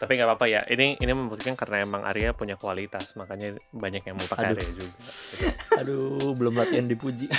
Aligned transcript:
Tapi 0.00 0.16
nggak 0.16 0.32
apa-apa 0.32 0.48
ya. 0.48 0.64
Ini 0.64 0.96
ini 0.96 1.12
membuktikan 1.12 1.52
karena 1.60 1.84
emang 1.84 2.08
Arya 2.08 2.32
punya 2.32 2.56
kualitas, 2.56 3.12
makanya 3.20 3.60
banyak 3.68 4.00
yang 4.00 4.16
mau 4.16 4.24
pakai 4.24 4.56
Aduh. 4.56 4.56
Arya 4.56 4.72
juga. 4.72 4.96
Aduh, 5.84 6.32
belum 6.40 6.56
latihan 6.56 6.88
dipuji. 6.88 7.28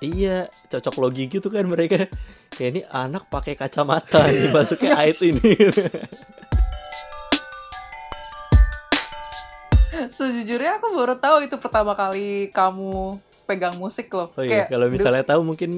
iya, 0.00 0.48
cocok 0.72 0.96
logi 0.96 1.28
gitu 1.28 1.52
kan 1.52 1.68
mereka. 1.68 2.08
Kayak 2.48 2.70
ini 2.72 2.80
anak 2.88 3.28
pakai 3.28 3.52
kacamata 3.52 4.32
nih 4.32 4.48
masuknya 4.48 4.96
ait 5.04 5.20
ini. 5.20 5.60
Sejujurnya 10.08 10.80
aku 10.80 10.96
baru 10.96 11.20
tahu 11.20 11.44
itu 11.44 11.60
pertama 11.60 11.92
kali 11.92 12.48
kamu 12.48 13.20
pegang 13.46 13.76
musik 13.78 14.08
loh. 14.14 14.30
Oh 14.34 14.42
iya, 14.42 14.66
kayak 14.66 14.66
kalau 14.70 14.86
misalnya 14.88 15.24
tahu 15.26 15.40
mungkin 15.42 15.70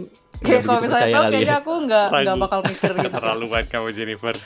kayak 0.45 0.63
kalau 0.63 0.81
misalnya 0.85 1.09
tahu 1.09 1.25
kali 1.25 1.33
kayaknya 1.33 1.57
ya. 1.57 1.63
aku 1.63 1.73
nggak 1.89 2.07
nggak 2.13 2.37
bakal 2.39 2.61
mikir 2.65 2.93
gitu. 3.01 3.09
Keterlaluan 3.09 3.65
kamu 3.69 3.89
Jennifer. 3.97 4.35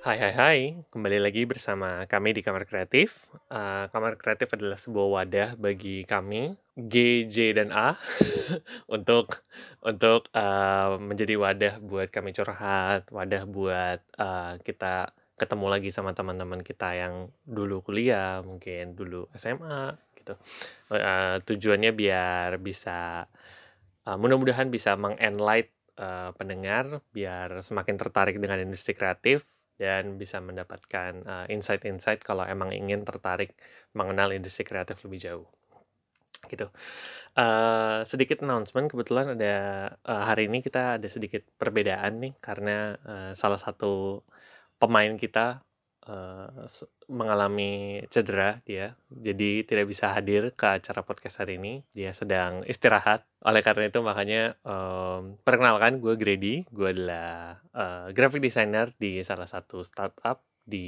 Hai 0.00 0.16
hai 0.16 0.32
hai, 0.32 0.58
kembali 0.88 1.20
lagi 1.20 1.44
bersama 1.44 2.08
kami 2.08 2.32
di 2.32 2.40
Kamar 2.40 2.64
Kreatif. 2.64 3.28
Eh, 3.52 3.84
Kamar 3.92 4.16
Kreatif 4.16 4.48
adalah 4.56 4.80
sebuah 4.80 5.06
wadah 5.12 5.48
bagi 5.60 6.08
kami 6.08 6.56
G, 6.72 7.28
J, 7.28 7.52
dan 7.52 7.68
A 7.68 8.00
untuk 8.96 9.36
untuk 9.84 10.24
eh, 10.32 10.88
menjadi 10.96 11.36
wadah 11.36 11.74
buat 11.84 12.08
kami 12.08 12.32
curhat, 12.32 13.12
wadah 13.12 13.44
buat 13.44 14.00
eh, 14.00 14.52
kita 14.64 15.12
ketemu 15.40 15.66
lagi 15.72 15.88
sama 15.88 16.12
teman-teman 16.12 16.60
kita 16.60 16.92
yang 16.92 17.14
dulu 17.48 17.80
kuliah, 17.80 18.44
mungkin 18.44 18.92
dulu 18.92 19.24
SMA 19.32 19.96
gitu. 20.20 20.36
Eh, 20.92 21.36
tujuannya 21.40 21.90
biar 21.96 22.60
bisa 22.60 23.24
eh, 24.04 24.16
mudah-mudahan 24.20 24.68
bisa 24.68 25.00
mengenlight 25.00 25.72
eh, 25.96 26.30
pendengar 26.36 27.00
biar 27.16 27.64
semakin 27.64 27.96
tertarik 27.96 28.36
dengan 28.36 28.60
industri 28.60 28.92
kreatif 28.92 29.48
dan 29.80 30.20
bisa 30.20 30.44
mendapatkan 30.44 31.12
eh, 31.24 31.46
insight-insight 31.56 32.20
kalau 32.20 32.44
emang 32.44 32.76
ingin 32.76 33.00
tertarik 33.08 33.56
mengenal 33.96 34.36
industri 34.36 34.68
kreatif 34.68 35.00
lebih 35.08 35.20
jauh 35.24 35.48
gitu. 36.48 36.66
Eh, 37.36 38.00
sedikit 38.08 38.42
announcement 38.44 38.90
kebetulan 38.90 39.36
ada 39.36 39.54
eh, 39.92 40.22
hari 40.28 40.48
ini 40.50 40.60
kita 40.64 40.98
ada 41.00 41.08
sedikit 41.08 41.44
perbedaan 41.60 42.20
nih 42.20 42.32
karena 42.40 42.96
eh, 43.04 43.32
salah 43.36 43.60
satu 43.60 44.24
pemain 44.80 45.12
kita 45.20 45.60
s- 46.66 46.88
mengalami 47.10 48.02
cedera 48.10 48.62
dia, 48.62 48.94
jadi 49.10 49.66
tidak 49.66 49.86
bisa 49.90 50.14
hadir 50.14 50.54
ke 50.54 50.66
acara 50.78 51.02
podcast 51.02 51.42
hari 51.42 51.58
ini. 51.58 51.82
Dia 51.90 52.14
sedang 52.14 52.62
istirahat. 52.66 53.26
Oleh 53.42 53.62
karena 53.66 53.90
itu 53.90 53.98
makanya 54.02 54.54
em, 54.62 55.36
perkenalkan 55.42 55.98
gue 55.98 56.14
Grady, 56.14 56.54
gue 56.70 56.88
adalah 56.94 57.58
eh, 57.74 58.06
graphic 58.14 58.40
designer 58.42 58.94
di 58.96 59.20
salah 59.26 59.46
satu 59.46 59.82
startup 59.82 60.42
di 60.62 60.86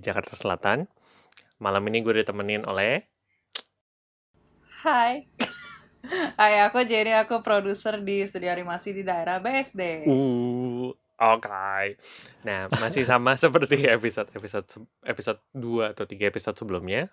Jakarta 0.00 0.34
Selatan. 0.36 0.88
Malam 1.60 1.84
ini 1.92 2.00
gue 2.00 2.24
ditemenin 2.24 2.64
oleh 2.64 3.04
Hai. 4.84 5.26
Hai, 6.38 6.62
aku 6.62 6.86
Jenny, 6.86 7.12
aku 7.12 7.42
produser 7.42 7.98
di 8.00 8.22
studio 8.24 8.54
animasi 8.54 8.94
di 8.94 9.02
daerah 9.02 9.42
BSD. 9.42 10.06
Uh, 10.06 10.67
oke. 11.18 11.98
Nah, 12.46 12.60
masih 12.78 13.02
sama 13.04 13.34
seperti 13.42 13.84
episode 13.86 14.30
episode 14.34 14.66
episode 15.04 15.40
2 15.54 15.92
atau 15.94 16.04
3 16.06 16.30
episode 16.30 16.56
sebelumnya. 16.56 17.10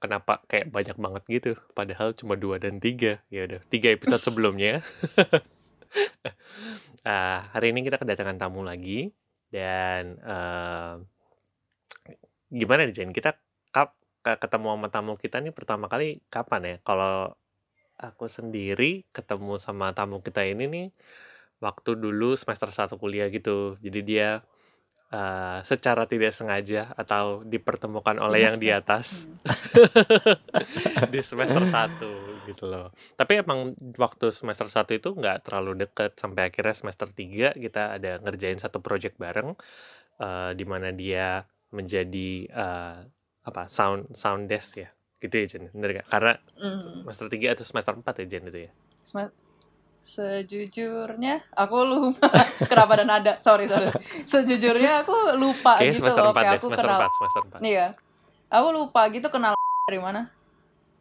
Kenapa 0.00 0.40
kayak 0.48 0.72
banyak 0.72 0.96
banget 0.96 1.22
gitu? 1.28 1.50
Padahal 1.76 2.16
cuma 2.16 2.36
2 2.36 2.60
dan 2.60 2.80
3. 2.80 3.20
Ya 3.28 3.40
udah, 3.48 3.60
3 3.68 3.96
episode 3.96 4.22
sebelumnya. 4.28 4.80
Ah, 7.06 7.46
hari 7.54 7.70
ini 7.70 7.86
kita 7.86 8.02
kedatangan 8.02 8.34
tamu 8.34 8.66
lagi 8.66 9.14
dan 9.54 10.18
eh, 10.18 10.94
gimana 12.50 12.82
nih 12.82 12.94
Jen? 12.98 13.14
Kita 13.14 13.38
kap 13.70 13.94
ke- 14.26 14.38
ketemu 14.42 14.74
sama 14.74 14.88
tamu 14.90 15.12
kita 15.14 15.38
nih 15.38 15.54
pertama 15.54 15.86
kali 15.86 16.18
kapan 16.28 16.62
ya? 16.66 16.76
Kalau 16.82 17.38
aku 17.96 18.26
sendiri 18.28 19.06
ketemu 19.14 19.56
sama 19.62 19.94
tamu 19.94 20.18
kita 20.20 20.44
ini 20.44 20.66
nih 20.66 20.86
waktu 21.58 21.96
dulu 21.96 22.36
semester 22.36 22.68
1 22.68 22.96
kuliah 23.00 23.26
gitu. 23.28 23.80
Jadi 23.80 24.00
dia 24.04 24.44
eh, 25.06 25.58
secara 25.62 26.04
tidak 26.10 26.34
sengaja 26.34 26.90
atau 26.98 27.46
dipertemukan 27.46 28.18
oleh 28.18 28.42
Tidak 28.42 28.48
yang 28.50 28.56
di 28.58 28.70
atas 28.74 29.06
Hmm. 29.26 29.38
di 31.12 31.20
semester 31.22 31.62
1 31.62 32.42
gitu 32.42 32.64
loh. 32.66 32.90
Tapi 33.14 33.38
emang 33.38 33.72
waktu 33.96 34.34
semester 34.34 34.66
1 34.66 34.98
itu 34.98 35.14
nggak 35.14 35.46
terlalu 35.46 35.86
deket 35.86 36.18
sampai 36.18 36.50
akhirnya 36.50 36.74
semester 36.74 37.06
3 37.06 37.54
kita 37.54 37.96
ada 37.96 38.18
ngerjain 38.18 38.58
satu 38.58 38.82
project 38.82 39.14
bareng 39.16 39.54
eh, 40.18 40.50
di 40.58 40.64
mana 40.66 40.90
dia 40.90 41.46
menjadi 41.70 42.30
eh, 42.50 42.98
apa 43.46 43.70
sound 43.70 44.10
sound 44.18 44.50
desk 44.50 44.82
ya. 44.82 44.90
Gitu 45.16 45.32
ya 45.32 45.46
Jen, 45.48 45.70
bener 45.72 46.02
gak? 46.02 46.06
Karena 46.10 46.34
Hmm. 46.58 46.82
semester 46.82 47.30
3 47.30 47.54
atau 47.54 47.64
semester 47.64 47.94
4 47.94 48.20
ya 48.20 48.26
Jen 48.26 48.44
itu 48.50 48.60
ya. 48.66 48.72
Sejujurnya 50.06 51.42
aku 51.50 51.82
lupa 51.82 52.30
kenapa 52.70 52.94
ada 52.94 53.04
nada. 53.04 53.32
Sorry, 53.42 53.66
sorry. 53.66 53.90
Sejujurnya 54.22 55.02
aku 55.02 55.34
lupa 55.34 55.82
Kayaknya 55.82 55.98
gitu 55.98 56.06
loh. 56.06 56.30
4 56.30 56.36
Kayak 56.36 56.46
deh, 56.46 56.54
aku 56.54 56.66
semester 56.70 56.86
kenal 56.86 57.00
4, 57.02 57.16
semester 57.18 57.42
4. 57.42 57.58
Iya. 57.66 57.86
Aku 58.46 58.68
lupa 58.70 59.00
gitu 59.10 59.26
kenal 59.26 59.52
dari 59.90 59.98
mana. 59.98 60.22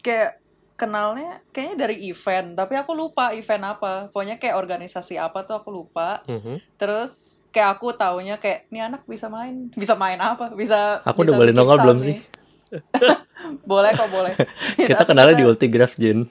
Kayak 0.02 0.42
kenalnya 0.76 1.40
kayaknya 1.54 1.76
dari 1.80 1.98
event, 2.10 2.48
tapi 2.58 2.74
aku 2.76 2.92
lupa 2.92 3.30
event 3.32 3.64
apa. 3.70 4.10
Pokoknya 4.10 4.42
kayak 4.42 4.58
organisasi 4.58 5.22
apa 5.22 5.46
tuh 5.46 5.62
aku 5.62 5.70
lupa. 5.70 6.26
Mhm. 6.26 6.58
Terus 6.76 7.46
kayak 7.54 7.78
aku 7.78 7.94
taunya 7.94 8.36
kayak 8.36 8.68
ini 8.68 8.82
anak 8.82 9.06
bisa 9.06 9.30
main, 9.30 9.70
bisa 9.72 9.94
main 9.94 10.18
apa? 10.18 10.50
Bisa 10.50 11.06
Aku 11.06 11.22
bisa 11.22 11.30
udah 11.30 11.34
boleh 11.38 11.54
nongol 11.54 11.78
belum 11.78 11.98
sih? 12.02 12.18
nih. 12.18 12.20
boleh 13.70 13.94
kok 13.94 14.10
boleh. 14.10 14.34
Kita 14.76 15.06
kenalnya 15.06 15.38
di 15.38 15.46
kata- 15.46 15.52
Ultigraph, 15.54 15.94
Jen. 15.96 16.26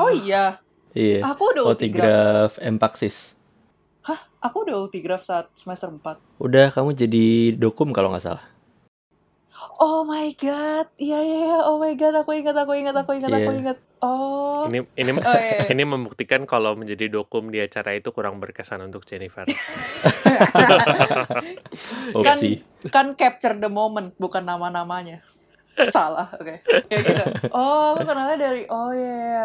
Oh 0.00 0.08
iya, 0.10 0.56
Iya. 0.96 1.20
aku 1.26 1.42
udah 1.52 1.62
ultigraph. 1.68 1.76
Ultigraph 1.76 2.54
Empaxis. 2.60 3.16
Aku 4.38 4.62
udah 4.62 4.86
ultigraph 4.86 5.26
saat 5.26 5.50
semester 5.58 5.90
4. 5.90 6.38
Udah 6.38 6.70
kamu 6.70 6.94
jadi 6.94 7.26
dokum 7.58 7.90
kalau 7.90 8.14
nggak 8.14 8.22
salah. 8.22 8.44
Oh 9.78 10.02
my 10.02 10.34
god, 10.34 10.90
iya 10.98 11.18
iya 11.22 11.38
iya, 11.50 11.58
oh 11.62 11.78
my 11.78 11.94
god, 11.94 12.14
aku 12.14 12.34
ingat, 12.34 12.54
aku 12.54 12.74
ingat, 12.74 12.94
aku 12.98 13.14
ingat, 13.14 13.30
aku 13.30 13.50
Iya. 13.50 13.58
ingat. 13.62 13.78
Oh, 13.98 14.66
Ini 14.70 14.86
ini 14.94 15.10
oh 15.14 15.34
iya. 15.34 15.62
iya. 15.62 15.70
ini 15.74 15.82
membuktikan 15.86 16.46
kalau 16.46 16.74
menjadi 16.74 17.10
dokum 17.10 17.50
di 17.50 17.62
acara 17.62 17.94
itu 17.94 18.10
kurang 18.10 18.42
berkesan 18.42 18.82
untuk 18.86 19.06
Jennifer. 19.06 19.46
Opsi. 22.18 22.62
kan 22.90 23.14
capture 23.14 23.54
the 23.58 23.70
moment, 23.70 24.14
bukan 24.18 24.42
nama-namanya. 24.42 25.22
Salah, 25.90 26.26
oke. 26.34 26.58
Ya 26.90 26.98
gitu. 26.98 27.24
Oh, 27.54 27.94
aku 27.94 28.02
kenalnya 28.02 28.36
dari, 28.38 28.66
oh 28.70 28.90
iya. 28.90 29.14
iya. 29.14 29.44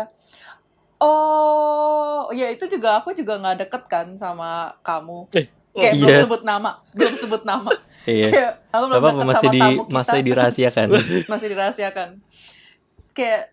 Oh, 1.03 2.31
ya 2.31 2.47
itu 2.47 2.63
juga 2.71 3.03
aku 3.03 3.11
juga 3.11 3.35
nggak 3.35 3.67
deket 3.67 3.83
kan 3.91 4.07
sama 4.15 4.71
kamu. 4.79 5.27
Eh, 5.35 5.47
Kayak 5.75 5.93
iya. 5.99 5.99
belum 5.99 6.17
sebut 6.23 6.41
nama, 6.47 6.71
belum 6.95 7.15
sebut 7.19 7.43
nama. 7.43 7.71
Iya. 8.03 8.35
Kayak 8.35 8.53
aku 8.67 8.83
belum 8.91 8.99
deket 8.99 9.27
masih 9.31 9.47
sama 9.47 9.55
di 9.55 9.61
tamu 9.63 9.79
kita. 9.79 9.95
masih 9.95 10.19
dirahasiakan. 10.27 10.87
masih 11.31 11.47
dirahasiakan. 11.47 12.09
Kayak 13.15 13.43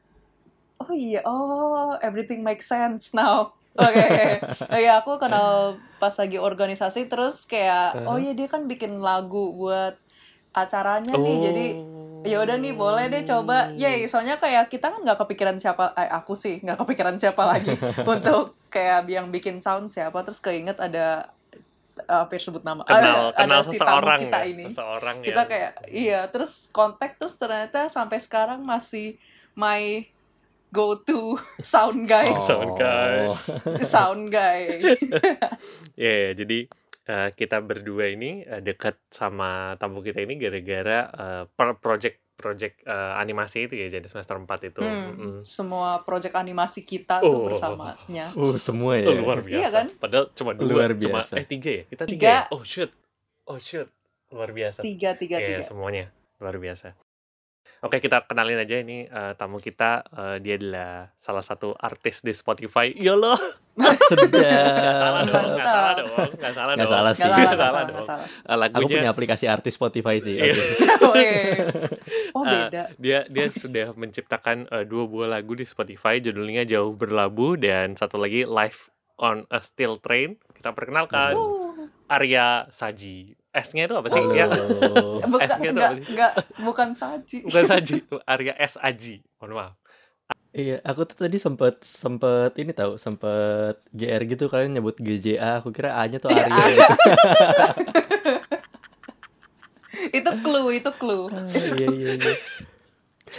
oh 0.83 0.91
iya, 0.91 1.21
oh 1.23 1.95
everything 2.03 2.43
makes 2.43 2.67
sense 2.67 3.15
now. 3.15 3.55
Oke, 3.79 4.43
oh 4.43 4.79
iya 4.83 4.99
aku 4.99 5.23
kenal 5.23 5.79
pas 6.03 6.11
lagi 6.19 6.43
organisasi 6.43 7.07
terus 7.07 7.47
kayak 7.47 8.03
oh 8.11 8.19
iya 8.19 8.35
dia 8.35 8.51
kan 8.51 8.67
bikin 8.67 8.99
lagu 8.99 9.55
buat 9.55 9.95
acaranya 10.51 11.15
nih 11.15 11.37
jadi 11.39 11.67
ya 12.23 12.37
udah 12.39 12.57
nih 12.57 12.73
boleh 12.73 13.09
deh 13.09 13.23
coba. 13.23 13.73
Ya 13.73 13.91
soalnya 14.05 14.37
kayak 14.37 14.69
kita 14.69 14.89
kan 14.89 15.01
nggak 15.01 15.19
kepikiran 15.19 15.57
siapa 15.57 15.95
eh, 15.95 16.07
aku 16.07 16.33
sih 16.35 16.61
nggak 16.61 16.79
kepikiran 16.79 17.17
siapa 17.17 17.43
lagi 17.43 17.73
untuk 18.13 18.55
kayak 18.69 19.07
yang 19.07 19.29
bikin 19.29 19.59
sound 19.59 19.89
siapa. 19.89 20.21
Terus 20.21 20.39
keinget 20.39 20.77
ada 20.77 21.31
eh, 21.97 22.05
hampir 22.07 22.39
sebut 22.39 22.61
nama. 22.61 22.85
Kenal 22.85 23.33
ada, 23.33 23.37
kenal 23.37 23.61
ada 23.61 23.67
si 23.67 23.71
seseorang 23.75 24.21
kita 24.21 24.39
ya, 24.39 24.45
ini. 24.47 24.65
seseorang 24.69 25.17
kita 25.21 25.33
yang- 25.37 25.49
kayak 25.49 25.71
iya 25.89 26.21
terus 26.29 26.69
kontak 26.71 27.17
terus 27.17 27.35
ternyata 27.35 27.89
sampai 27.89 28.19
sekarang 28.19 28.61
masih 28.61 29.17
my 29.53 30.05
go 30.71 30.95
to 30.95 31.35
sound 31.67 32.07
guy. 32.07 32.31
Oh. 32.31 32.45
Sound 32.47 32.73
guy. 32.77 33.17
sound 33.83 34.25
guy. 34.31 34.63
Ya, 36.01 36.13
ya, 36.29 36.31
jadi 36.33 36.65
eh, 37.03 37.31
kita 37.31 37.61
berdua 37.61 38.09
ini 38.09 38.43
eh, 38.43 38.59
dekat 38.59 38.99
sama 39.07 39.51
tamu 39.77 40.01
kita 40.01 40.19
ini 40.19 40.35
gara-gara 40.35 40.99
eh, 41.07 41.45
per 41.49 41.77
project 41.77 42.21
project 42.35 42.81
eh, 42.83 43.13
animasi 43.15 43.69
itu 43.69 43.77
ya 43.77 43.89
jadi 43.91 44.05
semester 44.05 44.33
4 44.35 44.49
itu. 44.67 44.81
Hmm, 44.81 45.05
Mm-mm. 45.13 45.35
semua 45.43 46.01
project 46.01 46.33
animasi 46.35 46.81
kita 46.83 47.21
Oh. 47.21 47.29
tuh 47.29 47.41
bersamanya 47.53 48.33
Uh, 48.41 48.57
semua 48.57 48.97
Oh, 48.97 49.13
ya. 49.13 49.21
luar 49.21 49.41
biasa. 49.41 49.61
Iya 49.61 49.69
kan? 49.71 49.87
Padahal 49.95 50.27
cuma 50.33 50.51
dua, 50.53 50.65
Luar 50.67 50.91
cuma 50.95 51.21
biasa. 51.21 51.37
eh 51.37 51.45
tiga 51.45 51.71
ya. 51.71 51.85
Kita 51.85 52.03
tiga. 52.05 52.17
Tiga. 52.17 52.33
ya? 52.33 52.41
Oh 52.51 52.63
shoot. 52.63 52.91
Oh 53.45 53.59
shoot. 53.59 53.89
Luar 54.31 54.51
biasa. 54.51 54.81
tiga 54.81 55.13
tiga 55.15 55.37
Iya, 55.37 55.61
tiga 55.61 55.63
semuanya 55.63 56.09
luar 56.39 56.57
biasa. 56.57 56.97
Oke, 57.81 57.97
kita 57.99 58.21
kenalin 58.23 58.57
aja 58.57 58.77
ini 58.77 59.05
eh, 59.05 59.33
tamu 59.35 59.57
kita. 59.57 60.05
eh, 60.05 60.37
dia 60.39 60.55
adalah 60.55 61.09
salah 61.15 61.41
satu 61.41 61.73
artis 61.73 62.21
di 62.21 62.31
Spotify. 62.31 62.93
Ya 62.93 63.15
Allah, 63.15 63.41
nggak 63.73 63.97
salah 63.97 65.21
dong, 65.23 65.47
nggak 65.49 65.65
salah 65.65 65.93
dong, 65.95 66.11
nggak 66.31 66.53
salah 66.53 66.73
Nggak 66.73 66.85
dong. 66.85 66.93
salah 66.93 67.11
Gak 67.11 67.17
sih. 67.17 67.23
salah, 67.23 67.39
gak 67.39 67.49
salah 67.49 67.57
salah, 67.57 67.83
dong. 67.83 67.97
gak 67.97 68.07
salah. 68.07 68.27
Eh, 68.27 68.45
Aku 68.45 68.59
lagunya 68.59 68.97
punya 68.99 69.11
aplikasi 69.11 69.45
artis 69.47 69.75
Spotify 69.75 70.17
sih. 70.19 70.37
Iya. 70.37 70.55
oke. 71.01 71.33
Oh, 72.31 72.47
beda. 72.47 72.95
dia 72.97 73.27
dia 73.27 73.47
sudah 73.49 73.91
menciptakan 73.93 74.69
eh, 74.69 74.85
dua 74.85 75.05
buah 75.05 75.29
lagu 75.31 75.53
di 75.53 75.65
Spotify 75.65 76.19
judulnya 76.19 76.63
Jauh 76.63 76.93
Berlabuh 76.93 77.57
dan 77.57 77.95
satu 77.95 78.17
lagi 78.17 78.45
Live 78.45 78.87
on 79.17 79.49
a 79.49 79.59
Steel 79.59 79.99
Train. 79.99 80.39
Kita 80.51 80.71
perkenalkan 80.71 81.35
Oh. 81.35 81.75
Arya 82.07 82.69
Saji. 82.69 83.35
S-nya 83.51 83.83
itu 83.85 83.95
apa 83.95 84.09
sih? 84.09 84.23
Halo. 84.23 84.39
Ya, 85.19 85.27
Bukan, 85.35 85.49
S-nya 85.51 85.69
tuh 85.69 85.75
enggak, 85.75 85.91
apa 85.91 85.97
sih? 85.97 86.07
enggak, 86.07 86.33
bukan 86.61 86.89
saji. 86.95 87.39
bukan 87.43 87.65
Saji, 87.71 87.95
Arya 88.25 88.55
S 88.57 88.79
Aji. 88.79 89.15
Mohon 89.37 89.53
maaf. 89.53 89.75
Iya, 90.51 90.83
aku 90.83 91.07
tuh 91.07 91.17
tadi 91.17 91.39
sempet 91.39 91.79
sempet 91.81 92.51
ini 92.59 92.71
tahu 92.71 92.99
sempet 92.99 93.87
GR 93.89 94.23
gitu 94.25 94.47
kalian 94.47 94.75
nyebut 94.75 94.99
GJA, 94.99 95.63
aku 95.63 95.71
kira 95.71 95.95
A-nya 95.95 96.19
tuh 96.19 96.27
Iya, 96.27 96.43
Arya. 96.43 96.59
A. 96.59 96.67
gitu. 96.67 96.95
itu 100.19 100.31
clue, 100.43 100.69
itu 100.73 100.91
clue. 100.93 101.31
Ah, 101.31 101.47
Iya 101.47 101.87
iya 101.89 102.11
iya. 102.19 102.35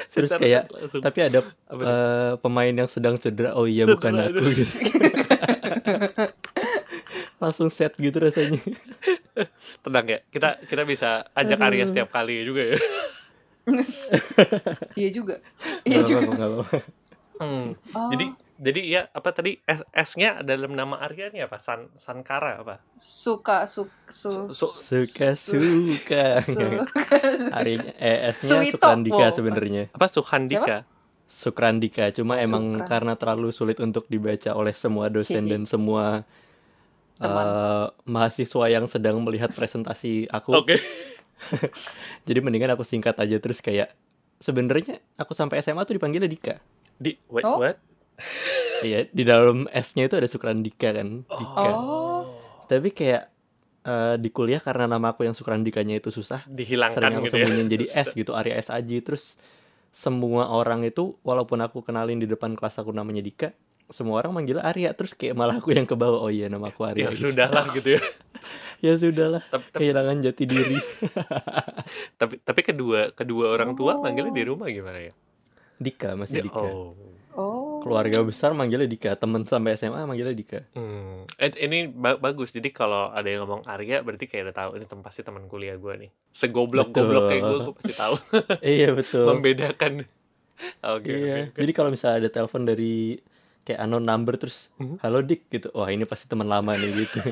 Terus 0.07 0.31
kayak 0.31 0.71
langsung. 0.71 1.03
tapi 1.03 1.19
ada 1.19 1.39
Apa 1.67 1.81
nih? 1.83 1.91
eh, 1.91 2.31
pemain 2.39 2.73
yang 2.73 2.87
sedang 2.87 3.15
cedera. 3.15 3.59
Oh 3.59 3.67
iya 3.67 3.83
Cedera, 3.83 3.95
bukan 3.95 4.13
aku 4.31 4.47
gitu. 4.55 4.75
Langsung 7.39 7.67
set 7.67 7.91
gitu 7.97 8.15
rasanya. 8.17 8.59
Tenang 9.81 10.05
ya. 10.07 10.19
Kita 10.25 10.61
kita 10.61 10.83
bisa 10.83 11.09
ajak 11.31 11.59
Arya 11.59 11.83
Aduh. 11.83 11.89
setiap 11.89 12.09
kali 12.09 12.41
juga 12.41 12.63
ya. 12.65 12.77
Iya 14.95 15.09
juga. 15.11 15.35
Iya 15.87 16.01
juga. 16.01 16.19
apa-apa, 16.21 16.33
nggak 16.35 16.49
apa-apa. 16.49 16.77
Hmm. 17.41 17.67
Oh, 17.91 18.09
Jadi 18.09 18.25
jadi 18.61 18.81
ya 18.85 19.01
apa 19.09 19.29
tadi 19.31 19.57
S 19.59 19.81
S-nya 19.91 20.41
dalam 20.41 20.71
nama 20.71 21.01
Arya 21.01 21.29
nih 21.29 21.45
apa? 21.45 21.57
San 21.57 21.89
Sankara 21.95 22.61
apa? 22.61 22.77
suka, 22.93 23.65
su, 23.65 23.89
su, 24.05 24.53
Su- 24.53 24.77
Suka 24.77 25.33
suka. 25.33 26.25
su, 26.39 26.61
Arinya 27.57 27.89
eh 27.97 28.29
S-nya. 28.29 28.61
Sukrandika 28.63 29.33
sebenarnya. 29.33 29.89
apa 29.89 30.05
Suhandika? 30.05 30.85
Sukrandika 31.25 32.11
cuma 32.11 32.37
emang 32.37 32.69
Sukran. 32.69 32.85
karena 32.85 33.13
terlalu 33.15 33.49
sulit 33.49 33.79
untuk 33.79 34.05
dibaca 34.05 34.51
oleh 34.51 34.75
semua 34.75 35.07
dosen 35.07 35.47
dan 35.47 35.63
semua 35.63 36.27
Teman. 37.21 37.45
eh, 37.45 37.87
mahasiswa 38.05 38.65
yang 38.67 38.85
sedang 38.85 39.21
melihat 39.21 39.49
presentasi 39.49 40.25
aku. 40.27 40.57
Oke. 40.57 40.75
Jadi 42.27 42.39
mendingan 42.39 42.73
aku 42.73 42.81
singkat 42.81 43.17
aja 43.17 43.37
terus 43.37 43.59
kayak 43.59 43.93
sebenarnya 44.37 44.97
aku 45.15 45.31
sampai 45.31 45.59
SMA 45.59 45.81
tuh 45.83 45.95
dipanggilnya 45.95 46.25
Dika. 46.25 46.57
Di 46.95 47.17
wait 47.27 47.45
Oh. 47.45 47.57
what? 47.57 47.77
Iya, 48.81 49.05
di 49.07 49.21
dalam 49.21 49.69
S-nya 49.69 50.09
itu 50.09 50.17
ada 50.17 50.25
Sukrandika 50.25 50.89
kan, 50.89 51.21
Dika. 51.21 51.69
Oh. 51.69 52.33
Tapi 52.65 52.89
kayak 52.89 53.29
eh, 53.81 54.15
di 54.17 54.29
kuliah 54.29 54.57
karena 54.57 54.89
nama 54.89 55.13
aku 55.13 55.21
yang 55.21 55.33
Sukrandikanya 55.33 55.97
itu 55.97 56.09
susah, 56.09 56.41
Dihilangkan 56.45 56.97
sering 56.97 57.13
aku 57.15 57.25
gitu 57.25 57.37
ya. 57.37 57.45
sembunyiin 57.45 57.69
jadi 57.69 57.85
S 58.01 58.09
gitu, 58.11 58.33
Arya 58.33 58.57
S 58.57 58.73
Aji. 58.73 59.01
Terus 59.01 59.37
semua 59.89 60.49
orang 60.49 60.81
itu 60.81 61.13
walaupun 61.21 61.61
aku 61.61 61.81
kenalin 61.81 62.17
di 62.17 62.25
depan 62.25 62.57
kelas 62.57 62.81
aku 62.81 62.89
namanya 62.89 63.21
Dika, 63.21 63.53
semua 63.91 64.17
orang 64.17 64.31
manggil 64.33 64.57
Arya 64.57 64.91
terus 64.91 65.11
kayak 65.11 65.35
malah 65.35 65.59
aku 65.59 65.71
yang 65.71 65.85
ke 65.85 65.93
bawah. 65.93 66.19
Oh 66.19 66.31
iya 66.31 66.47
nama 66.47 66.67
aku 66.67 66.83
Arya. 66.83 67.07
Ya 67.07 67.09
gitu. 67.11 67.29
sudahlah 67.29 67.65
gitu 67.71 67.89
ya. 67.95 68.01
ya 68.85 68.93
sudahlah, 68.95 69.43
tapi, 69.45 69.67
tapi, 69.69 69.77
kehilangan 69.77 70.17
jati 70.23 70.43
diri. 70.43 70.77
tapi 72.19 72.35
tapi 72.41 72.61
kedua 72.61 73.11
kedua 73.11 73.53
orang 73.53 73.75
tua 73.75 73.95
Oh. 73.95 74.01
manggilnya 74.01 74.31
di 74.31 74.43
rumah 74.43 74.67
gimana 74.67 74.99
ya? 74.99 75.13
Dika 75.77 76.15
masih 76.15 76.41
Di- 76.41 76.49
Dika. 76.49 76.61
oh. 76.63 76.95
Oh. 77.31 77.79
Keluarga 77.79 78.27
besar 78.27 78.51
manggilnya 78.51 78.85
Dika, 78.85 79.15
temen 79.15 79.47
sampai 79.47 79.79
SMA 79.79 80.03
manggilnya 80.03 80.35
Dika. 80.35 80.67
Hmm. 80.75 81.23
Eh, 81.39 81.47
ini 81.63 81.87
ba- 81.87 82.19
bagus. 82.19 82.51
Jadi 82.51 82.75
kalau 82.75 83.07
ada 83.07 83.23
yang 83.23 83.47
ngomong 83.47 83.63
Arya 83.63 84.03
berarti 84.03 84.27
kayak 84.27 84.51
udah 84.51 84.55
tahu 84.57 84.69
ini 84.75 84.83
tem- 84.83 84.99
pasti 84.99 85.23
teman 85.23 85.47
kuliah 85.47 85.79
gue 85.79 85.93
nih. 85.97 86.09
Segoblok-goblok 86.27 87.31
kayak 87.31 87.41
gue, 87.41 87.47
Betul. 87.47 87.63
gue 87.63 87.75
pasti 87.79 87.93
tahu 87.95 88.15
iya 88.61 88.89
betul. 88.91 89.25
membedakan. 89.31 89.93
Oke, 90.83 91.07
iya. 91.09 91.47
oke, 91.47 91.55
oke. 91.55 91.57
Jadi 91.57 91.71
kalau 91.71 91.89
misalnya 91.89 92.17
ada 92.19 92.29
telepon 92.29 92.67
dari 92.67 93.15
kayak 93.61 93.79
unknown 93.79 94.03
number 94.03 94.33
terus 94.35 94.73
Mhm. 94.77 94.97
halo 94.99 95.21
Dik 95.21 95.41
gitu. 95.49 95.67
Wah, 95.71 95.87
ini 95.87 96.03
pasti 96.03 96.25
teman 96.25 96.49
lama 96.49 96.73
nih 96.73 96.91
gitu. 96.97 97.19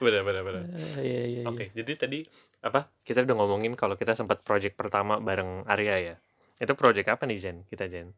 Benar, 0.00 0.24
benar, 0.24 0.42
benar. 0.42 0.62
Ah, 0.64 1.00
Iya 1.04 1.22
iya 1.28 1.40
iya. 1.44 1.44
Oke, 1.44 1.68
jadi 1.76 1.92
tadi 1.94 2.18
apa? 2.64 2.88
Kita 3.04 3.20
udah 3.20 3.36
ngomongin 3.36 3.76
kalau 3.76 4.00
kita 4.00 4.16
sempat 4.16 4.40
project 4.40 4.72
pertama 4.74 5.20
bareng 5.20 5.68
Arya 5.68 5.96
ya. 6.00 6.14
Itu 6.56 6.72
project 6.72 7.12
apa 7.12 7.28
nih 7.28 7.36
Jen? 7.36 7.56
Kita 7.68 7.84
Jen. 7.84 8.16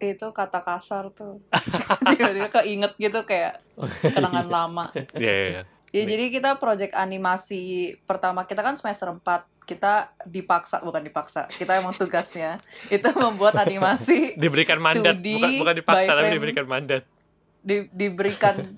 Itu 0.00 0.32
kata 0.32 0.64
kasar 0.64 1.12
tuh. 1.12 1.44
Tiba-tiba 2.08 2.48
keinget 2.50 2.96
gitu 2.96 3.28
kayak 3.28 3.60
kenangan 4.00 4.48
lama. 4.48 4.84
Iya, 5.14 5.32
iya, 5.32 5.46
iya. 5.52 5.62
Ya, 5.94 6.02
jadi 6.02 6.26
kita 6.26 6.58
project 6.58 6.90
animasi 6.90 7.94
pertama 8.02 8.42
kita 8.42 8.66
kan 8.66 8.74
semester 8.74 9.12
4 9.12 9.46
kita 9.64 9.92
dipaksa 10.22 10.78
bukan 10.78 11.00
dipaksa 11.00 11.48
kita 11.48 11.76
emang 11.76 11.92
tugasnya 11.92 12.60
itu 12.92 13.08
membuat 13.10 13.56
animasi 13.56 14.36
Diberikan 14.36 14.76
mandat, 14.76 15.16
2D 15.16 15.28
bukan 15.32 15.50
bukan 15.58 15.74
dipaksa 15.74 16.10
tapi 16.10 16.20
frame. 16.22 16.34
diberikan 16.34 16.66
mandat. 16.66 17.02
di- 17.60 17.88
diberikan 17.90 18.76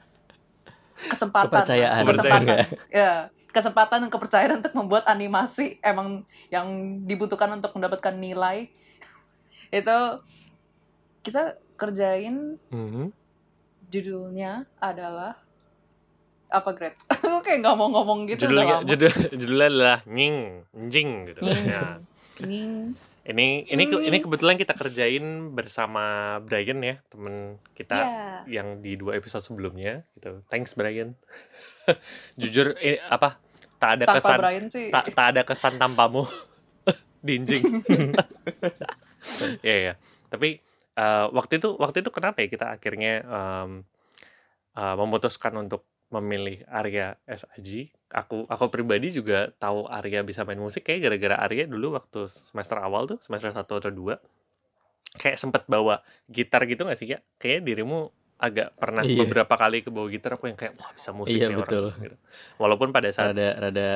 kesempatan 0.97 1.51
Kepercayaan, 1.53 2.03
kesempatan 2.03 2.41
enggak? 2.41 2.59
ya 2.89 3.11
kesempatan 3.49 3.99
dan 3.99 4.11
kepercayaan 4.11 4.55
untuk 4.57 4.73
membuat 4.73 5.05
animasi 5.07 5.81
emang 5.81 6.23
yang 6.49 6.67
dibutuhkan 7.03 7.51
untuk 7.51 7.73
mendapatkan 7.73 8.15
nilai 8.15 8.71
itu 9.75 9.99
kita 11.21 11.43
kerjain 11.75 12.63
Mhm. 12.71 13.11
judulnya 13.87 14.67
adalah 14.77 15.35
apa 16.49 16.71
grade? 16.71 16.97
Aku 17.13 17.41
kayak 17.41 17.59
nggak 17.59 17.75
mau 17.75 17.89
ngomong 17.91 18.27
gitu 18.27 18.47
judulnya 18.47 18.79
lama. 18.79 18.87
judul 18.87 19.13
judulnya 19.33 19.69
adalah 19.69 19.99
nying 20.05 20.37
njing 20.73 21.11
gitu 21.27 21.41
Nying. 21.41 21.65
ya 21.65 21.83
Nying. 22.39 22.73
ini 23.27 23.47
ini 23.67 23.83
ke- 23.85 23.97
Hmm. 23.97 24.07
ini 24.07 24.19
kebetulan 24.19 24.55
kita 24.55 24.73
kerjain 24.73 25.27
bersama 25.51 26.05
Brian 26.41 26.79
ya 26.79 27.03
temen 27.07 27.35
kita 27.73 27.97
Iya. 27.97 28.63
yang 28.63 28.79
di 28.79 28.95
dua 28.95 29.15
episode 29.15 29.43
sebelumnya 29.43 30.07
gitu 30.15 30.47
thanks 30.47 30.73
Brian 30.73 31.19
jujur 32.41 32.75
ini 32.77 33.01
apa 33.01 33.43
tak 33.77 33.91
ada 33.93 34.05
Tanpa 34.07 34.17
kesan 34.17 34.39
Brian 34.39 34.67
sih. 34.69 34.89
tak 34.89 35.11
tak 35.11 35.27
ada 35.29 35.43
kesan 35.43 35.75
tanpamu 35.77 36.23
dinjing 37.27 37.83
ya 39.61 39.77
ya 39.83 39.93
tapi 40.29 40.63
eh, 40.95 41.27
waktu 41.29 41.59
itu 41.59 41.75
waktu 41.75 42.01
itu 42.01 42.11
kenapa 42.11 42.39
ya 42.39 42.49
kita 42.49 42.67
akhirnya 42.71 43.13
em, 43.21 43.71
eh, 44.73 44.95
memutuskan 44.95 45.51
untuk 45.59 45.83
memilih 46.09 46.63
Arya 46.67 47.19
S 47.27 47.43
Aji 47.53 47.91
aku 48.09 48.47
aku 48.47 48.65
pribadi 48.71 49.11
juga 49.11 49.51
tahu 49.59 49.91
Arya 49.91 50.23
bisa 50.23 50.47
main 50.47 50.57
musik 50.57 50.87
kayak 50.87 51.11
gara-gara 51.11 51.37
Arya 51.43 51.67
dulu 51.67 51.99
waktu 51.99 52.31
semester 52.31 52.79
awal 52.79 53.11
tuh 53.11 53.19
semester 53.19 53.51
1 53.51 53.59
atau 53.59 53.79
2 53.83 54.15
kayak 55.17 55.37
sempet 55.37 55.63
bawa 55.67 56.05
gitar 56.29 56.63
gitu 56.65 56.85
gak 56.85 56.95
sih 56.95 57.09
ya 57.11 57.19
kayak 57.37 57.65
dirimu 57.65 58.11
agak 58.37 58.77
pernah 58.77 59.01
Iya. 59.01 59.25
beberapa 59.25 59.55
kali 59.57 59.81
ke 59.81 59.89
bawa 59.89 60.07
gitar 60.13 60.37
aku 60.37 60.47
yang 60.47 60.61
kayak 60.61 60.77
wah 60.77 60.93
bisa 60.93 61.11
musik 61.11 61.41
Iya, 61.41 61.49
nih 61.51 61.57
betul. 61.57 61.89
orang 61.89 62.05
gitu. 62.05 62.17
walaupun 62.61 62.89
pada 62.93 63.09
saat 63.09 63.33
Rada 63.33 63.49
rada 63.59 63.89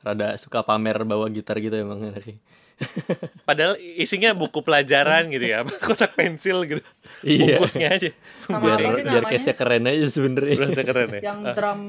rada 0.00 0.32
suka 0.36 0.64
pamer 0.64 1.04
bawa 1.04 1.28
gitar 1.28 1.60
gitu 1.60 1.76
emang 1.76 2.00
anaknya. 2.00 2.40
Padahal 3.48 3.76
isinya 3.76 4.32
buku 4.32 4.64
pelajaran 4.64 5.28
gitu 5.28 5.44
ya, 5.44 5.60
kotak 5.84 6.16
pensil 6.16 6.64
gitu, 6.64 6.80
Iya. 7.20 7.60
bungkusnya 7.60 7.88
aja. 7.92 8.10
Sama 8.48 8.64
biar 8.64 8.78
sih 8.80 8.86
biar 9.04 9.24
case-nya 9.28 9.54
keren 9.54 9.84
aja 9.84 10.06
sebenarnya. 10.08 10.56
Keren 10.72 11.08
ya. 11.12 11.20
Yang 11.28 11.38
Ah, 11.44 11.54
drum 11.54 11.80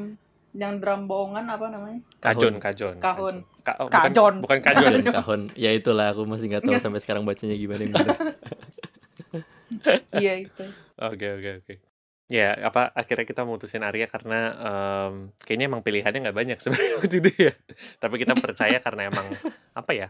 yang 0.51 0.74
drum 0.84 1.08
bohongan 1.08 1.48
apa 1.48 1.65
namanya? 1.72 2.00
kajon, 2.20 2.60
kajon. 2.60 2.96
Kahun. 3.00 3.36
Ka- 3.63 3.77
oh, 3.80 3.88
Kajon. 3.88 4.44
Bukan, 4.44 4.60
bukan 4.60 4.60
kajon. 4.60 4.91
Kahon, 4.91 5.15
kahon. 5.15 5.41
Ya 5.56 5.72
itulah 5.72 6.12
aku 6.12 6.27
masih 6.27 6.51
nggak 6.51 6.68
tahu 6.68 6.75
sampai 6.75 7.00
sekarang 7.00 7.24
bacanya 7.24 7.56
gimana 7.56 7.88
iya 10.12 10.34
itu. 10.41 10.65
Oke, 11.00 11.27
oke, 11.32 11.50
oke. 11.63 11.74
Ya, 12.31 12.55
apa 12.63 12.95
akhirnya 12.95 13.27
kita 13.27 13.43
mutusin 13.43 13.83
Arya 13.83 14.07
karena 14.07 14.39
em, 14.55 15.35
kayaknya 15.43 15.67
emang 15.67 15.83
pilihannya 15.83 16.19
nggak 16.31 16.38
banyak 16.38 16.57
sebenarnya 16.63 16.95
waktu 17.03 17.15
itu 17.19 17.31
ya. 17.51 17.53
Tapi 18.00 18.15
kita 18.23 18.33
percaya 18.39 18.79
karena 18.79 19.11
emang 19.11 19.27
apa 19.75 19.91
ya? 19.91 20.07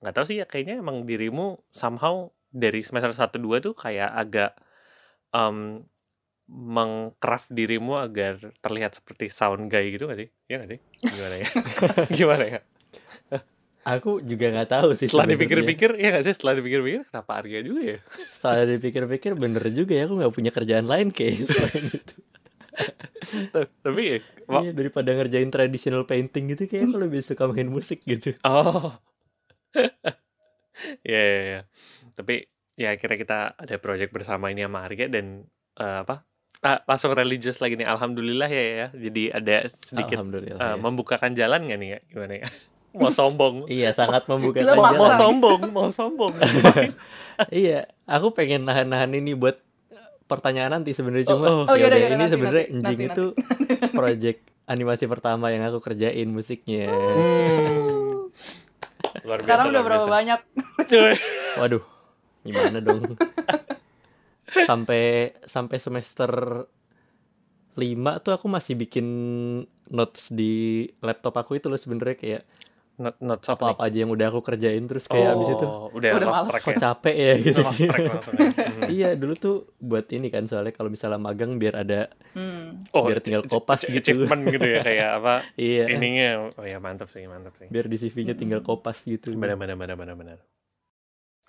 Nggak 0.00 0.14
tahu 0.16 0.24
sih 0.24 0.36
ya, 0.40 0.46
kayaknya 0.48 0.80
emang 0.80 1.04
dirimu 1.04 1.60
somehow 1.68 2.32
dari 2.48 2.80
semester 2.80 3.12
1 3.12 3.36
2 3.36 3.60
tuh 3.60 3.76
kayak 3.76 4.08
agak 4.16 4.50
em 5.36 5.84
mengcraft 6.48 7.52
dirimu 7.52 8.00
agar 8.00 8.40
terlihat 8.64 8.96
seperti 8.96 9.28
sound 9.28 9.68
guy 9.68 9.92
gitu 9.92 10.08
gak 10.08 10.16
sih? 10.16 10.28
Iya 10.48 10.64
gak 10.64 10.70
sih? 10.72 10.80
Gimana 11.04 11.34
ya? 11.36 11.48
Gimana 12.18 12.44
ya? 12.48 12.60
Aku 13.88 14.20
juga 14.20 14.52
nggak 14.52 14.68
tahu 14.68 14.88
sih. 14.92 15.08
Setelah 15.08 15.32
dipikir-pikir, 15.32 15.96
ya 15.96 16.08
gak 16.12 16.24
sih? 16.28 16.34
Setelah 16.36 16.60
dipikir-pikir, 16.60 17.08
kenapa 17.08 17.40
Arya 17.40 17.60
juga 17.64 17.80
ya? 17.96 17.98
Setelah 18.36 18.68
dipikir-pikir 18.68 19.32
bener 19.32 19.64
juga 19.72 19.92
ya 19.96 20.04
aku 20.04 20.14
nggak 20.20 20.34
punya 20.36 20.50
kerjaan 20.52 20.84
lain 20.84 21.08
kayak 21.08 21.34
selain 21.48 21.84
itu. 21.88 22.16
Tapi 23.80 24.02
wa- 24.44 24.62
Iya, 24.62 24.70
daripada 24.76 25.10
ngerjain 25.16 25.48
traditional 25.48 26.04
painting 26.04 26.52
gitu 26.52 26.68
kayak 26.68 26.92
aku 26.92 26.96
lebih 27.00 27.20
suka 27.24 27.48
main 27.48 27.68
musik 27.72 28.04
gitu. 28.04 28.36
oh. 28.48 28.92
Ya, 31.02 31.20
ya, 31.20 31.40
ya. 31.42 31.60
Tapi 32.14 32.46
ya 32.78 32.94
akhirnya 32.94 33.18
kita 33.18 33.38
ada 33.58 33.76
project 33.80 34.10
bersama 34.14 34.52
ini 34.52 34.62
sama 34.68 34.84
Arya 34.86 35.08
dan 35.10 35.48
eh, 35.80 35.98
apa? 36.04 36.28
Ah, 36.60 36.82
langsung 36.84 37.14
religius 37.14 37.58
lagi 37.62 37.78
nih. 37.78 37.88
Alhamdulillah 37.88 38.50
ya 38.50 38.64
ya. 38.84 38.86
Jadi 38.94 39.32
ada 39.32 39.64
sedikit 39.66 40.18
eh, 40.20 40.58
ya. 40.60 40.74
membukakan 40.76 41.32
jalan 41.34 41.66
nggak 41.66 41.78
nih 41.80 41.88
ya? 41.96 41.98
Gimana 42.12 42.34
ya? 42.44 42.48
Mau 42.98 43.10
sombong. 43.14 43.54
Iya, 43.70 43.94
sangat 43.94 44.26
membuka 44.26 44.60
Kita 44.60 44.74
mau, 44.74 45.10
sombong, 45.14 45.60
mau 45.70 45.88
sombong. 45.94 46.34
Iya, 47.54 47.86
aku 48.02 48.34
pengen 48.34 48.66
nahan-nahan 48.66 49.14
ini 49.14 49.30
buat 49.38 49.62
pertanyaan 50.26 50.82
nanti 50.82 50.90
sebenarnya 50.90 51.30
Oh, 51.30 51.38
cuma 51.38 51.46
oh. 51.46 51.62
Oh, 51.70 51.76
ya 51.78 51.86
yaudah, 51.86 51.94
udah, 51.94 51.98
yaudah, 52.02 52.08
ini 52.10 52.18
nanti, 52.18 52.32
sebenarnya 52.34 52.64
nanti, 52.66 52.74
Enjing 52.74 52.98
nanti, 52.98 53.14
itu 53.14 53.24
project 53.98 54.40
animasi 54.66 55.04
pertama 55.06 55.46
yang 55.54 55.62
aku 55.62 55.78
kerjain 55.78 56.28
musiknya. 56.34 56.90
Luar 59.22 59.38
biasa, 59.38 59.46
Sekarang 59.46 59.66
udah 59.70 59.82
berapa 59.86 60.02
biasa. 60.02 60.16
banyak? 60.18 60.40
Waduh, 61.62 61.84
gimana 62.42 62.78
dong? 62.82 63.14
sampai 64.48 65.36
sampai 65.44 65.76
semester 65.76 66.32
5 67.76 68.24
tuh 68.24 68.32
aku 68.34 68.46
masih 68.50 68.74
bikin 68.74 69.06
notes 69.86 70.32
di 70.32 70.84
laptop 70.98 71.36
aku 71.38 71.60
itu 71.60 71.70
loh 71.70 71.78
sebenarnya 71.78 72.16
kayak 72.18 72.42
Not, 72.98 73.14
not 73.20 73.38
apa 73.40 73.54
apa-apa 73.54 73.86
aja 73.86 73.96
yang 73.96 74.10
udah 74.10 74.26
aku 74.26 74.42
kerjain 74.42 74.82
terus 74.84 75.06
kayak 75.06 75.32
abis 75.32 75.48
itu 75.50 75.62
Oh, 75.62 75.86
udah, 75.92 76.10
Udah 76.12 76.26
lost 76.26 76.34
males. 76.36 76.50
track 76.50 76.62
kok 76.62 76.72
ya. 76.72 76.80
capek 76.82 77.14
ya 77.16 77.34
gitu. 77.38 77.60
Ya. 77.78 77.94
Hmm. 77.94 78.82
iya, 78.88 79.08
dulu 79.14 79.34
tuh 79.34 79.56
buat 79.78 80.06
ini 80.08 80.28
kan 80.28 80.44
soalnya 80.44 80.70
kalau 80.70 80.88
misalnya 80.88 81.16
magang 81.16 81.56
biar 81.56 81.78
ada 81.78 82.10
Hmm. 82.30 82.82
Oh, 82.90 83.06
Biar 83.06 83.18
tinggal 83.18 83.42
kopas 83.44 83.82
gitu. 83.82 84.02
Achievement 84.18 84.42
gitu 84.48 84.66
ya 84.66 84.80
kayak 84.80 85.08
apa? 85.16 85.34
iya, 85.56 85.86
Ininya 85.88 86.50
oh 86.52 86.64
ya 86.64 86.78
mantap 86.78 87.06
sih, 87.06 87.22
mantap 87.24 87.54
sih. 87.54 87.66
biar 87.66 87.86
di 87.86 87.96
CV-nya 87.96 88.34
tinggal 88.34 88.60
kopas 88.60 89.02
gitu. 89.02 89.30
Benar 89.32 89.54
benar 89.54 89.74
benar 89.74 89.94
benar 89.94 90.14
benar. 90.14 90.38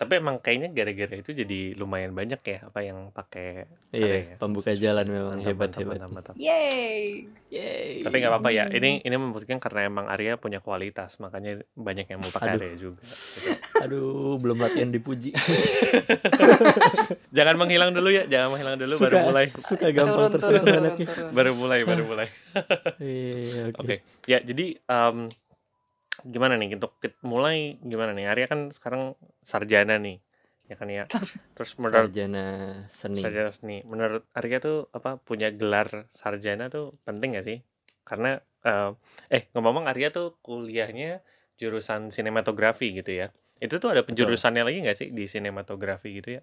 Tapi 0.00 0.16
emang 0.16 0.40
kayaknya 0.40 0.72
gara-gara 0.72 1.12
itu 1.12 1.36
jadi 1.36 1.76
lumayan 1.76 2.16
banyak 2.16 2.40
ya 2.40 2.64
apa 2.64 2.80
yang 2.80 3.12
pakai 3.12 3.68
Iya, 3.92 4.00
ada 4.00 4.16
ya. 4.16 4.34
pembuka 4.40 4.72
jalan 4.72 5.04
memang 5.04 5.36
hebat 5.44 5.76
hebat. 5.76 6.00
Yay. 6.40 7.28
Yeay. 7.52 8.00
Tapi 8.00 8.14
nggak 8.16 8.32
apa-apa 8.32 8.48
ya. 8.48 8.64
Ini 8.72 9.04
ini 9.04 9.16
membuktikan 9.20 9.60
karena 9.60 9.84
emang 9.84 10.08
Arya 10.08 10.40
punya 10.40 10.64
kualitas, 10.64 11.20
makanya 11.20 11.60
banyak 11.76 12.08
yang 12.08 12.24
mau 12.24 12.32
pakai 12.32 12.56
Aduh. 12.56 12.64
Arya 12.64 12.76
juga. 12.80 13.00
gitu. 13.04 13.52
Aduh, 13.84 14.40
belum 14.40 14.56
latihan 14.56 14.88
dipuji. 14.88 15.36
Jangan 17.36 17.54
menghilang 17.60 17.92
dulu 17.92 18.08
ya, 18.10 18.24
jangan 18.26 18.56
menghilang 18.56 18.76
dulu 18.80 18.94
suka, 18.96 19.04
baru 19.06 19.16
mulai. 19.28 19.46
Suka 19.52 19.86
gampang 19.92 20.32
tersentuh 20.32 20.74
anaknya. 20.80 21.06
Baru 21.30 21.52
mulai, 21.54 21.84
baru 21.84 22.02
mulai. 22.08 22.26
Iya, 22.98 23.70
oke. 23.70 23.78
Oke. 23.84 23.96
Ya, 24.26 24.38
jadi 24.42 24.80
em, 24.80 25.30
gimana 26.26 26.56
nih 26.56 26.76
untuk 26.76 26.96
mulai 27.24 27.80
gimana 27.82 28.14
nih? 28.16 28.26
Arya 28.28 28.46
kan 28.46 28.70
sekarang 28.70 29.14
sarjana 29.40 29.96
nih. 30.00 30.20
Ya 30.70 30.78
kan 30.78 30.86
ya. 30.86 31.04
Terus 31.58 31.74
menurut 31.82 32.14
Sarjana 32.14 32.46
seni. 32.94 33.18
sarjana 33.18 33.50
seni, 33.50 33.82
menurut 33.82 34.22
Arya 34.38 34.62
tuh 34.62 34.86
apa 34.94 35.18
punya 35.18 35.50
gelar 35.50 36.06
sarjana 36.14 36.70
tuh 36.70 36.94
penting 37.02 37.34
gak 37.34 37.46
sih? 37.46 37.58
Karena 38.06 38.38
eh, 38.62 38.90
eh 39.34 39.42
ngomong-ngomong 39.50 39.90
Arya 39.90 40.14
tuh 40.14 40.38
kuliahnya 40.46 41.26
jurusan 41.58 42.14
sinematografi 42.14 42.94
gitu 42.94 43.12
ya. 43.12 43.34
Itu 43.60 43.76
tuh 43.76 43.92
ada 43.92 44.06
penjurusannya 44.06 44.64
lagi 44.64 44.78
nggak 44.80 44.96
sih 44.96 45.08
di 45.12 45.28
sinematografi 45.28 46.16
gitu 46.16 46.40
ya? 46.40 46.42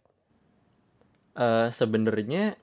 Eh, 1.38 1.68
sebenarnya 1.74 2.54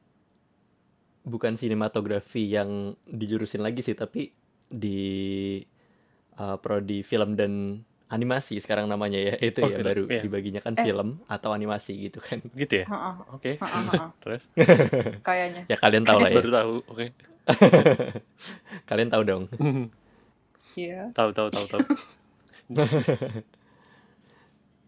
bukan 1.25 1.57
sinematografi 1.57 2.47
yang 2.47 2.95
dijurusin 3.09 3.65
lagi 3.65 3.81
sih, 3.81 3.97
tapi 3.97 4.31
di 4.69 5.59
eh, 6.35 6.57
prodi 6.59 7.01
film 7.01 7.35
dan 7.35 7.83
animasi 8.07 8.59
sekarang 8.59 8.87
namanya 8.87 9.19
ya. 9.19 9.35
Itu 9.37 9.61
Oh, 9.61 9.67
ya 9.67 9.77
film, 9.77 9.87
baru 9.87 10.03
iya. 10.07 10.23
dibaginya 10.23 10.61
kan 10.61 10.75
Eh. 10.75 10.85
film 10.85 11.19
atau 11.27 11.51
animasi 11.51 11.99
gitu 12.05 12.19
kan. 12.19 12.39
Gitu 12.55 12.83
ya? 12.83 12.87
Oke. 13.31 13.59
Terus 14.23 14.47
Kayaknya. 15.21 15.63
Ya 15.67 15.77
kalian 15.77 16.05
tahu 16.05 16.19
lah 16.19 16.31
ya. 16.31 16.37
baru 16.39 16.51
tahu. 16.53 16.73
Oke. 16.89 17.07
Kalian 18.89 19.09
tahu 19.09 19.23
dong. 19.23 19.45
Iya. 20.75 21.13
tahu 21.13 21.31
tahu 21.31 21.49
tahu 21.51 21.67
tahu. 21.69 21.83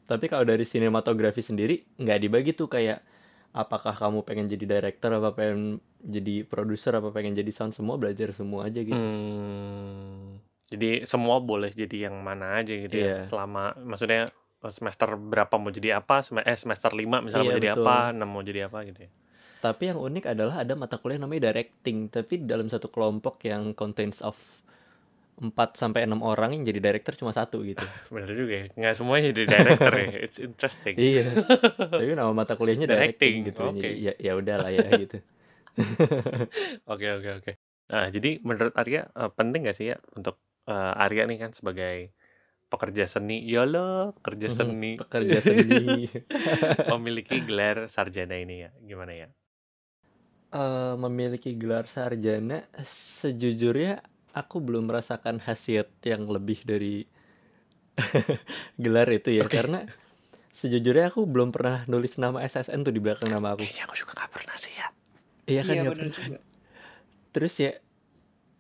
Tapi 0.07 0.25
kalau 0.27 0.43
dari 0.43 0.63
sinematografi 0.63 1.43
sendiri 1.43 1.83
nggak 1.97 2.19
dibagi 2.21 2.53
tuh 2.53 2.67
kayak 2.67 3.03
apakah 3.53 3.93
kamu 3.93 4.23
pengen 4.23 4.47
jadi 4.47 4.65
director 4.69 5.11
apa 5.13 5.35
pengen 5.35 5.77
jadi 6.01 6.43
produser 6.43 6.95
apa 6.95 7.11
pengen 7.11 7.35
jadi 7.35 7.51
sound 7.51 7.73
semua 7.73 7.99
belajar 7.99 8.31
semua 8.31 8.65
aja 8.65 8.79
gitu. 8.79 8.95
Hmm, 8.95 10.26
jadi 10.67 11.05
semua 11.05 11.39
boleh 11.39 11.71
jadi 11.71 12.11
yang 12.11 12.19
mana 12.21 12.59
aja 12.59 12.75
gitu 12.75 12.93
ya. 12.93 13.07
Iya. 13.17 13.17
Selama 13.23 13.75
maksudnya 13.79 14.29
eh, 14.61 14.73
semester 14.73 15.15
berapa 15.15 15.55
mau 15.57 15.71
jadi 15.71 15.99
apa? 15.99 16.21
Eh 16.43 16.57
semester 16.57 16.91
5 16.91 17.03
misalnya 17.23 17.45
mau 17.45 17.53
Iya, 17.53 17.59
jadi 17.59 17.69
betul. 17.73 17.87
apa, 17.87 17.97
6 18.11 18.27
mau 18.27 18.43
jadi 18.43 18.61
apa 18.67 18.79
gitu 18.85 19.01
ya. 19.07 19.11
Tapi 19.57 19.83
yang 19.89 19.99
unik 19.99 20.25
adalah 20.29 20.63
ada 20.63 20.75
mata 20.75 20.97
kuliah 20.97 21.17
namanya 21.17 21.49
directing, 21.49 22.07
tapi 22.07 22.39
dalam 22.39 22.67
satu 22.67 22.87
kelompok 22.87 23.41
yang 23.43 23.73
contains 23.73 24.21
of 24.21 24.37
4 25.37 25.53
sampai 25.73 26.05
6 26.05 26.17
orang 26.19 26.57
yang 26.57 26.65
jadi 26.65 26.81
director 26.81 27.13
cuma 27.13 27.29
satu 27.31 27.61
gitu. 27.61 27.85
Bener 28.15 28.31
juga 28.33 28.55
ya. 28.57 28.67
Nggak 28.73 28.95
semuanya 28.95 29.25
jadi 29.33 29.43
director 29.49 29.93
ya. 29.93 30.09
It's 30.29 30.39
interesting. 30.39 30.95
iya. 30.97 31.29
Tapi 31.93 32.13
nama 32.13 32.33
mata 32.33 32.55
kuliahnya 32.55 32.89
Directing, 32.89 33.45
directing, 33.45 33.53
gitu. 33.53 33.61
oke. 33.65 33.81
Jadi 33.81 33.91
ya 34.01 34.13
ya 34.17 34.33
udahlah 34.35 34.71
ya 34.71 34.87
gitu. 34.97 35.19
Oke 36.89 37.07
oke 37.13 37.31
oke. 37.43 37.53
Nah, 37.87 38.09
jadi 38.11 38.41
menurut 38.43 38.75
Arya 38.75 39.07
eh, 39.09 39.31
penting 39.31 39.69
gak 39.69 39.77
sih 39.77 39.93
ya 39.93 39.97
untuk 40.17 40.41
eh, 40.71 41.03
Arya 41.05 41.23
nih 41.31 41.39
kan 41.43 41.51
sebagai 41.59 41.97
pekerja 42.73 43.05
seni, 43.15 43.35
yolo 43.55 44.13
pekerja 44.19 44.49
Mhm, 44.49 44.57
seni, 44.59 44.87
Pekerja 44.99 45.39
seni. 45.43 46.09
memiliki 46.91 47.37
gelar 47.49 47.77
sarjana 47.95 48.37
ini 48.45 48.55
ya, 48.67 48.71
gimana 48.89 49.13
ya? 49.23 49.29
Eh, 50.57 50.95
memiliki 50.97 51.59
gelar 51.59 51.85
sarjana 51.91 52.65
sejujurnya 53.19 53.99
aku 54.33 54.57
belum 54.63 54.89
merasakan 54.89 55.43
khasiat 55.43 55.91
yang 56.07 56.23
lebih 56.31 56.63
dari 56.63 57.05
gelar 58.83 59.09
itu 59.13 59.31
ya 59.33 59.45
Oke. 59.45 59.57
karena 59.59 59.85
sejujurnya 60.55 61.13
aku 61.13 61.25
belum 61.29 61.51
pernah 61.55 61.85
nulis 61.91 62.17
nama 62.21 62.41
SSN 62.45 62.83
tuh 62.87 62.95
di 62.95 63.01
belakang 63.03 63.31
nama 63.33 63.55
aku 63.57 63.65
Kayaknya 63.65 63.83
aku 63.89 63.95
juga 64.01 64.13
gak 64.25 64.33
pernah 64.33 64.57
sih 64.59 64.75
ya. 64.77 64.87
iya 65.51 65.63
kan 65.67 65.75
Iya 65.77 65.83
bener 65.91 66.09
pernah 66.09 66.17
juga. 66.17 66.39
terus 67.35 67.55
ya 67.61 67.73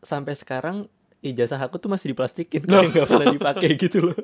sampai 0.04 0.34
sekarang 0.36 0.78
ijazah 1.28 1.58
aku 1.58 1.76
tuh 1.76 1.88
masih 1.88 2.12
diplastikin 2.12 2.62
kayak 2.62 2.88
nggak 2.88 3.06
pernah 3.06 3.28
dipakai 3.30 3.70
gitu 3.82 3.98
loh 4.02 4.18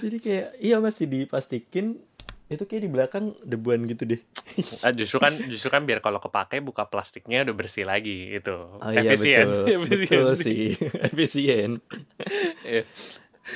jadi 0.00 0.16
kayak 0.16 0.46
iya 0.58 0.76
masih 0.78 1.04
diplastikin 1.04 1.98
itu 2.46 2.62
kayak 2.64 2.82
di 2.82 2.90
belakang 2.90 3.24
debuan 3.42 3.86
gitu 3.86 4.06
deh 4.06 4.20
Ah, 4.82 4.90
justru 4.90 5.18
kan 5.18 5.30
justru 5.46 5.68
kan 5.68 5.82
biar 5.82 5.98
kalau 5.98 6.18
kepake 6.18 6.58
buka 6.58 6.82
plastiknya 6.84 7.42
udah 7.42 7.54
bersih 7.54 7.84
lagi 7.84 8.32
itu. 8.32 8.50
Oh 8.50 8.90
iya 8.90 9.06
Efisien. 9.08 9.46
betul, 9.46 9.78
betul 9.86 10.24
Efisiensi. 10.28 10.42
sih, 10.42 10.62
efisien. 11.04 11.70
Iya. 12.60 12.82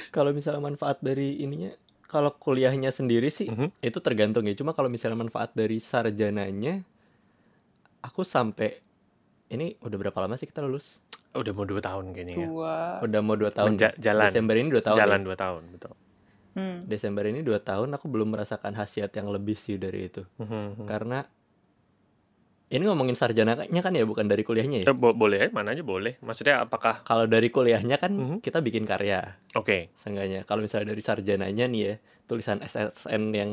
Kalau 0.08 0.30
misalnya 0.30 0.62
manfaat 0.62 0.98
dari 1.00 1.38
ininya, 1.38 1.74
kalau 2.04 2.30
kuliahnya 2.32 2.88
sendiri 2.88 3.26
sih 3.28 3.50
Mhm. 3.50 3.74
itu 3.80 3.98
tergantung 3.98 4.46
ya. 4.46 4.54
Cuma 4.54 4.70
kalau 4.70 4.86
misalnya 4.86 5.18
manfaat 5.18 5.50
dari 5.52 5.76
sarjananya, 5.76 6.86
aku 8.00 8.22
sampai 8.22 8.78
ini 9.48 9.74
udah 9.80 9.98
berapa 9.98 10.18
lama 10.20 10.34
sih 10.34 10.46
kita 10.46 10.62
lulus? 10.62 11.02
Udah 11.34 11.52
mau 11.52 11.64
dua 11.64 11.80
tahun 11.80 12.04
kayaknya 12.10 12.34
ya. 12.36 12.46
Dua. 12.46 12.76
Udah 13.00 13.20
mau 13.20 13.34
dua 13.34 13.50
tahun. 13.50 13.68
Menja- 13.70 13.96
jalan. 13.96 14.28
Desember 14.28 14.54
ini 14.54 14.68
dua 14.68 14.82
tahun. 14.82 14.96
Jalan 14.96 15.18
ya? 15.18 15.24
dua 15.24 15.36
tahun, 15.36 15.62
betul. 15.68 15.92
Hmm. 16.54 16.78
Desember 16.84 17.24
ini 17.24 17.40
dua 17.40 17.58
tahun, 17.58 17.90
aku 17.90 18.06
belum 18.06 18.30
merasakan 18.30 18.72
khasiat 18.72 19.10
yang 19.12 19.26
lebih 19.28 19.54
sih 19.54 19.74
dari 19.74 20.06
itu. 20.06 20.22
Mhm. 20.38 20.84
Karena 20.84 21.26
ini 22.66 22.82
ngomongin 22.84 23.14
sarjananya 23.14 23.66
kan 23.80 23.92
ya, 23.92 24.02
bukan 24.02 24.24
dari 24.24 24.42
kuliahnya 24.42 24.78
Eh, 24.80 24.84
ya. 24.84 24.90
bo- 24.92 25.12
boleh, 25.12 25.50
mana 25.50 25.70
aja 25.70 25.82
boleh. 25.82 26.18
Maksudnya 26.20 26.58
apakah 26.60 27.02
Kalau 27.02 27.26
dari 27.26 27.46
kuliahnya 27.48 27.98
kan 27.98 28.10
Mhm. 28.10 28.36
kita 28.40 28.58
bikin 28.60 28.82
karya. 28.82 29.38
oke? 29.52 29.94
Seenggaknya 29.94 30.42
kalau 30.42 30.62
misalnya 30.62 30.90
dari 30.90 30.98
sarjananya 31.00 31.66
nih 31.66 31.80
ya 31.84 31.94
tulisan 32.24 32.58
SSN 32.60 33.30
yang 33.30 33.50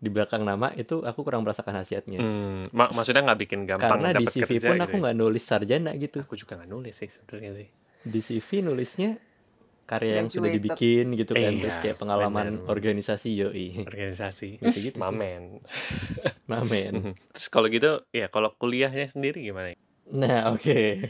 di 0.00 0.08
belakang 0.08 0.42
nama 0.42 0.72
itu 0.74 1.04
aku 1.04 1.20
kurang 1.20 1.44
merasakan 1.44 1.76
khasiatnya 1.76 2.18
Hmm, 2.18 2.64
mak- 2.72 2.96
maksudnya 2.96 3.20
nggak 3.20 3.40
bikin 3.44 3.60
gampang 3.68 4.00
karena 4.00 4.08
di 4.16 4.24
dapet 4.24 4.32
CV 4.32 4.40
kerja 4.56 4.66
pun 4.66 4.76
gitu 4.76 4.82
aku 4.82 4.94
ya? 4.96 5.00
nggak 5.04 5.16
nulis 5.16 5.44
sarjana 5.44 5.90
gitu 5.94 6.18
Aku 6.24 6.34
juga 6.34 6.56
nggak 6.56 6.70
nulis 6.72 6.94
sih 6.96 7.08
sebenarnya 7.12 7.50
sih. 7.60 7.68
di 8.00 8.20
CV 8.24 8.48
nulisnya 8.64 9.10
karya 9.84 10.22
yang 10.24 10.30
sudah 10.30 10.48
dibikin 10.48 11.12
gitu 11.12 11.34
kan 11.34 11.52
terus 11.52 11.76
Iya, 11.76 11.82
kayak 11.82 11.98
pengalaman 12.00 12.46
bener. 12.62 12.70
organisasi 12.70 13.28
yoi 13.36 13.84
Organisasi. 13.84 14.56
gitu 14.64 14.78
gitu 14.88 14.96
Mamen. 14.96 15.60
Mamen. 16.50 17.14
Terus 17.36 17.46
kalau 17.46 17.66
gitu, 17.68 18.00
ya 18.10 18.26
kalau 18.26 18.54
kuliahnya 18.56 19.06
sendiri 19.06 19.44
gimana? 19.44 19.76
nah 20.10 20.48
oke 20.54 21.06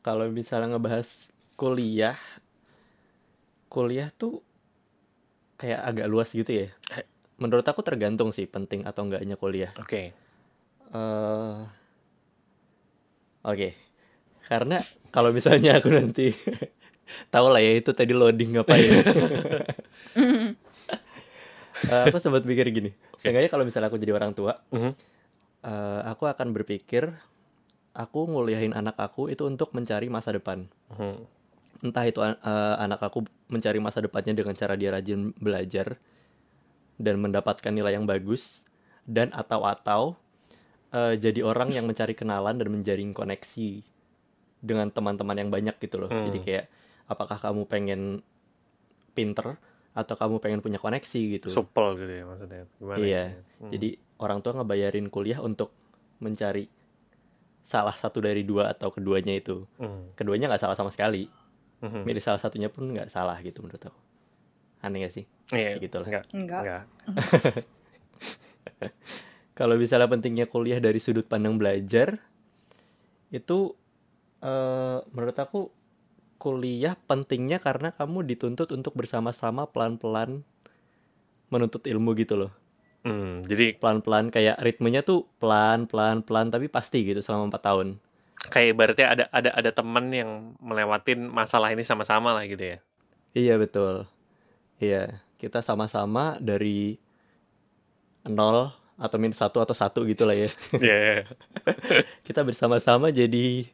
kalau 0.00 0.30
misalnya 0.30 0.76
ngebahas 0.76 1.28
kuliah 1.58 2.16
kuliah 3.68 4.08
tuh 4.14 4.40
kayak 5.58 5.80
agak 5.84 6.06
luas 6.06 6.30
gitu 6.30 6.48
ya 6.48 6.68
menurut 7.36 7.62
aku 7.62 7.82
tergantung 7.82 8.30
sih 8.30 8.46
penting 8.46 8.82
atau 8.82 9.04
enggaknya 9.04 9.34
kuliah 9.34 9.70
Oke. 9.76 10.10
eh 10.88 11.58
oke. 13.44 13.68
Karena 14.40 14.80
kalau 15.10 15.30
misalnya 15.30 15.76
aku 15.76 15.92
nanti 15.92 16.32
tahu 17.34 17.46
lah 17.48 17.60
ya 17.60 17.76
itu 17.76 17.92
tadi 17.92 18.12
loading 18.12 18.56
ngapain. 18.56 18.88
Eh, 21.78 22.02
aku 22.10 22.18
sempat 22.18 22.42
pikir 22.42 22.66
gini, 22.74 22.90
seenggaknya 23.22 23.46
kalau 23.46 23.62
misalnya 23.62 23.86
aku 23.86 24.02
jadi 24.02 24.10
orang 24.10 24.34
tua, 24.34 24.58
Mhm. 24.74 24.92
eh, 25.62 26.00
aku 26.10 26.26
akan 26.26 26.50
berpikir 26.50 27.06
aku 27.94 28.26
nguliahin 28.26 28.74
anak 28.74 28.98
aku 28.98 29.30
itu 29.30 29.46
untuk 29.46 29.70
mencari 29.70 30.10
masa 30.10 30.34
depan. 30.34 30.66
Mhm. 30.90 31.37
Entah 31.78 32.04
itu 32.04 32.18
an- 32.18 32.38
eh, 32.38 32.76
anak 32.80 33.00
aku 33.00 33.22
mencari 33.46 33.78
masa 33.78 34.02
depannya 34.02 34.34
dengan 34.34 34.52
cara 34.52 34.74
dia 34.74 34.90
rajin 34.90 35.30
belajar 35.34 35.94
dan 36.98 37.22
mendapatkan 37.22 37.70
nilai 37.70 37.94
yang 37.94 38.04
bagus 38.04 38.66
dan 39.04 39.30
atau 39.30 39.62
atau 39.62 40.02
eh, 40.88 41.14
jadi 41.14 41.44
orang 41.44 41.68
yang 41.68 41.84
mencari 41.84 42.12
kenalan 42.12 42.56
dan 42.56 42.68
menjaring 42.68 43.12
koneksi 43.12 43.84
dengan 44.58 44.88
teman-teman 44.88 45.36
yang 45.36 45.50
banyak 45.52 45.76
gitu 45.78 46.00
loh. 46.00 46.10
Jadi 46.10 46.34
Hmm. 46.34 46.46
kayak 46.48 46.64
apakah 47.06 47.38
kamu 47.38 47.62
pengen 47.64 48.02
pinter 49.12 49.54
atau 49.92 50.14
kamu 50.14 50.38
pengen 50.38 50.58
punya 50.58 50.78
koneksi 50.78 51.20
gitu. 51.38 51.48
Supel 51.48 51.94
gitu 51.94 52.10
ya 52.10 52.24
maksudnya. 52.24 52.64
Gimana 52.76 52.98
Iya. 52.98 53.06
ya? 53.06 53.24
Hmm. 53.60 53.70
Jadi 53.70 53.88
orang 54.18 54.38
tua 54.40 54.52
ngebayarin 54.56 55.06
kuliah 55.08 55.38
untuk 55.38 55.70
mencari 56.18 56.66
salah 57.60 57.92
satu 57.92 58.18
dari 58.18 58.42
dua 58.42 58.72
atau 58.72 58.88
keduanya 58.88 59.36
itu. 59.36 59.68
Hmm. 59.76 60.10
Keduanya 60.14 60.48
nggak 60.48 60.62
salah 60.62 60.74
sama 60.74 60.88
sekali. 60.88 61.28
Mhm. 61.78 62.02
Milih 62.02 62.22
salah 62.22 62.42
satunya 62.42 62.66
pun 62.66 62.82
nggak 62.86 63.08
salah 63.08 63.38
gitu 63.40 63.62
menurut 63.62 63.80
aku. 63.80 63.98
Aneh 64.78 65.02
gak 65.02 65.14
sih? 65.14 65.24
Iya, 65.50 65.74
Kayak 65.74 65.82
gitu 65.82 65.96
lah. 65.98 66.06
enggak, 66.06 66.24
Enggak. 66.34 66.62
enggak. 66.62 66.82
Kalau 69.58 69.74
misalnya 69.74 70.06
pentingnya 70.06 70.46
kuliah 70.46 70.78
dari 70.78 71.02
sudut 71.02 71.26
pandang 71.26 71.58
belajar, 71.58 72.22
itu 73.30 73.74
eh, 74.38 74.98
menurut 75.10 75.34
aku 75.34 75.60
kuliah 76.38 76.94
pentingnya 76.94 77.58
karena 77.58 77.90
kamu 77.90 78.22
dituntut 78.22 78.70
untuk 78.70 78.94
bersama-sama 78.94 79.66
pelan-pelan 79.66 80.46
menuntut 81.50 81.82
ilmu 81.90 82.14
gitu 82.14 82.38
loh. 82.38 82.52
Hmm, 83.02 83.42
jadi 83.46 83.78
Pelan-pelan 83.78 84.30
kayak 84.30 84.58
ritmenya 84.62 85.02
tuh 85.02 85.26
pelan-pelan 85.38 86.22
pelan 86.22 86.50
tapi 86.50 86.70
pasti 86.70 87.02
gitu 87.02 87.18
selama 87.18 87.50
empat 87.50 87.62
tahun. 87.66 87.88
Kayak 88.46 88.68
ibaratnya 88.74 89.06
ada 89.10 89.24
ada 89.34 89.50
ada 89.52 89.70
teman 89.74 90.06
yang 90.14 90.54
melewatin 90.62 91.26
masalah 91.26 91.74
ini 91.74 91.82
sama-sama 91.82 92.30
lah 92.30 92.46
gitu 92.46 92.62
ya. 92.62 92.78
Iya 93.34 93.54
betul. 93.58 94.06
Iya, 94.78 95.18
kita 95.42 95.60
sama-sama 95.60 96.38
dari 96.38 96.96
nol 98.30 98.70
atau 98.98 99.16
minus 99.18 99.38
satu 99.38 99.62
atau 99.62 99.74
satu 99.74 100.02
gitu 100.06 100.26
lah 100.26 100.34
ya. 100.34 100.50
Iya. 100.82 101.26
Kita 102.26 102.42
bersama-sama 102.42 103.14
jadi 103.14 103.66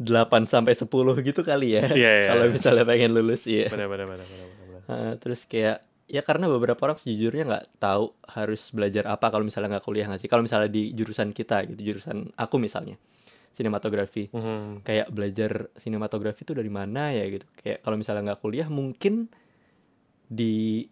8 0.00 0.48
sampai 0.48 0.72
10 0.72 0.88
gitu 1.20 1.40
kali 1.44 1.76
ya. 1.76 1.84
Iya, 1.92 2.12
iya. 2.24 2.28
Kalau 2.32 2.44
misalnya 2.48 2.84
pengen 2.88 3.12
lulus 3.12 3.44
ya. 3.44 3.68
Benar 3.68 3.88
benar 3.92 4.06
benar 4.08 4.26
benar 4.26 4.48
benar. 4.48 4.80
Heeh, 4.88 5.12
terus 5.20 5.44
kayak 5.44 5.84
ya 6.08 6.20
karena 6.24 6.48
beberapa 6.48 6.80
orang 6.88 6.96
sejujurnya 7.00 7.44
nggak 7.48 7.66
tahu 7.80 8.12
harus 8.32 8.72
belajar 8.72 9.08
apa 9.08 9.28
kalau 9.28 9.44
misalnya 9.44 9.76
nggak 9.76 9.84
kuliah 9.84 10.08
nggak 10.08 10.20
sih. 10.24 10.30
Kalau 10.32 10.40
misalnya 10.40 10.72
di 10.72 10.96
jurusan 10.96 11.36
kita 11.36 11.68
gitu, 11.68 11.92
jurusan 11.92 12.32
aku 12.40 12.56
misalnya 12.56 12.96
sinematografi. 13.52 14.32
Mhm. 14.32 14.82
Kayak 14.82 15.06
belajar 15.08 15.50
sinematografi 15.76 16.42
itu 16.42 16.52
dari 16.52 16.68
mana 16.68 17.12
ya 17.12 17.24
gitu. 17.28 17.46
Kayak 17.54 17.80
kalau 17.80 17.96
misalnya 17.96 18.32
nggak 18.32 18.40
kuliah 18.40 18.68
mungkin 18.68 19.28
di 20.26 20.88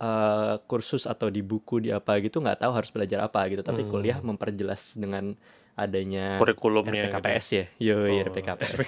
eh, 0.00 0.56
kursus 0.64 1.04
atau 1.04 1.28
di 1.28 1.44
buku 1.44 1.84
di 1.84 1.92
apa 1.92 2.16
gitu 2.24 2.40
nggak 2.40 2.64
tahu 2.64 2.72
harus 2.72 2.88
belajar 2.88 3.20
apa 3.20 3.44
gitu. 3.52 3.60
Tapi 3.60 3.84
Hmm. 3.84 3.90
kuliah 3.92 4.16
memperjelas 4.18 4.96
dengan 4.96 5.36
adanya 5.76 6.40
Kurikulumnya 6.40 7.04
gitu. 7.04 7.20
RPKPS 7.20 7.46
ya. 7.52 7.64
Yo, 7.76 7.96
Oh, 8.08 8.24
RPKPS. 8.24 8.80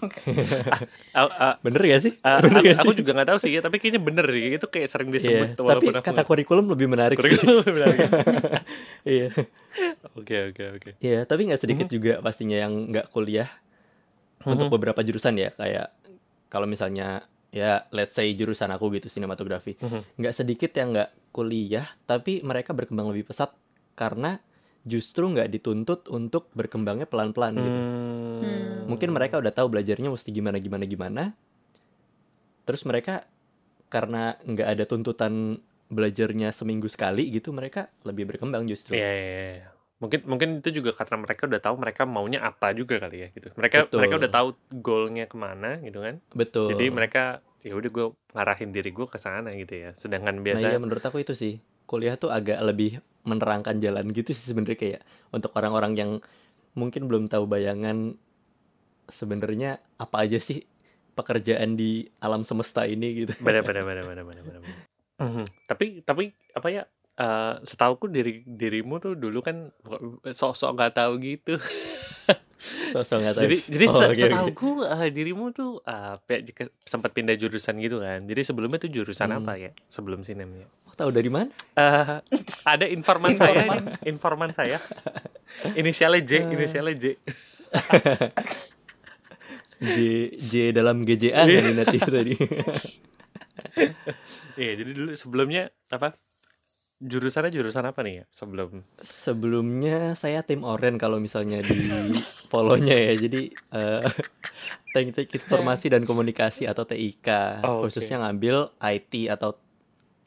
Oke. 0.00 0.20
Ah, 1.12 1.28
ah, 1.28 1.54
Bener 1.60 1.82
gak 1.84 2.00
sih? 2.00 2.12
ah, 2.22 2.40
Bener 2.44 2.58
aku, 2.58 2.66
gak 2.66 2.78
aku 2.80 2.90
sih? 2.90 2.98
juga 2.98 3.10
nggak 3.12 3.28
tahu 3.28 3.38
sih 3.38 3.50
ya, 3.52 3.60
tapi 3.60 3.76
kayaknya 3.76 4.00
bener 4.00 4.24
sih. 4.26 4.44
Itu 4.56 4.66
kayak 4.66 4.88
sering 4.88 5.08
Iya, 5.08 5.16
disebut 5.18 5.46
tapi 5.52 5.62
walaupun 5.62 5.94
aku 5.94 6.06
kata 6.08 6.22
kurikulum 6.24 6.66
lebih 6.68 6.88
menarik 6.88 7.16
sih. 7.16 7.36
kurikulum 7.36 7.64
benar. 7.66 7.92
Iya. 9.04 9.28
Oke 10.14 10.36
oke 10.48 10.64
oke. 10.76 10.90
Iya, 10.98 11.24
tapi 11.24 11.50
nggak 11.50 11.60
sedikit 11.60 11.86
Mhm. 11.86 11.92
juga 11.92 12.12
pastinya 12.18 12.56
yang 12.56 12.72
nggak 12.88 13.10
kuliah 13.10 13.50
untuk 14.42 14.66
Mhm. 14.66 14.74
beberapa 14.74 15.00
jurusan 15.00 15.36
ya, 15.36 15.50
kayak 15.50 15.92
kalau 16.48 16.64
misalnya 16.64 17.26
ya 17.50 17.84
let's 17.90 18.14
say 18.14 18.32
jurusan 18.32 18.70
aku 18.70 18.88
gitu 18.92 19.06
sinematografi, 19.06 19.76
Mhm. 19.76 20.16
nggak 20.16 20.34
sedikit 20.34 20.72
yang 20.72 20.92
nggak 20.92 21.10
kuliah, 21.30 21.84
tapi 22.02 22.40
mereka 22.40 22.72
berkembang 22.72 23.08
lebih 23.08 23.28
pesat 23.28 23.52
karena 23.92 24.40
justru 24.82 25.30
nggak 25.30 25.50
dituntut 25.50 26.10
untuk 26.10 26.50
berkembangnya 26.58 27.06
pelan-pelan 27.06 27.54
gitu. 27.54 27.80
Hmm. 28.42 28.90
Mungkin 28.90 29.14
mereka 29.14 29.38
udah 29.38 29.54
tahu 29.54 29.70
belajarnya 29.78 30.10
mesti 30.10 30.28
gimana 30.34 30.58
gimana 30.58 30.84
gimana, 30.86 31.22
terus 32.66 32.82
mereka 32.82 33.26
karena 33.86 34.34
nggak 34.42 34.68
ada 34.68 34.84
tuntutan 34.88 35.62
belajarnya 35.92 36.50
seminggu 36.50 36.88
sekali 36.88 37.28
gitu, 37.30 37.52
mereka 37.54 37.92
lebih 38.02 38.34
berkembang 38.34 38.66
justru. 38.66 38.96
Iya, 38.96 39.10
iya, 39.12 39.28
iya. 39.60 39.68
Mungkin 40.02 40.26
mungkin 40.26 40.48
itu 40.58 40.82
juga 40.82 40.98
karena 40.98 41.22
mereka 41.22 41.46
udah 41.46 41.62
tahu 41.62 41.74
mereka 41.78 42.02
maunya 42.02 42.42
apa 42.42 42.74
juga 42.74 42.98
kali 42.98 43.22
ya 43.22 43.28
gitu. 43.30 43.54
Mereka 43.54 43.86
mereka 43.94 44.14
Betul. 44.18 44.22
udah 44.26 44.30
tahu 44.34 44.48
goalnya 44.82 45.30
ke 45.30 45.36
mana 45.38 45.78
gitu 45.78 46.02
kan. 46.02 46.18
Betul. 46.34 46.74
Jadi 46.74 46.84
mereka 46.90 47.38
ya 47.62 47.78
udah 47.78 47.86
gue 47.86 48.06
ngarahin 48.34 48.74
diri 48.74 48.90
gue 48.90 49.06
ke 49.06 49.18
sana 49.22 49.54
gitu 49.54 49.78
ya. 49.78 49.94
Sedangkan 49.94 50.42
Nah 50.42 50.42
iya 50.42 50.74
biasa 50.74 50.82
menurut 50.82 51.04
aku 51.06 51.22
itu 51.22 51.38
sih 51.38 51.62
kuliah 51.92 52.16
tuh 52.16 52.32
agak 52.32 52.56
lebih 52.58 52.98
menerangkan 53.22 53.76
jalan 53.76 54.08
gitu 54.10 54.32
sih 54.32 54.48
sebenarnya 54.48 54.74
kayak 54.74 55.00
untuk 55.28 55.52
orang-orang 55.52 55.92
yang 55.92 56.10
mungkin 56.72 57.04
belum 57.04 57.28
tahu 57.28 57.44
bayangan 57.44 58.16
sebenarnya 59.06 59.70
apa 59.94 60.16
aja 60.18 60.38
sih 60.38 60.64
pekerjaan 61.12 61.76
di 61.76 62.08
alam 62.18 62.42
semesta 62.42 62.82
ini 62.82 63.22
gitu. 63.22 63.32
benar 63.38 63.60
benar 63.60 63.84
benar 63.86 64.04
benar 64.06 64.24
benar 64.24 64.42
benar. 64.42 64.60
benar. 64.60 64.80
Mhm. 65.20 65.44
Tapi 65.66 65.86
tapi 66.00 66.24
apa 66.50 66.68
ya? 66.68 66.82
eh 67.12 67.54
setauku 67.62 68.08
diri 68.08 68.40
dirimu 68.42 68.96
tuh 68.96 69.12
dulu 69.12 69.38
kan 69.38 69.68
sok-sok 70.24 70.72
nggak 70.72 70.96
tahu 70.96 71.12
gitu. 71.20 71.60
Sosok 72.88 73.18
nggak 73.20 73.34
tahu. 73.34 73.42
Jadi 73.44 73.56
jadi 73.68 73.84
Oh, 73.86 73.94
se- 73.94 74.08
oke. 74.08 74.22
setauku 74.22 74.68
eh, 74.82 75.10
dirimu 75.10 75.50
tuh 75.50 75.82
eh, 75.82 76.14
pe- 76.22 76.40
jika- 76.42 76.72
sempat 76.80 77.10
pindah 77.10 77.34
jurusan 77.34 77.76
gitu 77.76 77.98
kan. 77.98 78.22
Jadi 78.22 78.40
sebelumnya 78.40 78.78
tuh 78.78 78.88
jurusan 78.88 79.28
Hmm. 79.28 79.42
apa 79.42 79.52
ya? 79.58 79.70
Sebelum 79.86 80.22
sinemnya. 80.22 80.64
Oh, 80.92 80.96
tahu 80.98 81.10
dari 81.10 81.32
mana? 81.32 81.48
Eh, 81.72 82.20
ada 82.68 82.84
informan 82.84 83.32
saya 83.32 83.64
Informan. 84.04 84.50
saya. 84.52 84.76
Inisialnya 85.72 86.20
J, 86.20 86.30
Eh. 86.36 86.42
inisialnya 86.52 86.94
J. 86.94 87.04
J 89.80 89.96
J 90.38 90.52
dalam 90.70 91.02
GJA 91.02 91.42
Iya. 91.42 91.58
kan 91.58 91.64
ini 91.64 91.72
nanti 91.74 91.96
tadi. 91.98 92.34
Iya, 94.54 94.72
jadi 94.76 94.90
dulu 94.92 95.10
sebelumnya 95.16 95.72
apa? 95.88 96.12
Jurusannya 97.02 97.50
jurusan 97.50 97.82
apa 97.82 98.04
nih 98.04 98.22
ya? 98.22 98.24
Sebelum 98.30 98.84
Sebelumnya 99.00 100.12
saya 100.14 100.44
tim 100.44 100.62
oren 100.62 101.00
kalau 101.00 101.18
misalnya 101.18 101.58
di 101.58 101.74
polonya 102.52 102.94
ya. 102.94 103.16
Jadi 103.16 103.48
eh, 103.50 104.02
teknik 104.92 105.34
informasi 105.34 105.88
dan 105.88 106.04
komunikasi 106.04 106.68
atau 106.68 106.84
TIK 106.84 107.58
Oh, 107.64 107.82
khususnya 107.82 108.22
ngambil 108.22 108.76
IT 108.78 109.32
atau 109.32 109.56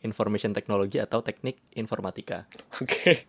information 0.05 0.53
technology 0.53 1.01
atau 1.01 1.19
teknik 1.19 1.57
informatika. 1.73 2.45
Oke. 2.77 3.25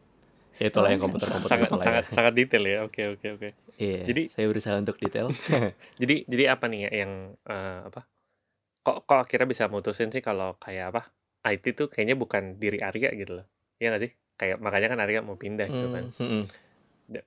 Ya 0.57 0.69
itulah 0.69 0.89
yang 0.89 1.01
Oh, 1.01 1.09
komputer-komputer 1.09 1.53
sangat 1.53 1.69
lah 1.69 1.77
ya. 1.77 1.85
sangat 1.85 2.05
sangat 2.12 2.33
detail 2.33 2.65
ya. 2.65 2.79
Oke, 2.85 3.03
oke, 3.11 3.27
oke. 3.33 3.49
Iya, 3.77 4.09
Jadi- 4.09 4.29
saya 4.29 4.47
berusaha 4.47 4.77
untuk 4.77 4.97
detail. 4.97 5.29
Jadi 6.01 6.25
jadi 6.25 6.45
apa 6.49 6.65
nih 6.65 6.89
ya 6.89 7.05
yang 7.05 7.12
eh, 7.45 7.79
apa? 7.85 8.09
Kok 8.81 9.05
kok 9.05 9.19
akhirnya 9.19 9.45
bisa 9.45 9.69
mutusin 9.69 10.09
sih 10.09 10.21
kalau 10.21 10.57
kayak 10.57 10.93
apa? 10.93 11.03
IT 11.45 11.75
tuh 11.75 11.87
kayaknya 11.87 12.17
bukan 12.17 12.57
diri 12.57 12.81
Arya 12.81 13.12
gitu 13.12 13.41
loh. 13.41 13.47
Iya 13.77 13.93
nggak 13.93 14.03
sih? 14.03 14.12
Kayak 14.37 14.57
makanya 14.61 14.89
kan 14.93 14.99
Arya 15.05 15.21
mau 15.21 15.37
pindah 15.37 15.67
gitu 15.69 15.89
kan. 15.93 16.05
Hmm, 16.17 16.29
hmm, 16.33 16.45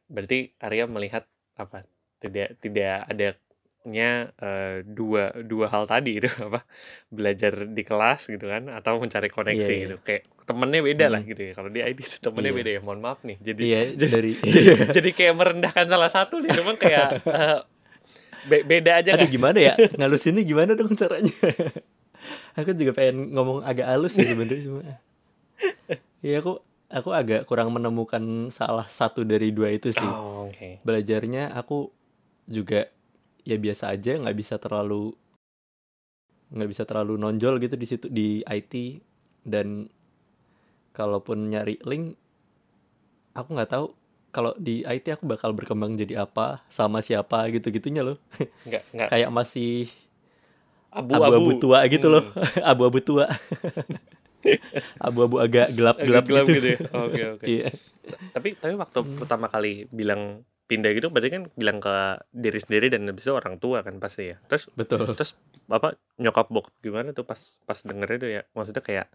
Berarti 0.10 0.52
Arya 0.58 0.90
melihat 0.90 1.24
apa? 1.56 1.86
Tidak 2.20 2.60
tidak 2.60 3.38
adanya 3.80 4.10
eh, 4.36 4.84
dua 4.84 5.32
dua 5.40 5.66
hal 5.68 5.88
tadi 5.88 6.20
itu 6.20 6.28
apa? 6.46 6.68
Belajar 7.08 7.64
di 7.66 7.82
kelas 7.82 8.28
gitu 8.28 8.46
kan 8.46 8.68
atau 8.70 9.00
mencari 9.00 9.28
koneksi 9.28 9.56
Iya, 9.62 9.72
iya. 9.72 9.84
gitu. 9.88 9.96
Kayak 10.04 10.24
temennya 10.44 10.82
beda 10.82 11.06
lah 11.08 11.22
Hmm. 11.22 11.30
gitu 11.30 11.42
ya. 11.42 11.52
Kalau 11.54 11.70
di 11.70 11.80
IT 11.80 12.00
tuh 12.02 12.20
temennya 12.22 12.52
Iya. 12.52 12.58
beda 12.60 12.70
ya. 12.70 12.80
Mohon 12.82 13.00
maaf 13.02 13.20
nih. 13.24 13.38
Jadi 13.40 13.62
Iya, 13.64 13.80
jadi- 14.02 14.12
dari 14.12 14.32
jadi, 14.36 14.60
jadi 15.00 15.10
kayak 15.12 15.34
merendahkan 15.36 15.86
salah 15.88 16.12
satu 16.12 16.36
nih 16.38 16.52
cuman 16.54 16.76
kayak 16.76 17.08
eh, 17.24 17.60
be- 18.46 18.66
beda 18.68 18.92
aja 19.00 19.10
Aduh 19.16 19.26
kan 19.26 19.32
gimana 19.32 19.60
ya? 19.60 19.74
Ngalusinnya 19.96 20.44
gimana 20.44 20.72
dong 20.76 20.92
caranya? 20.94 21.34
aku 22.52 22.76
juga 22.76 22.92
pengen 22.92 23.32
ngomong 23.32 23.64
agak 23.64 23.88
halus 23.88 24.12
sih 24.12 24.28
sebenarnya 24.28 24.60
cuma. 24.68 24.82
Iya 26.20 26.44
aku 26.44 26.60
aku 26.90 27.10
agak 27.10 27.48
kurang 27.48 27.72
menemukan 27.72 28.20
salah 28.50 28.84
satu 28.86 29.24
dari 29.24 29.56
dua 29.56 29.72
itu 29.72 29.90
sih. 29.90 30.04
oh 30.04 30.52
oke 30.52 30.84
Belajarnya 30.84 31.56
aku 31.56 31.88
juga 32.44 32.92
ya 33.42 33.56
biasa 33.56 33.92
aja, 33.92 34.16
nggak 34.16 34.36
bisa 34.36 34.56
terlalu 34.56 35.14
nggak 36.50 36.70
bisa 36.70 36.82
terlalu 36.82 37.14
nonjol 37.16 37.62
gitu 37.62 37.78
di 37.78 37.86
situ 37.86 38.06
di 38.10 38.42
IT 38.42 38.74
dan 39.46 39.86
kalaupun 40.92 41.46
nyari 41.48 41.78
link 41.86 42.18
aku 43.32 43.50
nggak 43.54 43.70
tahu 43.70 43.86
kalau 44.30 44.58
di 44.58 44.82
IT 44.82 45.14
aku 45.14 45.30
bakal 45.30 45.54
berkembang 45.54 45.94
jadi 45.94 46.26
apa 46.26 46.66
sama 46.66 47.06
siapa 47.06 47.46
gitu-gitunya 47.50 48.02
loh 48.02 48.18
Nggak 48.68 48.84
nggak 48.90 49.10
kayak 49.10 49.30
masih 49.30 49.94
abu-abu. 50.90 51.62
tua 51.62 51.86
gitu 51.86 52.10
loh 52.10 52.26
Hmm. 52.26 52.66
abu-abu 52.74 52.98
tua 52.98 53.30
abu-abu 55.06 55.38
agak 55.38 55.70
gelap-gelap 55.70 56.26
gitu, 56.26 56.50
gitu 56.50 56.68
ya. 56.68 56.78
Oke 56.98 57.22
oke. 57.30 57.46
iya 57.46 57.68
Tapi 58.34 58.58
tapi 58.58 58.74
waktu 58.74 58.98
Hmm. 59.06 59.18
pertama 59.22 59.46
kali 59.46 59.86
bilang 59.90 60.42
pindah 60.70 60.92
gitu 60.94 61.10
berarti 61.10 61.30
kan 61.34 61.44
bilang 61.58 61.82
ke 61.82 61.96
diri 62.30 62.60
sendiri 62.62 62.88
dan 62.94 63.10
habis 63.10 63.26
itu 63.26 63.34
orang 63.34 63.58
tua 63.58 63.82
kan 63.82 63.98
pasti 63.98 64.30
ya. 64.32 64.38
Terus 64.46 64.70
betul 64.78 65.02
terus 65.18 65.34
bapak 65.66 65.98
nyokap 66.22 66.48
bokap 66.54 66.74
gimana 66.86 67.10
tuh 67.18 67.26
pas 67.26 67.42
pas 67.66 67.80
denger 67.82 68.10
itu 68.22 68.28
ya 68.40 68.42
maksudnya 68.54 68.84
kayak 68.86 69.08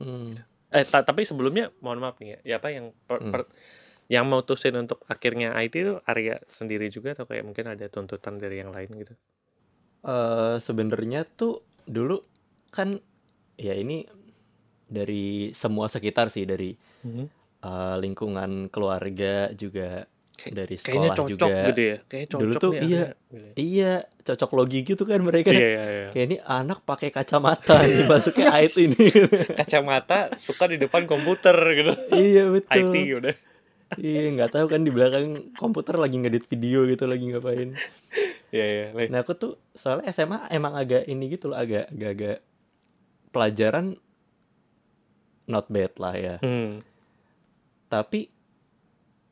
Hmm. 0.00 0.32
eh 0.72 0.84
ta- 0.86 1.04
tapi 1.04 1.26
sebelumnya 1.28 1.74
mohon 1.84 2.00
maaf 2.00 2.16
nih 2.22 2.38
ya, 2.38 2.38
ya 2.46 2.54
apa 2.62 2.68
yang 2.72 2.86
per- 3.08 3.20
Hmm. 3.20 3.32
per- 3.34 3.50
yang 4.08 4.24
mau 4.24 4.40
tusin 4.40 4.72
untuk 4.78 5.04
akhirnya 5.04 5.52
IT 5.58 5.74
itu 5.84 5.94
Arya 6.08 6.40
sendiri 6.48 6.88
juga 6.88 7.12
atau 7.12 7.28
kayak 7.28 7.44
mungkin 7.44 7.66
ada 7.68 7.84
tuntutan 7.92 8.40
dari 8.40 8.62
yang 8.62 8.72
lain 8.72 8.88
gitu 8.96 9.12
eh 10.06 10.56
sebenarnya 10.62 11.26
tuh 11.26 11.60
dulu 11.84 12.22
kan 12.70 12.94
ya 13.58 13.74
ini 13.74 14.06
dari 14.88 15.52
semua 15.52 15.90
sekitar 15.90 16.30
sih 16.32 16.46
dari 16.48 16.72
eh, 17.64 17.96
lingkungan 17.98 18.70
keluarga 18.70 19.50
juga 19.52 20.06
Kayak- 20.38 20.54
dari 20.54 20.74
kayaknya 20.76 20.78
sekolah 20.78 21.10
cocok 21.10 21.28
juga. 21.28 21.66
gitu 21.66 21.80
ya. 21.82 21.96
Kayak 22.06 22.26
cocok 22.28 22.40
Dulu 22.40 22.52
tuh 22.54 22.70
nih 22.70 22.80
iya. 22.80 23.04
Gitu. 23.28 23.50
iya 23.58 23.92
cocok 24.22 24.50
logi 24.54 24.78
gitu 24.84 25.02
kan 25.02 25.18
mereka. 25.20 25.50
Iya 25.50 25.66
iya 25.66 25.84
iya. 25.84 26.08
Kayak 26.08 26.24
ini 26.24 26.36
anak 26.40 26.78
pakai 26.80 27.08
kacamata 27.10 27.74
dimasukin 27.82 28.46
IT 28.62 28.74
ini. 28.78 29.04
Kacamata 29.52 30.18
suka 30.38 30.64
di 30.64 30.78
depan 30.78 31.04
komputer 31.04 31.52
gitu. 31.74 31.92
Iya 32.12 32.46
betul. 32.48 32.78
IT 32.86 32.96
udah. 33.18 33.34
Iya 33.96 34.20
nggak 34.30 34.50
tahu 34.52 34.66
kan 34.68 34.80
di 34.80 34.92
belakang 34.92 35.26
komputer 35.54 35.96
lagi 35.96 36.14
ngedit 36.14 36.46
video 36.46 36.84
gitu 36.84 37.04
lagi 37.04 37.24
ngapain. 37.26 37.74
Iya 38.48 38.64
iya 38.64 38.86
Lai. 38.92 39.08
nah 39.08 39.20
aku 39.20 39.32
tuh 39.32 39.52
soalnya 39.70 40.08
SMA 40.08 40.48
emang 40.48 40.72
agak 40.72 41.04
ini 41.04 41.28
gitu 41.28 41.50
loh 41.50 41.56
agak 41.56 41.88
agak, 41.90 42.10
agak 42.10 42.38
pelajaran 43.28 43.96
not 45.44 45.66
bad 45.66 45.92
lah 45.96 46.14
ya. 46.14 46.36
Hmm. 46.38 46.84
tapi 47.86 48.28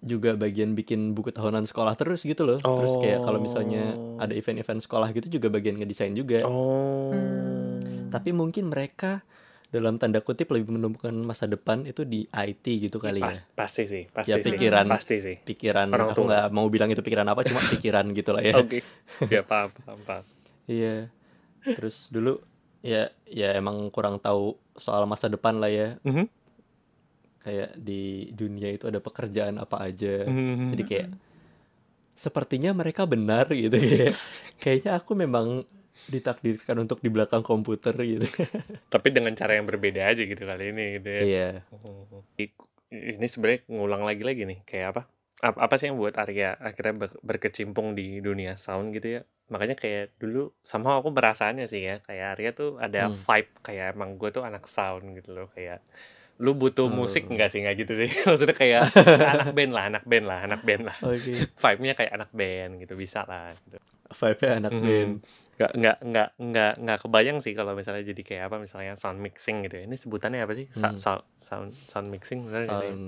juga 0.07 0.33
bagian 0.33 0.73
bikin 0.73 1.13
buku 1.13 1.29
tahunan 1.29 1.65
sekolah 1.65 1.93
terus 1.93 2.23
gitu 2.23 2.43
loh 2.43 2.57
terus 2.57 2.95
kayak 2.97 3.21
kalau 3.21 3.37
misalnya 3.37 3.93
Oh. 3.93 4.17
ada 4.17 4.33
event-event 4.33 4.79
sekolah 4.81 5.11
gitu 5.11 5.27
juga 5.33 5.51
bagian 5.51 5.75
ngedesain 5.75 6.13
juga 6.13 6.41
Oh. 6.43 7.11
Hmm. 7.11 8.07
tapi 8.09 8.31
mungkin 8.31 8.67
mereka 8.67 9.27
dalam 9.67 9.99
tanda 9.99 10.19
kutip 10.21 10.47
lebih 10.49 10.71
menemukan 10.71 11.11
masa 11.19 11.45
depan 11.45 11.83
itu 11.83 12.01
di 12.03 12.23
IT 12.25 12.63
gitu 12.81 12.97
kali 12.97 13.19
ya 13.19 13.29
Pas- 13.29 13.45
pasti 13.53 13.83
sih, 13.85 14.07
pasti 14.07 14.31
Ya, 14.31 14.39
sih. 14.39 14.47
pikiran. 14.49 14.87
Pasti 14.87 15.19
sih. 15.19 15.37
pikiran 15.39 15.91
Orang 15.91 16.15
aku 16.15 16.23
nggak 16.23 16.47
mau 16.49 16.65
bilang 16.67 16.89
itu 16.89 17.03
pikiran 17.03 17.27
apa 17.27 17.43
cuma 17.43 17.59
pikiran 17.75 18.07
gitu 18.11 18.31
lah 18.31 18.41
ya 18.41 18.55
Oke. 18.57 18.81
Ya 19.27 19.43
paham, 19.43 19.75
paham, 19.77 19.99
paham. 20.01 20.25
iya 20.65 21.11
terus 21.65 22.07
dulu 22.09 22.39
ya 22.79 23.11
ya 23.27 23.53
emang 23.53 23.91
kurang 23.91 24.17
tahu 24.17 24.55
soal 24.73 25.03
masa 25.05 25.27
depan 25.27 25.59
lah 25.59 25.67
ya 25.69 25.99
Mhm. 26.01 26.31
Kayak 27.47 27.79
di 27.79 28.03
dunia 28.35 28.75
itu 28.75 28.91
ada 28.91 28.99
pekerjaan 28.99 29.57
apa 29.57 29.77
aja 29.87 30.27
Mhm. 30.27 30.75
jadi 30.75 30.83
kayak 30.83 31.09
sepertinya 32.17 32.73
mereka 32.73 33.05
benar 33.05 33.47
gitu 33.53 33.77
ya 34.09 34.11
kayaknya 34.59 34.97
aku 34.99 35.13
memang 35.15 35.63
ditakdirkan 36.07 36.77
untuk 36.79 36.99
di 37.03 37.11
belakang 37.11 37.43
komputer 37.43 37.95
gitu 37.99 38.27
Tapi 38.95 39.09
dengan 39.11 39.35
cara 39.35 39.59
yang 39.59 39.67
berbeda 39.67 40.15
aja 40.15 40.23
gitu 40.23 40.47
kali 40.47 40.71
ini 40.71 40.85
gitu 41.01 41.09
ya. 41.11 41.23
iya 41.23 41.49
Mhm. 41.75 42.23
I- 42.39 42.55
Ini 42.87 43.27
sebenarnya 43.27 43.67
ngulang 43.67 44.07
lagi 44.07 44.23
lagi 44.23 44.47
nih, 44.47 44.63
kayak 44.63 44.87
apa? 44.95 45.03
Ap- 45.43 45.59
Apa 45.59 45.75
sih 45.75 45.91
yang 45.91 45.99
buat 45.99 46.15
Arya 46.15 46.55
akhirnya 46.55 46.95
ber- 47.03 47.19
berkecimpung 47.21 47.99
di 47.99 48.23
dunia 48.23 48.55
sound 48.55 48.95
gitu 48.95 49.19
ya? 49.19 49.21
Makanya 49.51 49.75
kayak 49.75 50.15
dulu 50.23 50.55
sama 50.63 50.95
aku 50.95 51.11
merasaannya 51.11 51.67
sih 51.67 51.83
ya, 51.83 51.99
kayak 52.07 52.39
Arya 52.39 52.51
tuh 52.55 52.79
ada 52.79 53.11
Hmm. 53.11 53.19
vibe 53.19 53.51
kayak 53.67 53.99
emang 53.99 54.15
gue 54.23 54.31
tuh 54.31 54.47
anak 54.47 54.71
sound 54.71 55.19
gitu 55.19 55.35
loh, 55.35 55.51
kayak 55.51 55.83
lu 56.37 56.53
butuh 56.53 56.87
musik 56.87 57.25
Oh. 57.25 57.33
enggak 57.33 57.49
sih 57.49 57.61
nggak 57.61 57.77
gitu 57.79 57.93
sih 57.95 58.09
maksudnya 58.29 58.53
kayak 58.53 58.83
anak 59.35 59.51
band 59.51 59.73
lah 59.73 59.85
anak 59.87 60.05
band 60.05 60.25
lah 60.25 60.39
anak 60.43 60.61
band 60.63 60.83
lah 60.85 60.97
oke 61.01 61.33
vibe-nya 61.57 61.95
kayak 61.95 62.13
anak 62.13 62.31
band 62.31 62.73
gitu 62.79 62.95
bisa 62.95 63.25
lah 63.25 63.57
gitu. 63.59 63.79
vibe 64.13 64.45
anak 64.55 64.71
Mhm. 64.71 64.83
band 64.83 65.13
nggak 65.57 65.73
nggak 65.75 65.97
nggak 66.03 66.29
nggak 66.39 66.73
nggak 66.79 66.99
kebayang 67.01 67.39
sih 67.41 67.53
kalau 67.53 67.73
misalnya 67.73 68.05
jadi 68.05 68.23
kayak 68.23 68.43
apa 68.47 68.57
misalnya 68.59 68.93
sound 68.95 69.17
mixing 69.17 69.65
gitu 69.65 69.75
ya 69.75 69.85
ini 69.85 69.97
sebutannya 69.97 70.41
apa 70.41 70.53
sih 70.55 70.67
Sa- 70.71 70.93
Hmm. 70.93 71.01
sound 71.01 71.23
sound 71.39 71.69
sound 71.87 72.07
mixing 72.07 72.45
bener 72.45 72.63
gitu 72.63 72.69
ya? 72.69 72.81
sound 72.85 73.03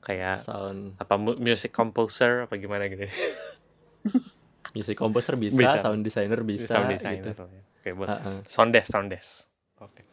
kayak 0.00 0.36
sound 0.40 0.80
apa 0.96 1.14
mu- 1.14 1.36
music 1.38 1.70
composer 1.70 2.32
apa 2.42 2.56
gimana 2.56 2.88
gitu 2.88 3.04
music 4.74 4.96
composer 4.96 5.36
bisa, 5.36 5.54
Bisa. 5.54 5.78
sound 5.78 6.00
designer 6.00 6.40
bisa 6.42 6.72
sound 6.72 6.88
gitu 6.88 6.98
designer 6.98 7.34
lah 7.36 7.50
ya. 7.50 7.62
oke 7.78 7.90
buat 7.94 8.08
Ah, 8.08 8.18
ah. 8.26 8.40
sound 8.46 8.70
desk 8.70 8.88
sound 8.90 9.08
desk 9.08 9.46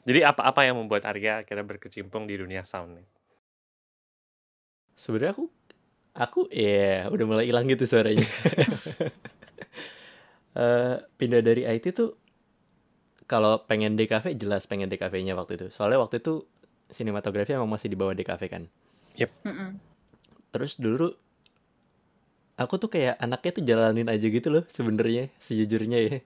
jadi 0.08 0.34
apa 0.34 0.42
apa 0.46 0.66
yang 0.66 0.78
membuat 0.82 1.06
Arya 1.06 1.46
akhirnya 1.46 1.66
berkecimpung 1.66 2.26
di 2.26 2.36
dunia 2.38 2.66
sound 2.66 3.00
nih? 3.02 3.08
Sebenarnya 4.98 5.34
aku 5.34 5.46
aku 6.12 6.40
ya 6.52 7.08
udah 7.10 7.26
mulai 7.26 7.46
hilang 7.50 7.66
gitu 7.70 7.86
suaranya. 7.86 8.26
Eh, 10.52 11.00
pindah 11.16 11.40
dari 11.40 11.64
IT 11.64 11.96
tuh 11.96 12.12
kalau 13.24 13.64
pengen 13.64 13.96
DKV 13.96 14.36
jelas 14.36 14.68
pengen 14.68 14.92
DKV-nya 14.92 15.32
waktu 15.32 15.56
itu. 15.56 15.68
Soalnya 15.72 16.04
waktu 16.04 16.20
itu 16.20 16.44
sinematografi 16.92 17.56
emang 17.56 17.72
masih 17.72 17.88
di 17.88 17.96
bawah 17.96 18.12
DKV 18.12 18.52
kan. 18.52 18.68
Mm-mm. 19.44 19.80
terus 20.52 20.76
dulu 20.80 21.16
aku 22.56 22.74
tuh 22.80 22.90
kayak 22.92 23.16
anaknya 23.20 23.52
tuh 23.56 23.64
jalanin 23.64 24.08
aja 24.12 24.28
gitu 24.28 24.48
loh 24.52 24.64
sebenarnya 24.72 25.32
sejujurnya 25.40 26.00
ya 26.08 26.18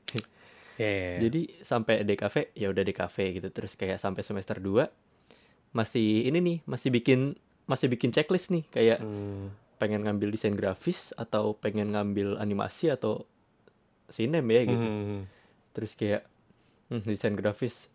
ya 0.75 0.85
ya, 0.85 1.05
ya. 1.07 1.17
jadi 1.27 1.41
sampai 1.63 2.03
DKV 2.03 2.35
ya 2.53 2.67
udah 2.69 2.83
DKV 2.83 3.15
gitu. 3.39 3.47
Terus 3.51 3.73
kayak 3.75 3.97
sampai 3.97 4.21
semester 4.21 4.57
2 4.59 4.87
masih 5.71 6.27
ini 6.27 6.39
nih 6.39 6.57
masih 6.63 6.89
bikin 6.89 7.35
masih 7.65 7.87
bikin 7.87 8.11
checklist 8.11 8.51
nih. 8.51 8.63
Kayak 8.69 8.99
Hmm. 8.99 9.51
pengen 9.75 10.07
ngambil 10.07 10.31
desain 10.31 10.55
grafis 10.55 11.11
atau 11.15 11.51
pengen 11.53 11.91
ngambil 11.91 12.39
animasi 12.39 12.87
atau 12.89 13.27
sinem 14.07 14.45
ya 14.45 14.61
gitu. 14.63 14.85
Hmm. 14.85 15.19
terus 15.75 15.91
kayak 15.93 16.23
hmm, 16.87 17.03
desain 17.03 17.35
grafis 17.35 17.91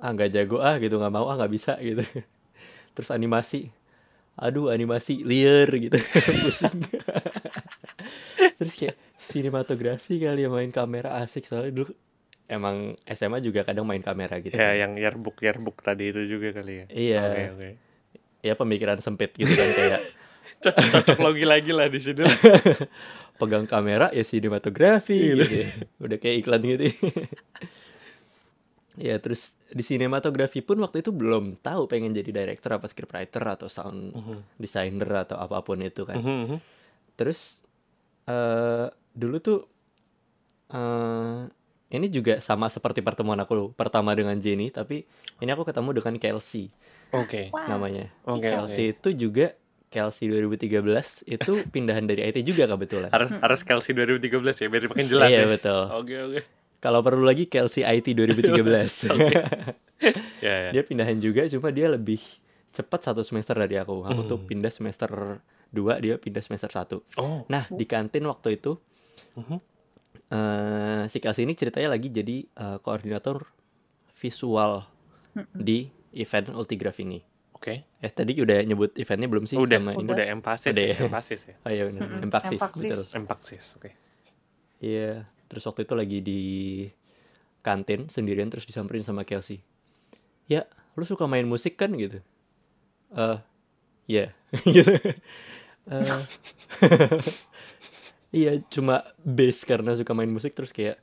ah 0.00 0.12
nggak 0.12 0.32
jago 0.32 0.64
ah 0.64 0.80
gitu. 0.80 0.96
Nggak 0.96 1.12
mau 1.12 1.28
ah 1.28 1.36
nggak 1.36 1.52
bisa 1.52 1.76
gitu. 1.80 2.00
Terus 2.96 3.10
animasi 3.12 3.68
aduh 4.40 4.72
animasi 4.72 5.20
liar 5.20 5.68
gitu. 5.68 6.00
Pusing. 6.48 6.80
Terus 8.56 8.72
kayak 8.72 8.96
sinematografi 9.20 10.16
kali 10.16 10.44
ya 10.44 10.48
main 10.48 10.72
kamera 10.72 11.20
asik. 11.20 11.44
Soalnya 11.44 11.84
dulu 11.84 11.92
emang 12.50 12.76
SMA 13.06 13.38
juga 13.38 13.62
kadang 13.62 13.84
main 13.84 14.00
kamera 14.00 14.36
gitu 14.38 14.52
ya 14.52 14.58
kan. 14.68 14.74
yang 14.76 14.92
yearbook 14.96 15.38
yearbook 15.38 15.78
tadi 15.78 16.10
itu 16.10 16.26
juga 16.28 16.50
kali 16.52 16.72
ya 16.74 16.86
iya 16.90 17.18
oke 17.24 17.42
oke 17.52 17.68
ya 18.42 18.54
pemikiran 18.54 18.98
sempit 18.98 19.30
gitu 19.32 19.48
kan 19.48 19.70
kayak 19.70 20.00
Co- 20.60 20.76
cocok 20.76 21.18
lagi 21.22 21.44
lagi 21.46 21.70
lah 21.70 21.86
di 21.86 21.98
sini 21.98 22.20
pegang 23.40 23.64
kamera 23.64 24.10
ya 24.10 24.20
sinematografi 24.20 25.16
Gitu. 25.16 25.40
gitu 25.40 25.54
ya. 25.56 25.68
udah 25.98 26.18
kayak 26.18 26.36
iklan 26.38 26.62
gitu 26.66 26.84
ya 28.98 29.16
terus 29.16 29.54
di 29.66 29.80
sinematografi 29.80 30.60
pun 30.60 30.76
waktu 30.78 31.00
itu 31.00 31.08
belum 31.08 31.56
tahu 31.56 31.86
pengen 31.86 32.12
jadi 32.12 32.28
director 32.34 32.74
apa 32.74 32.84
scriptwriter 32.84 33.40
atau 33.46 33.68
sound 33.68 34.12
Mhm. 34.12 34.36
designer 34.56 35.24
atau 35.24 35.38
apa 35.38 35.62
pun 35.62 35.78
itu 35.78 36.02
kan 36.02 36.18
Mhm, 36.18 36.36
mhm. 36.44 36.58
terus 37.14 37.62
eh 38.26 38.86
dulu 39.12 39.36
tuh 39.38 39.60
eh 40.68 41.40
ini 41.90 42.06
juga 42.06 42.38
sama 42.38 42.66
seperti 42.66 43.00
pertemuan 43.00 43.36
aku 43.36 43.70
pertama 43.72 44.10
dengan 44.12 44.34
Jenny 44.34 44.70
tapi 44.70 45.02
ini 45.36 45.50
aku 45.50 45.62
ketemu 45.62 45.90
dengan 45.96 46.14
Kelsey 46.16 46.70
oke 47.10 47.50
Wow. 47.50 47.66
namanya 47.68 48.06
oke 48.24 48.38
oke 48.38 48.46
Kelsey 48.46 48.84
itu 48.92 49.08
juga 49.12 49.46
Kelsey 49.86 50.30
2013 50.30 50.70
itu 51.28 51.52
pindahan 51.74 52.04
dari 52.04 52.22
IT 52.24 52.42
juga 52.42 52.64
kebetulan 52.64 53.10
harus 53.10 53.30
harus 53.34 53.60
Kelsey 53.60 53.90
2013 53.92 54.30
ya 54.56 54.66
biar 54.68 54.82
makin 54.86 55.06
jelas 55.08 55.28
iya 55.28 55.38
ya 55.40 55.46
betul 55.46 55.82
oke 55.92 56.16
oke 56.24 56.40
Kalau 56.80 57.04
perlu 57.04 57.20
lagi 57.22 57.44
Kelsey 57.44 57.84
IT 57.84 58.16
2013. 58.16 58.56
Oke. 59.12 59.36
ya 60.40 60.54
ya 60.64 60.70
dia 60.72 60.80
pindahan 60.80 61.20
juga 61.20 61.44
cuma 61.46 61.68
dia 61.68 61.92
lebih 61.92 62.16
cepat 62.72 63.04
satu 63.04 63.20
semester 63.20 63.52
dari 63.52 63.76
aku. 63.76 64.00
Aku 64.00 64.24
tuh 64.24 64.40
Hmm. 64.40 64.48
pindah 64.48 64.72
semester 64.72 65.44
2, 65.68 66.00
dia 66.00 66.16
pindah 66.16 66.40
semester 66.40 66.72
1. 66.72 67.04
oh 67.18 67.44
Nah, 67.46 67.68
di 67.68 67.84
kantin 67.84 68.24
waktu 68.24 68.56
itu 68.56 68.80
Mhm. 69.36 69.60
Eh 70.28 71.02
si 71.06 71.18
Kelsey 71.18 71.42
ini 71.42 71.54
ceritanya 71.54 71.90
lagi 71.90 72.08
jadi 72.08 72.36
eh, 72.44 72.78
koordinator 72.80 73.46
visual 74.14 74.84
Mm-mm. 75.32 75.46
di 75.56 75.86
event 76.12 76.50
Ultigraph 76.50 76.98
ini. 76.98 77.22
oke 77.52 77.74
Eh 78.00 78.10
tadi 78.10 78.32
udah 78.34 78.62
nyebut 78.62 78.96
eventnya 78.96 79.26
belum 79.26 79.44
sih 79.44 79.54
udah 79.54 79.76
sama 79.76 79.92
ini? 79.94 80.08
udah 80.08 80.26
emphasis 80.28 80.72
Udah 80.72 80.82
ya 80.82 80.90
ya. 80.90 80.98
emphasis 81.06 81.40
ya 81.44 81.54
Oh 81.60 81.70
iya 81.70 81.84
benar, 81.84 82.02
Empaksis, 82.18 82.56
Empaksis. 82.56 82.90
betul. 82.90 83.04
emphasis 83.14 83.64
oke 83.76 83.90
Iya, 84.80 85.12
terus 85.44 85.62
waktu 85.62 85.84
itu 85.84 85.92
lagi 85.92 86.18
di 86.20 86.40
kantin 87.60 88.08
sendirian 88.08 88.48
terus 88.48 88.64
disamperin 88.64 89.04
sama 89.04 89.22
Kelsey. 89.22 89.60
Ya, 90.46 90.64
lu 90.96 91.04
suka 91.04 91.28
main 91.28 91.44
musik 91.44 91.76
kan 91.76 91.92
gitu? 91.92 92.24
Eh, 93.12 93.38
Iya, 94.08 94.32
gitu. 94.66 94.90
Eh, 95.90 96.20
iya, 98.30 98.58
cuma 98.70 99.02
base 99.20 99.62
karena 99.66 99.94
suka 99.94 100.14
main 100.14 100.30
musik 100.30 100.54
terus 100.54 100.70
kayak 100.70 100.98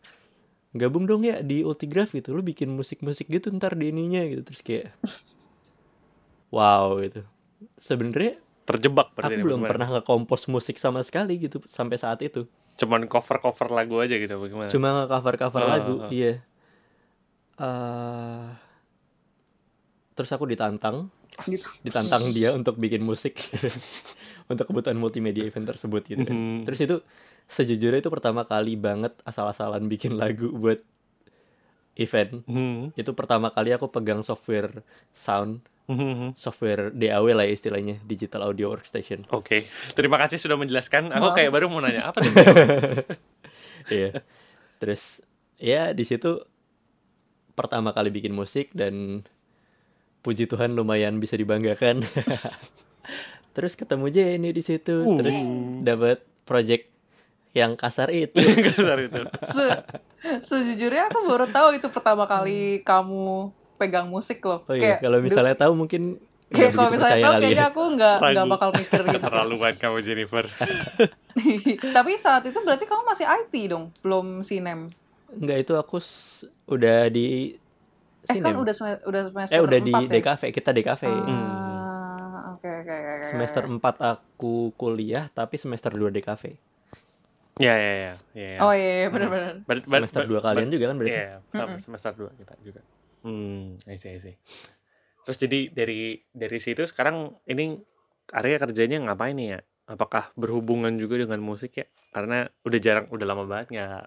gabung 0.76 1.08
dong 1.08 1.24
ya 1.24 1.40
di 1.42 1.64
Ultigraph 1.64 2.12
gitu. 2.12 2.36
Lu 2.36 2.44
bikin 2.44 2.72
musik-musik 2.72 3.28
gitu 3.28 3.52
ntar 3.56 3.76
di 3.76 3.90
ininya 3.92 4.24
gitu. 4.28 4.42
Terus 4.48 4.62
kayak 4.64 4.88
wow 6.52 6.98
gitu. 7.04 7.24
Sebenarnya 7.78 8.40
Terjebak 8.68 9.16
aku 9.16 9.24
berarti 9.24 9.40
ini 9.40 9.44
belum 9.48 9.64
pernah 9.64 9.88
nge-compose 9.96 10.52
musik 10.52 10.76
sama 10.76 11.00
sekali 11.00 11.40
gitu 11.40 11.64
sampai 11.72 11.96
saat 11.96 12.20
itu. 12.20 12.44
Cuman 12.76 13.08
cover-cover 13.08 13.72
lagu 13.72 13.96
aja 14.04 14.20
gitu 14.20 14.36
bagaimana? 14.36 14.68
Cuma 14.68 14.88
nge-cover-cover 15.02 15.62
Ah, 15.64 15.70
lagu, 15.72 15.94
ah. 16.04 16.12
iya. 16.12 16.44
Eh, 17.58 18.46
terus 20.20 20.30
aku 20.36 20.44
ditantang, 20.52 21.08
Gitu. 21.48 21.64
ditantang 21.86 22.34
dia 22.36 22.52
untuk 22.52 22.76
bikin 22.76 23.06
musik 23.06 23.38
untuk 24.48 24.66
kebutuhan 24.68 24.96
multimedia 24.96 25.44
event 25.44 25.68
tersebut 25.68 26.08
gitu 26.08 26.24
kan. 26.24 26.36
Mhm. 26.36 26.64
Terus 26.64 26.80
itu 26.80 26.96
sejujurnya 27.48 28.00
itu 28.00 28.12
pertama 28.12 28.44
kali 28.44 28.76
banget 28.76 29.16
asal-asalan 29.24 29.88
bikin 29.94 30.16
lagu 30.16 30.52
buat 30.52 30.80
event. 31.96 32.44
Mhm. 32.48 32.96
Itu 32.96 33.12
pertama 33.12 33.52
kali 33.52 33.74
aku 33.74 33.90
pegang 33.90 34.22
software 34.22 34.84
sound, 35.12 35.60
Mhm. 35.88 36.36
software 36.36 36.92
DAW 36.92 37.32
lah 37.32 37.48
istilahnya, 37.48 38.00
Digital 38.04 38.44
Audio 38.44 38.72
Workstation. 38.72 39.24
Oke, 39.32 39.68
terima 39.96 40.20
kasih 40.20 40.36
sudah 40.36 40.60
menjelaskan. 40.60 41.16
Aku 41.16 41.32
kayak 41.32 41.52
baru 41.52 41.72
mau 41.72 41.80
nanya 41.80 42.12
apa 42.12 42.20
tuh? 42.24 42.32
Iya. 43.88 44.20
Terus 44.84 45.24
ya 45.56 45.96
di 45.96 46.04
situ 46.04 46.44
pertama 47.56 47.96
kali 47.96 48.12
bikin 48.12 48.36
musik 48.36 48.76
dan 48.76 49.24
puji 50.22 50.44
Tuhan 50.44 50.76
lumayan 50.76 51.24
bisa 51.24 51.40
dibanggakan. 51.40 52.04
Terus 53.58 53.74
ketemu 53.74 54.06
Jenny 54.08 54.54
di 54.54 54.62
situ, 54.62 55.18
terus 55.18 55.34
Uh. 55.34 55.82
dapat 55.82 56.22
project 56.46 56.94
yang 57.52 57.74
kasar 57.74 58.14
itu. 58.14 58.38
Kasar 58.70 59.02
itu. 59.02 59.18
Se- 59.42 59.82
sejujurnya 60.46 61.10
aku 61.10 61.26
baru 61.26 61.50
tahu 61.50 61.74
itu 61.74 61.90
pertama 61.90 62.30
kali 62.30 62.86
kamu 62.86 63.50
pegang 63.82 64.06
musik 64.06 64.46
loh. 64.46 64.62
Oh 64.70 64.78
iya, 64.78 65.02
kalau 65.02 65.18
misalnya 65.18 65.58
tahu 65.58 65.74
mungkin 65.74 66.22
kayak 66.54 66.78
kalau 66.78 66.90
misalnya 66.94 67.18
tahu 67.18 67.34
kayaknya 67.42 67.66
ya. 67.66 67.72
aku 67.74 67.82
nggak 67.98 68.16
nggak 68.22 68.46
bakal 68.46 68.70
mikir 68.78 69.00
gitu. 69.04 69.18
Keterlaluan 69.18 69.74
kamu 69.74 69.98
Jennifer. 70.06 70.46
Tapi 71.98 72.12
saat 72.16 72.46
itu 72.46 72.60
berarti 72.62 72.86
kamu 72.86 73.02
masih 73.04 73.26
IT 73.26 73.54
dong, 73.68 73.90
belum 74.06 74.46
sinem. 74.46 74.94
Enggak 75.34 75.58
itu 75.66 75.74
aku 75.74 75.98
udah 76.70 77.10
di 77.10 77.58
Eh 78.28 78.38
kan 78.38 78.54
udah 78.54 78.76
udah 79.08 79.22
semester 79.32 79.56
Eh 79.56 79.62
udah 79.64 79.80
di 79.80 79.94
4 79.96 80.14
ya? 80.14 80.20
DKV, 80.20 80.42
kita 80.52 80.70
DKV. 80.76 81.02
Ah, 81.08 81.16
oke 81.16 81.32
oke 82.58 82.70
oke. 82.84 82.94
oke. 82.94 83.26
Semester 83.30 83.64
4 83.64 83.96
aku 84.02 84.74
kuliah 84.74 85.30
tapi 85.30 85.56
semester 85.56 85.94
2 85.94 86.10
DKV. 86.10 86.44
Ya 87.58 87.74
ya 87.74 87.94
ya. 87.94 88.14
ya, 88.38 88.48
ya. 88.54 88.60
Oh 88.62 88.74
iya, 88.74 89.06
iya 89.06 89.08
benar-benar. 89.10 89.66
Ber- 89.66 89.82
Semester 89.82 90.22
ber- 90.26 90.30
2 90.38 90.46
kalian 90.46 90.70
ber- 90.70 90.74
juga 90.78 90.86
kan 90.90 90.96
berarti? 91.02 91.18
Iya, 91.18 91.34
sama 91.50 91.76
semester 91.82 92.12
2 92.14 92.30
kita 92.38 92.54
juga. 92.62 92.82
Hmm, 93.26 93.82
I 93.90 93.98
see, 93.98 94.14
I 94.14 94.20
see. 94.22 94.36
Terus 95.26 95.38
jadi 95.42 95.60
dari 95.74 96.22
dari 96.30 96.60
situ 96.62 96.86
sekarang 96.86 97.34
ini 97.50 97.76
Arya 98.32 98.62
kerjanya 98.62 99.02
ngapain 99.10 99.34
nih 99.36 99.58
ya? 99.58 99.60
Apakah 99.88 100.32
berhubungan 100.38 100.96
juga 101.00 101.18
dengan 101.18 101.40
musik 101.42 101.80
ya? 101.80 101.86
Karena 102.14 102.46
udah 102.64 102.80
jarang, 102.80 103.06
udah 103.10 103.26
lama 103.26 103.44
banget 103.48 103.68
nggak 103.74 104.04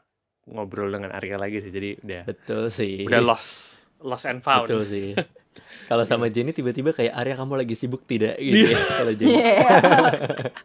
ngobrol 0.55 0.89
dengan 0.93 1.11
Arya 1.13 1.37
lagi 1.41 1.59
sih. 1.59 1.73
Jadi 1.73 1.99
udah 2.05 2.23
Betul 2.29 2.71
sih. 2.71 3.03
udah 3.03 3.21
lost, 3.25 3.51
lost 3.99 4.25
and 4.31 4.41
found. 4.47 4.71
Betul 4.71 4.85
sih. 4.87 5.09
Kalau 5.87 6.05
sama 6.05 6.27
Jenny 6.27 6.51
tiba-tiba 6.51 6.91
kayak 6.91 7.13
Arya 7.13 7.35
kamu 7.35 7.55
lagi 7.57 7.75
sibuk 7.75 8.03
tidak 8.03 8.37
gitu 8.37 8.71
ya. 8.71 8.79
Kalau 8.79 9.13
Jenny 9.13 9.35
Iya. 9.35 9.55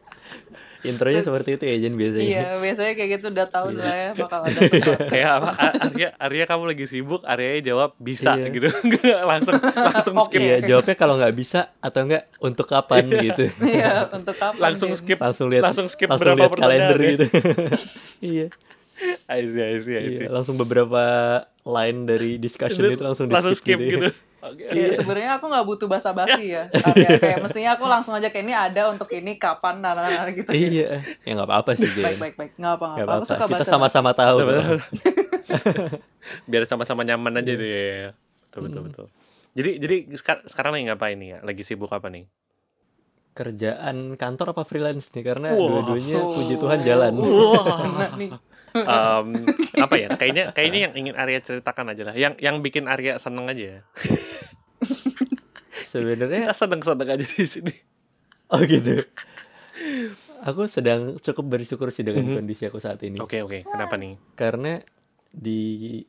intronya 0.86 1.17
seperti 1.19 1.58
itu 1.58 1.63
ya 1.65 1.75
Jen 1.79 1.97
biasanya. 1.97 2.21
Iya, 2.23 2.45
biasanya 2.62 2.93
kayak 2.93 3.10
gitu 3.17 3.25
udah 3.34 3.47
tahu 3.49 3.67
lah 3.73 3.89
ya 3.89 4.10
bakal 4.13 4.45
ada 4.45 4.60
sesuatu. 4.69 5.10
Kayak 5.10 5.29
apa? 5.41 5.49
Arya, 5.81 6.08
Arya 6.15 6.43
kamu 6.45 6.63
lagi 6.69 6.86
sibuk, 6.86 7.21
Arya 7.25 7.58
jawab 7.63 7.97
bisa 7.97 8.38
Iya. 8.38 8.53
gitu. 8.53 8.67
Nggak, 8.93 9.19
langsung 9.25 9.55
langsung 9.73 10.15
skip. 10.21 10.39
Iya, 10.39 10.58
jawabnya 10.62 10.93
kalau 10.93 11.17
nggak 11.17 11.34
bisa 11.34 11.73
atau 11.81 12.05
enggak 12.05 12.29
untuk 12.38 12.69
kapan 12.69 13.01
gitu. 13.10 13.49
Iya, 13.65 14.13
untuk 14.13 14.38
kapan? 14.38 14.62
Langsung 14.62 14.93
Jen? 14.93 14.99
skip. 15.01 15.17
Langsung 15.17 15.49
lihat 15.49 15.63
Langsung 15.65 15.88
skip 15.89 16.05
langsung 16.05 16.27
berapa 16.27 16.38
lihat 16.45 16.53
kalender 16.53 16.97
ya. 17.01 17.10
gitu. 17.10 17.25
iya, 18.21 18.47
I 19.25 19.39
see, 19.41 19.63
I 19.65 19.75
see, 19.81 19.95
I 19.95 20.05
see. 20.05 20.21
iya, 20.21 20.29
langsung 20.29 20.53
beberapa 20.55 21.01
line 21.65 22.05
dari 22.05 22.38
discussion 22.38 22.86
itu 22.86 23.01
langsung 23.01 23.25
di 23.25 23.34
langsung 23.34 23.58
skip, 23.58 23.73
skip 23.73 23.79
gitu. 23.81 24.05
gitu. 24.05 24.10
Oke. 24.45 24.63
Iya, 24.67 24.93
sebenarnya 24.93 25.31
aku 25.36 25.45
nggak 25.47 25.65
butuh 25.65 25.88
basa-basi 25.88 26.53
ya. 26.53 26.69
Arya. 26.69 27.10
kayak 27.23 27.39
mestinya 27.41 27.73
aku 27.73 27.86
langsung 27.86 28.13
aja 28.13 28.29
kayak 28.29 28.45
ini 28.45 28.53
ada 28.53 28.81
untuk 28.88 29.10
ini 29.10 29.36
kapan 29.36 29.81
nah, 29.81 29.93
nah, 29.93 30.05
nah, 30.05 30.29
gitu. 30.29 30.49
iya, 30.49 31.01
ya 31.21 31.31
nggak 31.34 31.49
apa-apa 31.49 31.73
sih 31.73 31.89
Jen. 31.89 32.05
Baik 32.05 32.17
baik 32.19 32.36
baik. 32.36 32.51
Nggak 32.55 32.73
apa 32.75 32.88
Nggak 32.93 33.05
apa. 33.05 33.13
Aku 33.13 33.25
suka 33.25 33.36
apa-apa. 33.41 33.58
Kita 33.58 33.65
sama-sama 33.65 34.12
tahu. 34.13 34.38
Betul. 34.39 34.77
Biar 36.49 36.63
sama-sama 36.65 37.01
nyaman 37.01 37.34
aja 37.36 37.51
tuh 37.53 37.65
ya. 37.65 38.13
Betul 38.45 38.62
betul 38.63 38.79
Hmm. 38.79 38.88
betul. 38.88 39.05
Jadi 39.55 39.71
jadi 39.79 39.95
sekar- 40.13 40.45
sekarang 40.45 40.75
lagi 40.75 40.86
ngapain 40.88 41.15
nih 41.15 41.29
ya? 41.31 41.38
Lagi 41.41 41.63
sibuk 41.63 41.89
apa 41.89 42.12
nih? 42.12 42.27
Kerjaan 43.31 44.15
kantor 44.15 44.51
apa 44.51 44.63
freelance 44.63 45.12
nih? 45.12 45.23
Karena 45.23 45.51
Wah. 45.51 45.60
dua-duanya 45.81 46.23
puji 46.23 46.55
Tuhan 46.55 46.79
jalan. 46.81 47.12
Nah, 47.15 48.12
nih. 48.15 48.31
Em, 48.75 49.27
apa 49.73 49.95
ya? 49.95 50.09
Kayaknya 50.11 50.43
kayaknya 50.51 50.79
yang 50.85 50.93
ingin 50.95 51.15
Arya 51.15 51.39
ceritakan 51.39 51.95
aja 51.95 52.03
lah. 52.05 52.15
Yang 52.15 52.33
yang 52.39 52.59
bikin 52.59 52.85
Arya 52.85 53.15
seneng 53.15 53.47
aja. 53.47 53.88
Sebenarnya 55.85 56.43
Kita 56.43 56.55
seneng-seneng 56.55 57.07
aja 57.09 57.23
di 57.23 57.45
sini. 57.45 57.73
Oh 58.51 58.59
gitu. 58.61 59.01
Aku 60.43 60.67
sedang 60.67 61.15
cukup 61.17 61.57
bersyukur 61.57 61.89
sih 61.89 62.03
dengan 62.03 62.23
Mhm. 62.25 62.35
kondisi 62.38 62.63
aku 62.63 62.77
saat 62.77 62.99
ini. 63.01 63.17
Oke 63.17 63.41
oke. 63.41 63.63
Kenapa 63.65 63.95
nih? 63.95 64.19
Karena 64.35 64.77
di 65.27 66.03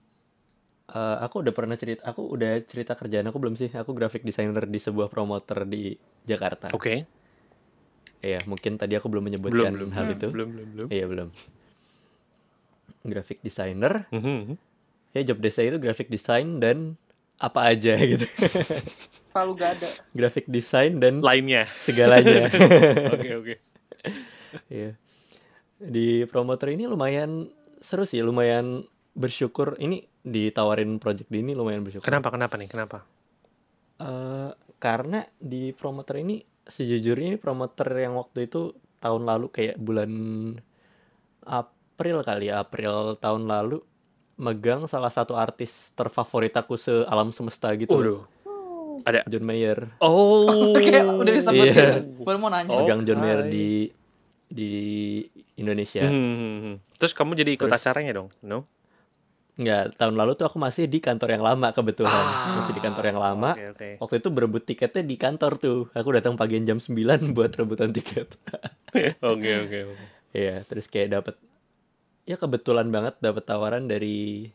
eh, 0.86 1.16
aku 1.18 1.42
udah 1.42 1.50
pernah 1.50 1.74
cerita, 1.74 2.06
aku 2.06 2.22
udah 2.28 2.62
cerita 2.62 2.94
kerjaan 2.94 3.26
aku 3.26 3.38
belum 3.38 3.54
sih? 3.54 3.70
Aku 3.70 3.90
graphic 3.90 4.22
designer 4.22 4.62
di 4.64 4.78
sebuah 4.78 5.06
promoter 5.06 5.66
di 5.66 5.94
Jakarta. 6.22 6.70
Oke. 6.70 7.06
Iya, 8.22 8.42
mungkin 8.44 8.74
tadi 8.74 8.94
aku 8.94 9.06
belum 9.06 9.22
Belum 9.22 9.28
menyebutkan 9.28 9.70
belum. 9.72 9.90
hal 9.92 10.06
itu. 10.08 10.26
Belum 10.30 10.48
belum 10.50 10.68
belum. 10.72 10.88
Iya, 10.88 11.04
belum. 11.06 11.28
Graphic 13.06 13.38
designer, 13.40 14.10
Mhm. 14.10 14.58
ya 15.10 15.22
job 15.24 15.38
desk 15.38 15.62
itu 15.62 15.78
graphic 15.78 16.10
design 16.10 16.58
dan 16.58 16.98
apa 17.38 17.70
aja 17.70 17.94
gitu. 18.12 18.26
Palu 19.30 19.54
gada. 19.54 19.86
graphic 20.10 20.44
design 20.46 20.98
dan 20.98 21.20
Lainnya. 21.20 21.64
segalanya. 21.78 22.48
Oke 23.14 23.28
oke. 23.32 23.54
Iya. 24.66 24.96
Di 25.76 26.24
promoter 26.24 26.72
ini 26.72 26.84
lumayan 26.84 27.46
seru 27.78 28.02
sih, 28.02 28.24
lumayan 28.24 28.82
bersyukur. 29.12 29.76
Ini 29.76 30.00
ditawarin 30.20 30.96
project 30.96 31.28
di 31.28 31.40
ini 31.40 31.52
lumayan 31.52 31.84
bersyukur. 31.84 32.04
Kenapa 32.04 32.32
kenapa 32.32 32.56
nih? 32.56 32.68
Kenapa? 32.68 33.04
Eh, 33.96 34.50
karena 34.76 35.24
di 35.36 35.72
promoter 35.72 36.18
ini 36.18 36.40
sejujurnya 36.64 37.36
ini 37.36 37.38
promoter 37.38 37.86
yang 37.94 38.16
waktu 38.16 38.48
itu 38.48 38.72
tahun 38.98 39.22
lalu 39.24 39.52
kayak 39.52 39.76
bulan 39.76 40.12
April 41.96 42.20
kali 42.20 42.52
ya, 42.52 42.60
April 42.60 43.16
tahun 43.16 43.48
lalu 43.48 43.80
megang 44.36 44.84
salah 44.84 45.08
satu 45.08 45.32
artis 45.32 45.96
terfavorit 45.96 46.52
aku 46.52 46.76
se-alam 46.76 47.32
semesta 47.32 47.72
gitu. 47.72 47.96
Waduh. 47.96 48.20
Ada. 49.08 49.24
John 49.24 49.48
Mayer. 49.48 49.96
Oh. 50.04 50.76
Oke, 50.76 50.92
udah 50.92 51.32
disebutin. 51.32 51.72
Iya. 51.72 52.20
Baru 52.20 52.36
mau 52.36 52.52
nanya. 52.52 52.76
Megang 52.76 53.08
John 53.08 53.24
Mayer 53.24 53.48
di 53.48 53.88
di 54.44 54.70
Indonesia. 55.56 56.04
Hmm. 56.04 56.84
Terus 57.00 57.16
kamu 57.16 57.32
jadi 57.32 57.56
ikut 57.56 57.64
Terus- 57.64 57.80
acaranya 57.80 58.12
dong? 58.12 58.28
No? 58.44 58.68
Enggak, 59.56 59.96
tahun 59.96 60.20
lalu 60.20 60.36
tuh 60.36 60.52
aku 60.52 60.60
masih 60.60 60.84
di 60.84 61.00
kantor 61.00 61.32
yang 61.32 61.40
lama 61.40 61.72
kebetulan. 61.72 62.12
Ah. 62.12 62.60
Masih 62.60 62.76
di 62.76 62.82
kantor 62.84 63.08
yang 63.08 63.16
lama. 63.16 63.56
Oke 63.56 63.72
oke. 63.72 63.88
Waktu 64.04 64.14
itu 64.20 64.28
berebut 64.28 64.62
tiketnya 64.68 65.00
di 65.00 65.16
kantor 65.16 65.56
tuh. 65.56 65.88
Aku 65.96 66.12
datang 66.12 66.36
pagian 66.36 66.68
jam 66.68 66.76
9 66.76 66.92
buat 67.36 67.56
rebutan 67.56 67.88
tiket. 67.88 68.36
Oke 69.24 69.50
oke 69.60 69.78
oke. 69.92 70.04
Iya, 70.32 70.64
terus 70.64 70.88
kayak 70.88 71.20
dapat 71.20 71.34
ya 72.26 72.36
kebetulan 72.36 72.90
banget 72.90 73.16
dapat 73.22 73.46
tawaran 73.46 73.86
dari 73.86 74.50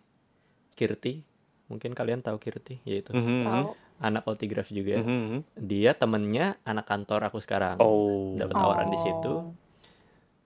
Kirti. 0.75 1.23
Mungkin 1.71 1.95
kalian 1.95 2.19
tahu 2.19 2.35
Kirti, 2.37 2.83
yaitu 2.83 3.15
Mhm. 3.15 3.47
Tahu. 3.47 3.69
anak 4.01 4.25
Ultigraph 4.25 4.73
juga. 4.73 4.97
Mhm. 4.97 5.45
Dia 5.61 5.93
temennya 5.93 6.57
anak 6.65 6.89
kantor 6.89 7.29
aku 7.29 7.37
sekarang. 7.37 7.77
Oh. 7.77 8.33
Dapat 8.33 8.55
tawaran 8.55 8.89
di 8.89 8.97
situ. 8.97 9.31
Oh. 9.31 9.53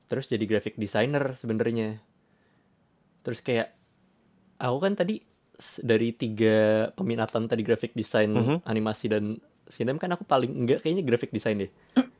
Terus 0.05 0.27
jadi 0.27 0.43
graphic 0.43 0.75
designer 0.75 1.33
sebenarnya. 1.33 1.97
Terus 3.23 3.39
kayak 3.39 3.73
aku 4.59 4.77
kan 4.77 4.93
tadi 4.93 5.23
dari 5.81 6.11
tiga 6.11 6.91
peminatan 6.93 7.47
tadi 7.47 7.63
graphic 7.63 7.95
design, 7.95 8.35
Mhm. 8.35 8.57
animasi 8.67 9.07
dan 9.07 9.39
sinem 9.65 9.97
kan 9.97 10.11
aku 10.11 10.27
paling 10.27 10.51
enggak 10.51 10.83
kayaknya 10.83 11.01
graphic 11.01 11.31
design 11.31 11.63
deh. 11.63 11.71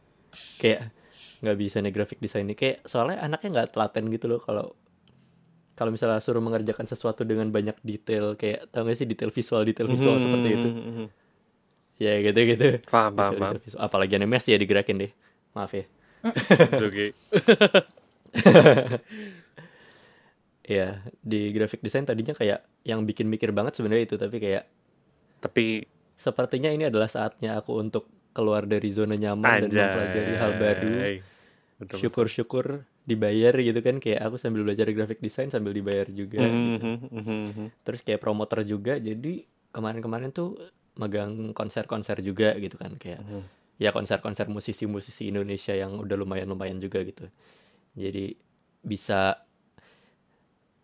kayak 0.62 0.90
nggak 1.44 1.58
bisa 1.60 1.78
nih 1.78 1.92
graphic 1.92 2.18
design 2.18 2.48
nih 2.48 2.58
kayak 2.58 2.78
soalnya 2.88 3.20
anaknya 3.20 3.60
nggak 3.60 3.76
telaten 3.76 4.08
gitu 4.08 4.26
loh 4.26 4.40
kalau 4.40 4.72
kalau 5.76 5.92
misalnya 5.92 6.18
suruh 6.18 6.40
mengerjakan 6.40 6.84
sesuatu 6.84 7.22
dengan 7.22 7.48
banyak 7.48 7.76
detail 7.82 8.34
kayak 8.34 8.72
tau 8.72 8.84
gak 8.84 8.96
sih 8.96 9.06
detail 9.06 9.30
visual 9.30 9.62
detail 9.62 9.86
visual 9.86 10.16
seperti 10.18 10.50
itu 10.50 10.70
Mhm. 10.70 11.06
ya 11.98 12.14
gitu-gitu 12.22 12.80
Paham, 12.88 13.12
paham, 13.14 13.32
Gitu, 13.32 13.40
paham. 13.40 13.54
gitu, 13.54 13.64
visual. 13.68 13.82
apalagi 13.82 14.14
animasi 14.16 14.48
ya 14.52 14.58
digerakin 14.58 14.98
deh 14.98 15.12
maaf 15.52 15.72
ya 15.72 15.86
okay. 16.74 17.10
ya 20.66 20.88
di 21.22 21.54
graphic 21.54 21.80
design 21.80 22.04
tadinya 22.04 22.34
kayak 22.34 22.66
yang 22.82 23.06
bikin 23.06 23.30
mikir 23.30 23.52
banget 23.52 23.78
sebenarnya 23.78 24.04
itu 24.06 24.16
tapi 24.18 24.40
kayak 24.40 24.66
Tapi 25.36 25.86
sepertinya 26.16 26.74
ini 26.74 26.90
adalah 26.90 27.06
saatnya 27.06 27.54
aku 27.56 27.78
untuk 27.78 28.10
keluar 28.34 28.66
dari 28.66 28.90
zona 28.90 29.14
nyaman 29.14 29.62
dan 29.62 29.70
mempelajari 29.70 30.34
hal 30.36 30.52
baru 30.58 30.90
anjay. 30.90 31.16
Betul. 31.78 31.98
syukur-syukur 32.02 32.66
dibayar 33.06 33.54
gitu 33.54 33.80
kan 33.86 34.02
kayak 34.02 34.26
aku 34.26 34.36
sambil 34.42 34.66
belajar 34.66 34.90
graphic 34.90 35.22
design 35.22 35.54
sambil 35.54 35.72
dibayar 35.72 36.10
juga 36.10 36.42
Mhm, 36.42 36.58
gitu. 36.58 36.86
mhm, 36.90 36.96
mhm, 37.14 37.40
mhm. 37.54 37.66
terus 37.86 38.02
kayak 38.02 38.18
promoter 38.18 38.66
juga 38.66 38.98
jadi 38.98 39.46
kemarin-kemarin 39.70 40.34
tuh 40.34 40.58
megang 40.98 41.54
konser-konser 41.54 42.20
juga 42.26 42.58
gitu 42.58 42.76
kan 42.76 42.98
kayak 42.98 43.22
Mhm. 43.22 43.42
ya 43.78 43.94
konser-konser 43.94 44.50
musisi-musisi 44.50 45.30
Indonesia 45.30 45.78
yang 45.78 46.02
udah 46.02 46.18
lumayan-lumayan 46.18 46.82
juga 46.82 47.06
gitu 47.06 47.30
jadi 47.94 48.34
bisa 48.82 49.38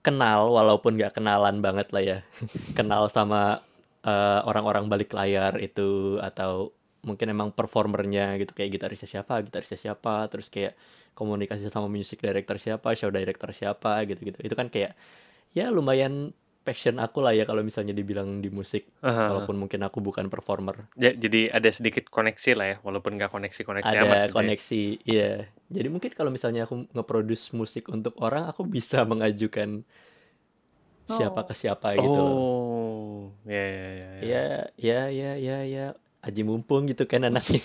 kenal 0.01 0.49
walaupun 0.49 0.97
nggak 0.97 1.17
kenalan 1.17 1.61
banget 1.61 1.87
lah 1.93 2.03
ya 2.03 2.17
kenal 2.77 3.09
sama 3.09 3.61
eh, 4.01 4.39
orang-orang 4.45 4.89
balik 4.89 5.13
layar 5.13 5.57
itu 5.61 6.17
atau 6.21 6.73
mungkin 7.01 7.33
emang 7.33 7.49
performernya 7.53 8.37
gitu 8.37 8.53
kayak 8.53 8.77
gitarisnya 8.77 9.09
siapa 9.09 9.41
gitarisnya 9.41 9.77
siapa 9.77 10.25
terus 10.29 10.49
kayak 10.53 10.77
komunikasi 11.13 11.67
sama 11.67 11.87
music 11.87 12.19
director 12.19 12.55
siapa 12.55 12.93
show 12.93 13.09
director 13.09 13.51
siapa 13.51 14.03
gitu-gitu 14.05 14.39
itu 14.39 14.53
kan 14.53 14.67
kayak 14.67 14.95
ya 15.51 15.67
lumayan 15.67 16.31
passion 16.61 16.97
aku 16.97 17.19
lah 17.19 17.33
ya 17.33 17.41
kalau 17.41 17.59
misalnya 17.59 17.89
dibilang 17.89 18.37
di 18.37 18.47
musik 18.47 18.85
Aha. 19.01 19.33
walaupun 19.33 19.57
mungkin 19.57 19.81
aku 19.81 19.97
bukan 19.97 20.29
performer 20.29 20.85
Ja- 20.93 21.11
jadi 21.11 21.49
ada 21.49 21.65
sedikit 21.67 22.05
koneksi 22.07 22.51
lah 22.53 22.67
ya, 22.67 22.77
walaupun 22.81 23.17
nggak 23.17 23.33
koneksi-koneksi 23.33 23.95
amat 23.97 24.05
ada 24.05 24.21
gitu 24.21 24.29
ya. 24.29 24.35
koneksi 24.37 24.81
iya 25.03 25.31
jadi 25.67 25.87
mungkin 25.89 26.13
kalau 26.13 26.29
misalnya 26.29 26.69
aku 26.69 26.85
nge-produce 26.87 27.49
musik 27.51 27.89
untuk 27.89 28.13
orang 28.21 28.45
aku 28.45 28.61
bisa 28.63 29.01
mengajukan 29.09 29.81
siapa 31.09 31.41
Oh. 31.41 31.45
ke 31.45 31.53
siapa 31.53 31.87
gitu 31.91 32.21
Oh, 32.23 33.17
ya, 33.43 33.57
ya, 33.59 33.89
ya, 33.91 34.09
ya. 34.13 34.21
ya 34.21 34.45
ya 34.77 35.01
ya 35.09 35.31
ya 35.35 35.57
ya 35.65 35.85
aji 36.21 36.41
mumpung 36.41 36.85
gitu 36.85 37.03
kan 37.05 37.25
anaknya 37.25 37.57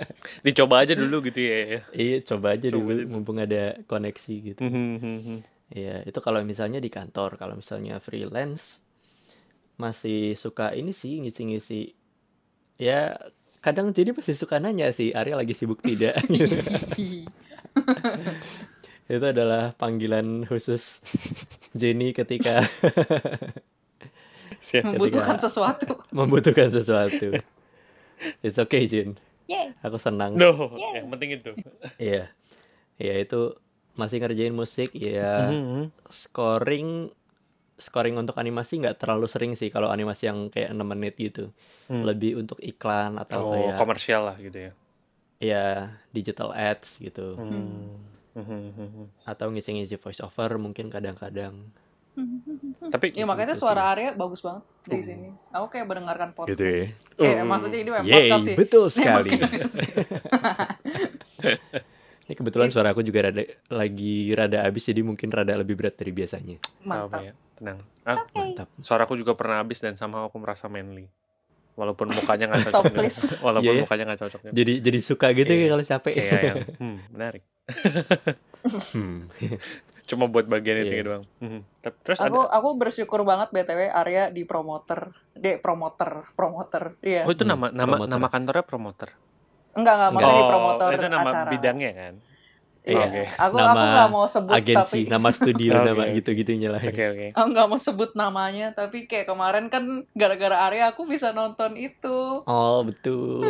Dicoba 0.46 0.86
aja 0.86 0.94
dulu 0.94 1.18
gitu 1.26 1.40
ya. 1.42 1.82
iya 1.90 2.22
coba 2.22 2.54
aja 2.54 2.70
Coba 2.70 2.78
dulu 2.78 2.90
aja. 2.94 3.04
mumpung 3.06 3.36
ada 3.38 3.62
koneksi 3.84 4.34
gitu 4.44 4.60
Mhm, 4.62 4.86
mhm. 4.98 5.36
Iya, 5.74 6.04
itu 6.04 6.20
kalau 6.20 6.44
misalnya 6.44 6.78
di 6.78 6.86
kantor, 6.86 7.34
kalau 7.34 7.56
misalnya 7.56 7.98
freelance 7.98 8.78
masih 9.74 10.38
suka 10.38 10.70
ini 10.70 10.94
sih 10.94 11.18
ngisi-ngisi. 11.18 11.90
Ya, 12.76 13.16
kadang 13.58 13.90
jadi 13.90 14.14
masih 14.14 14.36
suka 14.36 14.60
nanya 14.62 14.92
sih, 14.94 15.10
Arya 15.10 15.34
lagi 15.34 15.50
sibuk 15.50 15.82
tidak? 15.82 16.20
Gitu. 16.30 16.54
itu 19.10 19.26
adalah 19.26 19.74
panggilan 19.74 20.46
khusus 20.46 21.02
Jenny 21.74 22.12
ketika 22.12 22.62
Siap. 24.60 24.84
Membutuhkan 24.88 25.36
sesuatu. 25.36 25.88
membutuhkan 26.08 26.68
sesuatu. 26.70 27.40
It's 28.44 28.56
okay, 28.56 28.84
Jin. 28.84 29.16
Yay. 29.44 29.76
Aku 29.82 29.96
senang. 29.96 30.34
No, 30.34 30.72
Yeah. 30.74 31.04
yang 31.04 31.08
penting 31.12 31.36
itu. 31.36 31.52
Iya. 32.00 32.32
Iya, 32.96 33.14
itu 33.20 33.40
masih 33.94 34.18
ngerjain 34.18 34.50
musik, 34.50 34.90
ya 34.92 35.50
scoring 36.08 37.10
scoring 37.74 38.14
untuk 38.14 38.38
animasi 38.38 38.78
nggak 38.78 39.02
terlalu 39.02 39.26
sering 39.26 39.52
sih 39.58 39.66
kalau 39.66 39.90
animasi 39.90 40.30
yang 40.30 40.46
kayak 40.46 40.70
6 40.70 40.86
menit 40.86 41.14
gitu. 41.18 41.50
Hmm. 41.90 42.06
Lebih 42.06 42.38
untuk 42.38 42.58
iklan 42.62 43.18
atau 43.18 43.50
Oh, 43.50 43.52
kayak 43.52 43.74
komersial 43.76 44.30
lah 44.30 44.36
gitu 44.38 44.70
ya. 44.70 44.72
ya 45.42 45.64
digital 46.10 46.54
ads 46.54 47.02
gitu. 47.02 47.34
Hmm. 47.34 47.98
Mhm, 48.34 48.60
mhm. 48.74 49.04
Atau 49.26 49.50
ngisi-ngisi 49.50 49.98
voice 49.98 50.22
over 50.22 50.54
mungkin 50.56 50.90
kadang-kadang. 50.90 51.70
Tapi 52.94 53.06
Ya 53.10 53.24
makanya 53.24 53.52
Gitu 53.52 53.60
suara 53.60 53.90
Arya 53.90 54.12
bagus 54.12 54.38
banget 54.38 54.62
di 54.84 55.00
sini. 55.00 55.28
Aku 55.50 55.66
kayak 55.66 55.84
mendengarkan 55.84 56.30
podcast. 56.30 56.54
Gitu 56.54 56.64
ya. 56.64 56.84
Eh, 57.18 57.34
Oh. 57.36 57.44
maksudnya 57.44 57.78
ini 57.78 57.90
memang 57.90 58.04
podcast 58.04 58.44
sih. 58.44 58.54
betul 58.54 58.84
sekali. 58.88 59.30
podcast. 59.34 59.74
Ini 62.24 62.32
kebetulan 62.32 62.72
suara 62.72 62.88
aku 62.88 63.04
juga 63.04 63.28
rada, 63.28 63.44
lagi 63.68 64.32
rada 64.32 64.64
habis 64.64 64.80
jadi 64.82 65.04
mungkin 65.04 65.28
rada 65.28 65.52
lebih 65.54 65.76
berat 65.76 65.92
dari 65.92 66.08
biasanya. 66.10 66.56
Mantap. 66.80 67.12
Apa 67.12 67.18
ya? 67.20 67.32
Tenang. 67.54 67.78
Ah, 68.00 68.16
Oke. 68.16 68.32
Mantap. 68.34 68.68
suaraku 68.80 69.12
juga 69.14 69.36
pernah 69.36 69.60
habis 69.60 69.76
dan 69.78 69.92
sama 69.92 70.24
aku 70.24 70.40
merasa 70.40 70.64
manly. 70.64 71.04
Walaupun 71.74 72.08
mukanya 72.08 72.48
nggak 72.48 72.64
Stop, 72.64 72.72
cocok. 72.80 72.84
juga. 72.88 72.96
please. 72.96 73.20
Walaupun 73.36 73.66
Iya 73.66 73.72
ya? 73.76 73.82
mukanya 73.84 74.04
nggak 74.08 74.20
cocok. 74.24 74.40
Jadi 74.48 74.72
jadi 74.80 74.98
suka 75.00 75.26
gitu 75.34 75.50
Iya. 75.50 75.60
ya 75.60 75.68
kalau 75.68 75.84
capek. 75.84 76.12
Kayak 76.14 76.40
yang 76.40 76.56
hmm, 76.80 76.96
menarik. 77.12 77.42
Hmm. 78.88 79.18
Cuma 80.04 80.24
buat 80.26 80.44
bagian 80.44 80.78
itu 80.78 80.92
Iya. 80.92 81.02
doang. 81.02 81.24
Mhm. 81.38 81.60
Tapi- 81.80 81.98
Terus 82.02 82.18
Aku 82.18 82.38
ada 82.42 82.52
aku 82.52 82.68
bersyukur 82.74 83.20
banget 83.22 83.48
BTW 83.50 83.88
Arya 83.88 84.28
di 84.28 84.42
promoter. 84.42 85.16
De 85.32 85.56
promoter, 85.56 86.28
promoter. 86.32 87.00
Iya. 87.00 87.24
Oh, 87.24 87.30
itu 87.30 87.42
Hmm, 87.42 87.56
nama 87.56 87.66
nama 87.70 87.86
promoter. 87.94 88.10
nama 88.10 88.26
kantornya 88.28 88.64
promoter. 88.64 89.08
Enggak 89.72 89.94
enggak 89.96 90.10
maksudnya 90.12 90.34
di 90.34 90.38
oh, 90.38 90.50
promotor 90.50 90.88
itu 90.90 91.06
nama 91.08 91.22
acara. 91.26 91.50
bidangnya 91.50 91.92
kan. 91.92 92.14
Iya. 92.84 93.00
Oke. 93.02 93.22
Aku 93.40 93.54
Nama 93.56 93.72
aku 93.72 93.84
nggak 93.88 94.10
mau 94.10 94.26
sebut 94.28 94.54
Agensi, 94.54 94.76
tapi 94.76 94.98
nama 95.08 95.28
studio, 95.30 95.70
Oke. 95.74 95.88
nama 95.88 96.02
gitu-gitunya 96.12 96.68
lah. 96.68 96.78
Oke, 96.78 97.04
oke. 97.08 97.26
aku 97.32 97.46
nggak 97.48 97.66
mau 97.66 97.80
sebut 97.80 98.10
namanya 98.12 98.66
tapi 98.70 99.08
kayak 99.08 99.24
kemarin 99.24 99.66
kan 99.66 99.82
gara-gara 100.12 100.68
Arya 100.68 100.92
aku 100.92 101.02
bisa 101.04 101.32
nonton 101.32 101.74
itu. 101.74 102.44
Oh, 102.44 102.84
betul. 102.84 103.40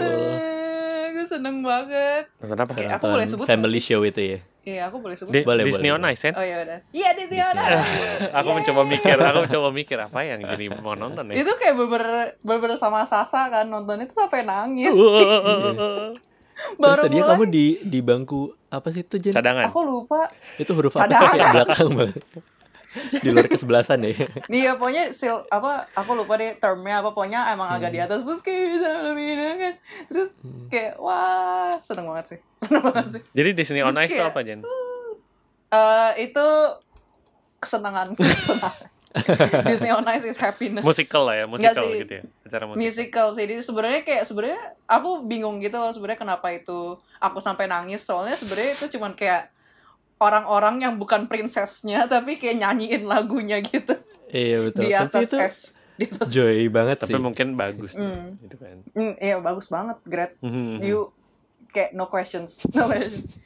Gue 1.14 1.27
seneng 1.31 1.62
banget. 1.62 2.27
Nonton 2.42 2.59
apa? 2.59 2.72
Oke. 2.74 2.85
aku 2.90 3.07
boleh 3.07 3.27
sebut 3.31 3.46
Family 3.46 3.79
show 3.79 4.03
itu 4.03 4.18
ya. 4.18 4.38
Iya 4.64 4.83
aku 4.90 4.96
boleh 4.98 5.14
sebut. 5.14 5.31
Di- 5.31 5.46
Boleh, 5.46 5.62
Disney 5.62 5.92
boleh, 5.92 6.03
on 6.03 6.11
Ice 6.11 6.27
kan? 6.27 6.35
Oh 6.35 6.42
iya 6.42 6.57
udah. 6.66 6.79
Iya 6.90 7.09
di 7.14 7.24
Tiana. 7.31 7.62
aku 8.42 8.48
mencoba 8.50 8.83
mikir, 8.83 9.14
aku 9.14 9.38
mencoba 9.46 9.68
mikir 9.70 9.98
apa 10.00 10.18
yang 10.27 10.40
jadi 10.42 10.66
mau 10.74 10.98
nonton 10.98 11.31
ya. 11.31 11.35
Itu 11.38 11.55
kayak 11.55 11.77
beber 11.79 12.05
beber 12.42 12.74
sama 12.74 13.07
Sasa 13.07 13.46
kan 13.46 13.70
nonton 13.70 14.03
itu 14.03 14.11
sampai 14.11 14.42
nangis. 14.42 14.90
Terus 16.55 16.79
Baru 16.81 17.03
tadinya 17.05 17.22
mulai 17.22 17.35
kamu 17.35 17.44
di 17.50 17.66
di 17.83 17.98
bangku 18.00 18.40
apa 18.70 18.88
sih 18.90 19.03
itu 19.03 19.18
Jen? 19.20 19.35
Cadangan. 19.35 19.70
aku 19.70 19.81
lupa. 19.83 20.27
Itu 20.59 20.72
huruf 20.74 20.96
apa 20.96 21.12
sih 21.12 21.27
kayak 21.31 21.50
belakang 21.53 21.88
banget. 21.94 22.22
Di 22.94 23.28
luar 23.28 23.46
kesebelasan 23.46 24.00
ya. 24.00 24.14
Iya 24.46 24.70
pokoknya 24.74 25.11
sil 25.11 25.42
apa 25.48 25.90
aku 25.92 26.14
lupa 26.14 26.35
deh 26.35 26.54
termnya 26.54 26.98
apa 26.98 27.11
pokoknya 27.11 27.50
emang 27.50 27.68
agak 27.68 27.90
di 27.90 27.98
Hmm. 27.98 28.07
atas 28.07 28.22
terus 28.22 28.40
kayak 28.40 28.62
bisa 28.72 28.88
lebih 29.04 29.26
enak 29.33 29.57
kan. 29.57 29.74
Terus 30.07 30.28
kayak 30.68 30.92
wah 30.96 31.74
seneng 31.78 32.07
banget 32.07 32.26
sih. 32.26 32.38
Seneng 32.62 32.83
banget 32.83 33.07
sih. 33.11 33.22
Jadi 33.33 33.50
Disney 33.52 33.80
on 33.80 33.98
Ice 33.98 34.11
itu 34.11 34.22
apa, 34.22 34.40
Jen? 34.40 34.62
Eh 35.68 36.11
itu 36.22 36.46
kesenangan, 37.59 38.14
kesenangan. 38.18 38.88
Disney 39.70 39.90
on 39.90 40.02
Ice 40.09 40.26
is 40.26 40.35
happiness. 40.37 40.83
Musical 40.83 41.22
lah 41.24 41.35
ya, 41.37 41.44
musical 41.46 41.87
sih. 41.87 42.02
gitu 42.02 42.12
ya. 42.18 42.22
Acara 42.42 42.64
musical. 42.66 42.80
musical 42.80 43.26
sih. 43.30 43.42
Jadi 43.44 43.54
sebenarnya 43.61 44.00
kayak 44.02 44.22
sebenarnya 44.24 44.61
aku 44.85 45.22
bingung 45.22 45.59
gitu 45.59 45.76
loh 45.76 45.90
sebenarnya 45.90 46.18
kenapa 46.20 46.50
itu 46.50 46.98
aku 47.16 47.38
sampai 47.38 47.64
nangis 47.64 48.02
soalnya 48.02 48.35
sebenarnya 48.35 48.70
itu 48.72 48.87
cuman 48.92 49.14
kayak 49.14 49.54
orang-orang 50.16 50.81
yang 50.81 50.94
bukan 50.94 51.27
princessnya 51.27 52.07
tapi 52.07 52.37
kayak 52.37 52.59
nyanyiin 52.59 53.05
lagunya 53.05 53.59
gitu 53.61 53.98
Iya 54.27 54.57
betul. 54.64 54.81
di 54.81 54.90
Tapi 54.90 54.98
atas 55.09 55.22
itu 55.24 55.37
es. 55.38 55.59
Di 55.94 56.05
atas 56.07 56.27
joy 56.29 56.66
banget 56.68 56.98
Tapi 56.98 57.12
sih. 57.12 57.22
mungkin 57.22 57.55
bagus 57.55 57.94
Hmm. 57.94 58.35
gitu 58.40 58.57
kan. 58.57 58.83
Hmm, 58.90 59.14
iya 59.16 59.38
bagus 59.38 59.66
banget, 59.68 59.94
great. 60.05 60.33
Mhm. 60.40 60.83
You 60.83 61.14
kayak 61.68 61.92
no 61.92 62.07
questions, 62.07 62.59
no 62.68 62.83
questions. 62.85 63.38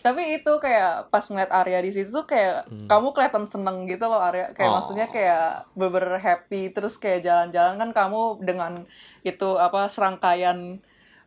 Tapi 0.00 0.36
itu 0.36 0.52
kayak 0.56 1.10
pas 1.10 1.22
ngeliat 1.22 1.50
Arya 1.52 1.78
di 1.78 1.90
situ 1.90 2.10
tuh 2.12 2.22
kayak 2.24 2.66
Hmm. 2.66 2.86
kamu 2.86 3.10
kelihatan 3.12 3.46
seneng 3.46 3.82
gitu 3.84 4.02
loh 4.04 4.18
Arya. 4.18 4.50
Kayak 4.52 4.66
Oh. 4.68 4.74
maksudnya 4.78 5.06
kayak 5.08 5.46
beber 5.72 6.06
happy 6.16 6.70
terus 6.70 6.94
kayak 6.96 7.22
jalan-jalan 7.22 7.74
kan 7.76 7.90
kamu 7.92 8.22
dengan 8.40 8.72
itu 9.20 9.48
apa 9.54 9.86
serangkaian 9.86 10.82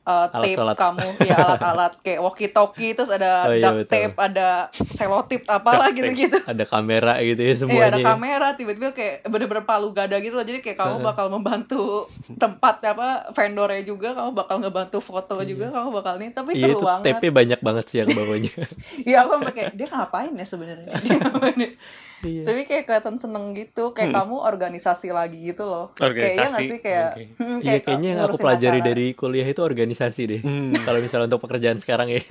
uh, 0.06 0.30
Alat 0.30 0.32
tape 0.32 0.56
sholat. 0.56 0.76
kamu 0.78 1.08
ya 1.22 1.36
alat-alat 1.36 1.94
kayak 2.00 2.20
walkie 2.22 2.50
talkie 2.50 2.94
terus 2.94 3.10
ada 3.10 3.46
Oh, 3.46 3.52
iya, 3.52 3.66
duct 3.68 3.78
betul. 3.84 3.92
tape, 3.92 4.16
ada 4.16 4.48
selotip 4.72 5.42
apalah 5.46 5.90
gitu-gitu. 5.92 6.38
Ada 6.46 6.64
kamera 6.64 7.20
gitu 7.20 7.42
ya 7.42 7.46
Iya 7.46 7.56
semuanya. 7.58 7.90
ada 7.90 7.98
kamera 8.00 8.48
tiba-tiba 8.54 8.90
kayak 8.94 9.26
bener-bener 9.26 9.66
palu 9.66 9.90
gada 9.92 10.18
gitu 10.18 10.38
loh 10.38 10.46
jadi 10.46 10.62
kayak 10.62 10.78
kamu 10.78 10.96
bakal 11.02 11.26
membantu 11.28 12.06
tempat 12.38 12.80
apa 12.86 13.30
vendornya 13.34 13.82
juga 13.82 14.14
kamu 14.14 14.32
bakal 14.32 14.56
ngebantu 14.62 14.98
foto 15.02 15.42
juga 15.44 15.74
kamu 15.74 15.90
bakal 15.92 16.14
nih 16.16 16.30
tapi 16.32 16.54
Iya 16.54 16.62
seru 16.64 16.78
itu 16.78 16.86
banget 16.86 17.04
tape 17.12 17.28
banyak 17.34 17.60
banget 17.60 17.86
sih 17.90 17.98
yang 18.02 18.10
bawahnya. 18.14 18.54
Iya 19.10 19.18
aku 19.26 19.32
kayak 19.52 19.72
dia 19.74 19.88
ngapain 19.90 20.32
ya 20.32 20.46
sebenarnya 20.46 20.86
ya? 20.88 20.96
Iya. 22.18 22.44
tapi 22.44 22.62
kayak 22.64 22.84
kelihatan 22.86 23.16
seneng 23.16 23.52
gitu 23.52 23.92
kayak 23.92 24.10
Hmm. 24.10 24.18
kamu 24.22 24.36
organisasi 24.42 25.08
lagi 25.10 25.40
gitu 25.46 25.64
loh 25.64 25.92
Organisasi, 25.96 26.16
kayak 26.16 26.38
iya 26.38 26.48
nggak 26.48 26.64
sih 26.66 26.80
kayak 26.80 27.10
oke. 27.10 27.24
hmm, 27.36 27.58
Iya 27.60 27.78
kayaknya 27.82 28.10
yang 28.10 28.22
aku 28.24 28.38
pelajari 28.38 28.80
acara. 28.80 28.88
dari 28.88 29.06
kuliah 29.12 29.46
itu 29.46 29.62
organisasi 29.62 30.22
deh. 30.26 30.42
Hmm. 30.42 30.72
Kalau 30.86 31.00
misalnya 31.00 31.28
untuk 31.28 31.42
pekerjaan 31.42 31.78
sekarang 31.78 32.08
ya. 32.10 32.22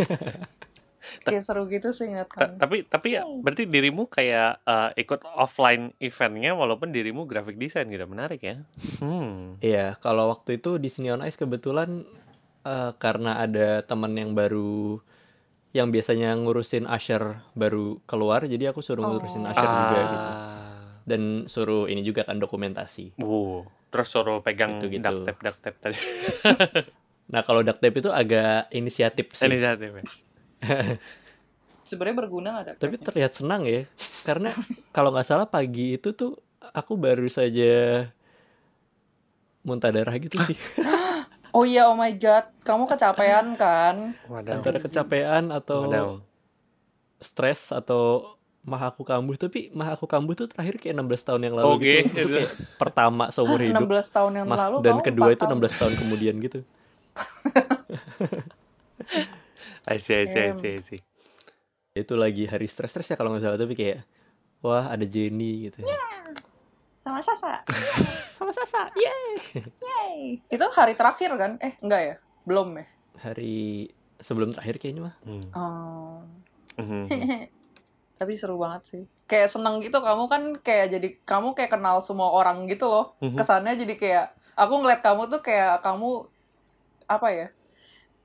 kayak 1.21 1.43
seru 1.43 1.65
gitu 1.67 1.89
sih 1.91 2.05
ingat 2.07 2.29
kami. 2.29 2.57
tapi 2.57 2.77
tapi 2.83 3.09
ya 3.13 3.23
berarti 3.25 3.65
dirimu 3.65 4.09
kayak 4.09 4.61
eh, 4.63 4.91
ikut 4.99 5.21
offline 5.31 5.93
eventnya 5.99 6.53
walaupun 6.53 6.91
dirimu 6.91 7.25
graphic 7.25 7.55
design 7.55 7.89
gitu 7.89 8.05
menarik 8.05 8.41
ya. 8.41 8.57
Hmm. 8.99 9.57
Iya, 9.59 9.97
kalau 9.99 10.29
waktu 10.29 10.59
itu 10.59 10.77
di 10.77 10.89
Sini 10.89 11.09
on 11.09 11.23
Ice 11.23 11.37
kebetulan 11.37 12.03
eh, 12.63 12.91
karena 12.95 13.39
ada 13.39 13.81
teman 13.81 14.13
yang 14.13 14.33
baru 14.33 15.01
yang 15.75 15.91
biasanya 15.91 16.39
ngurusin 16.39 16.87
Asher 16.87 17.43
baru 17.53 17.99
keluar, 18.07 18.47
jadi 18.47 18.71
aku 18.71 18.79
suruh 18.79 19.03
ngurusin 19.03 19.43
Oh. 19.43 19.51
Asher 19.51 19.67
juga 19.67 19.99
gitu. 20.07 20.29
Ah. 20.31 20.95
Dan 21.05 21.23
suruh 21.45 21.85
ini 21.85 22.01
juga 22.01 22.23
kan 22.23 22.39
dokumentasi. 22.39 23.19
Wow. 23.19 23.67
Terus 23.91 24.09
suruh 24.09 24.39
pegang 24.41 24.79
Gitu-gitu. 24.79 25.03
duct 25.03 25.27
tape 25.27 25.41
duct 25.43 25.59
tape 25.61 25.79
tadi. 25.79 25.99
Nah, 27.25 27.41
kalau 27.41 27.65
duct 27.65 27.81
tape 27.81 27.99
itu 27.99 28.13
agak 28.13 28.69
inisiatif 28.69 29.33
sih. 29.33 29.49
Inisiatif 29.49 29.97
ya. 29.97 30.05
Sebenarnya 31.89 32.17
berguna 32.21 32.51
ada? 32.61 32.73
Tapi 32.77 33.01
terlihat 33.01 33.33
senang 33.33 33.65
ya, 33.65 33.89
karena 34.25 34.53
kalau 34.93 35.09
nggak 35.09 35.25
salah 35.25 35.49
pagi 35.49 35.97
itu 35.97 36.13
tuh 36.13 36.37
aku 36.61 36.97
baru 36.97 37.25
saja 37.29 38.05
muntah 39.61 39.89
darah 39.89 40.13
gitu 40.17 40.37
sih. 40.45 40.57
Oh 41.55 41.63
iya, 41.63 41.87
oh 41.87 41.95
my 41.95 42.11
god, 42.13 42.45
kamu 42.61 42.85
kecapean 42.85 43.55
kan? 43.55 44.13
Waduh. 44.27 44.53
Antara 44.53 44.77
kecapean 44.77 45.49
atau 45.49 45.87
Waduh. 45.87 46.19
stres 47.19 47.71
atau 47.71 48.35
mah 48.61 48.81
aku 48.83 49.03
kambuh 49.03 49.33
tapi 49.37 49.69
mah 49.71 49.93
aku 49.93 50.05
kambuh 50.05 50.35
tuh 50.35 50.45
terakhir 50.45 50.79
kayak 50.79 50.97
16 50.97 51.23
tahun 51.23 51.41
yang 51.43 51.55
lalu 51.55 51.71
Oke. 51.71 52.03
gitu 52.03 52.17
itu 52.17 52.27
kayak 52.35 52.51
pertama 52.75 53.29
seumur 53.29 53.61
hidup 53.63 53.85
16 53.85 54.11
tahun 54.11 54.31
yang 54.35 54.47
Mah- 54.47 54.59
lalu 54.59 54.77
dan 54.81 54.95
kamu 54.95 55.05
kedua 55.05 55.27
4 55.27 55.31
itu 55.31 55.45
tahun. 55.45 55.61
16 55.61 55.79
tahun 55.79 55.93
kemudian 56.01 56.35
gitu 56.41 56.59
I 59.85 59.97
see, 59.99 60.15
I 60.17 60.25
see, 60.25 60.43
I 60.43 60.53
see, 60.55 60.71
I 60.71 60.81
see. 60.81 61.01
itu 61.95 62.17
lagi 62.17 62.45
hari 62.45 62.65
stres-stres 62.65 63.07
ya 63.07 63.15
kalau 63.15 63.31
nggak 63.31 63.45
salah 63.45 63.55
tapi 63.55 63.73
kayak 63.73 64.03
wah 64.59 64.89
ada 64.89 65.05
Jenny 65.05 65.69
gitu 65.69 65.85
Sama 67.15 67.31
Sasa. 67.31 67.63
sama 68.43 68.51
Sasa 68.51 68.91
yeay 68.99 69.63
Yay. 69.79 70.43
Itu 70.51 70.67
hari 70.75 70.99
terakhir 70.99 71.31
kan? 71.39 71.63
Eh, 71.63 71.79
enggak 71.79 72.03
ya? 72.03 72.15
Belum 72.43 72.75
ya? 72.75 72.91
hari 73.23 73.87
sebelum 74.19 74.51
terakhir 74.51 74.83
kayaknya 74.83 75.07
mah 75.07 75.15
Hmm. 75.23 75.47
Oh. 75.55 76.19
Mhm. 76.75 77.07
Tapi 78.19 78.33
seru 78.35 78.59
banget 78.59 78.83
sih. 78.91 79.03
Kayak 79.31 79.55
seneng 79.55 79.79
gitu 79.79 79.95
kamu 80.03 80.27
kan 80.27 80.43
kayak 80.59 80.99
jadi 80.99 81.09
kamu 81.23 81.55
kayak 81.55 81.79
kenal 81.79 82.03
semua 82.03 82.35
orang 82.35 82.67
gitu 82.67 82.91
loh. 82.91 83.15
Kesannya 83.23 83.79
jadi 83.79 83.95
kayak 83.95 84.27
aku 84.59 84.75
ngeliat 84.83 84.99
kamu 84.99 85.31
tuh 85.31 85.39
kayak 85.39 85.87
kamu 85.87 86.27
apa 87.07 87.29
ya? 87.31 87.47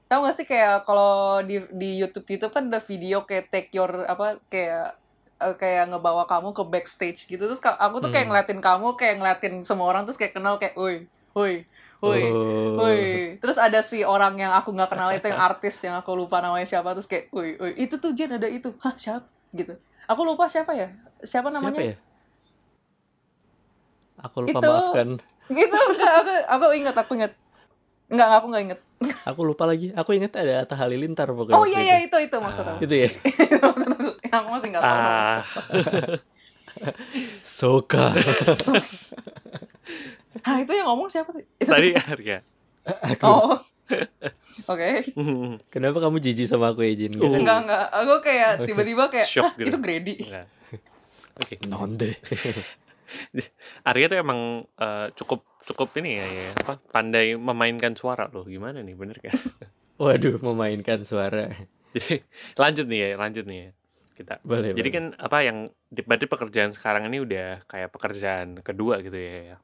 Tahu 0.10 0.20
gak 0.26 0.34
sih 0.42 0.46
kayak 0.50 0.82
kalau 0.82 1.46
di 1.46 1.62
di 1.78 2.02
YouTube 2.02 2.26
YouTube 2.26 2.50
kan 2.58 2.74
ada 2.74 2.82
video 2.82 3.22
kayak 3.30 3.54
take 3.54 3.70
your 3.70 4.10
apa 4.10 4.42
kayak 4.50 4.98
eh, 5.44 5.56
kayak 5.62 5.84
ngebawa 5.92 6.24
kamu 6.32 6.50
ke 6.58 6.64
backstage 6.74 7.20
gitu 7.32 7.44
terus 7.50 7.62
aku 7.64 7.96
tuh 8.04 8.12
kayak 8.14 8.26
Hmm. 8.28 8.32
ngeliatin 8.32 8.60
kamu 8.64 8.88
kayak 9.00 9.16
ngeliatin 9.20 9.54
semua 9.68 9.88
orang 9.92 10.04
terus 10.08 10.20
kayak 10.20 10.34
kenal 10.38 10.56
kayak 10.62 10.76
woi 10.80 11.08
woi 11.36 11.54
woi 12.04 12.24
Oh. 12.24 12.80
Woi, 12.80 13.36
terus 13.44 13.60
ada 13.60 13.84
si 13.84 14.08
orang 14.08 14.40
yang 14.40 14.56
aku 14.56 14.72
nggak 14.72 14.88
kenal 14.96 15.12
itu 15.12 15.28
yang 15.28 15.42
artis 15.44 15.76
yang 15.84 16.00
aku 16.00 16.16
lupa 16.16 16.40
namanya 16.40 16.64
siapa 16.64 16.96
terus 16.96 17.12
kayak, 17.12 17.28
woi, 17.36 17.60
woi, 17.60 17.72
itu 17.76 18.00
tuh 18.00 18.16
Jen 18.16 18.32
ada 18.40 18.48
itu, 18.48 18.72
hah 18.80 18.96
siapa? 18.96 19.28
Gitu. 19.52 19.76
Aku 20.08 20.22
lupa 20.24 20.48
siapa 20.48 20.72
ya? 20.80 20.96
Siapa 21.20 21.52
namanya? 21.52 21.76
siapa 21.76 21.82
ya 21.84 21.96
aku 24.20 24.38
lupa 24.48 24.60
Itu. 24.60 24.70
maafkan 24.70 25.08
Gitu, 25.50 25.74
enggak, 25.76 26.14
aku, 26.22 26.32
aku 26.54 26.66
ingat, 26.78 26.96
aku 26.96 27.12
ingat. 27.18 27.32
Enggak, 28.10 28.30
aku 28.36 28.46
nggak 28.48 28.64
inget. 28.64 28.80
aku 29.24 29.42
lupa 29.44 29.64
lagi 29.64 29.94
aku 29.94 30.12
inget 30.12 30.34
ada 30.34 30.60
Atta 30.60 30.76
Halilintar 30.76 31.30
pokoknya 31.30 31.56
Oh 31.56 31.64
iya 31.64 31.80
itu. 31.80 31.88
iya 31.88 31.98
itu 32.04 32.18
itu 32.20 32.36
maksud 32.36 32.66
aku. 32.66 32.84
gitu 32.84 32.96
ya 32.98 33.10
yang 34.26 34.36
aku 34.36 34.50
masih 34.52 34.68
nggak 34.70 34.84
tahu. 34.84 34.98
Ah. 35.00 35.40
Soka 37.42 38.12
Hah 40.42 40.58
itu 40.64 40.72
yang 40.72 40.88
ngomong 40.88 41.08
siapa 41.08 41.32
sih? 41.32 41.46
Itu- 41.56 41.70
Tadi 41.70 41.90
Arya. 41.96 42.38
aku 42.86 43.24
Oh. 43.26 43.56
Oke. 44.68 45.02
kenapa 45.68 45.98
kamu 46.00 46.20
jijik 46.20 46.46
sama 46.46 46.70
aku 46.70 46.84
ya 46.84 46.94
Jin 46.96 47.18
Uh. 47.18 47.34
Enggak 47.34 47.66
enggak, 47.66 47.86
aku 47.90 48.14
kayak 48.22 48.52
tiba-tiba 48.64 49.04
kayak, 49.08 49.26
Shock 49.26 49.46
"Hah, 49.48 49.58
gitu. 49.58 49.68
itu 49.68 49.78
Grady. 49.80 50.16
Oke. 51.36 51.56
nonde 51.66 52.14
Arya 53.90 54.06
tuh 54.06 54.20
emang 54.20 54.40
eh, 54.76 55.08
cukup 55.16 55.42
cukup 55.68 55.92
ini 56.00 56.20
ya, 56.20 56.26
ya 56.28 56.50
apa 56.56 56.80
pandai 56.92 57.36
memainkan 57.36 57.94
suara 57.98 58.32
loh. 58.32 58.48
Gimana 58.48 58.80
nih, 58.80 58.96
bener 58.96 59.18
kan? 59.20 59.34
waduh 60.02 60.40
memainkan 60.40 61.04
suara 61.04 61.52
Jadi 61.96 62.22
lanjut 62.56 62.86
nih 62.86 63.00
ya, 63.02 63.10
lanjut 63.18 63.46
nih 63.50 63.60
ya. 63.60 63.70
Kita. 64.20 64.36
boleh 64.44 64.76
Jadi 64.76 64.90
boleh. 64.92 64.96
kan 65.00 65.06
apa 65.16 65.38
yang 65.48 65.58
berarti 65.90 66.28
pekerjaan 66.28 66.72
sekarang 66.76 67.08
ini 67.08 67.24
udah 67.24 67.64
kayak 67.72 67.88
pekerjaan 67.88 68.60
kedua 68.60 69.00
gitu 69.00 69.16
ya. 69.16 69.56
ya. 69.56 69.58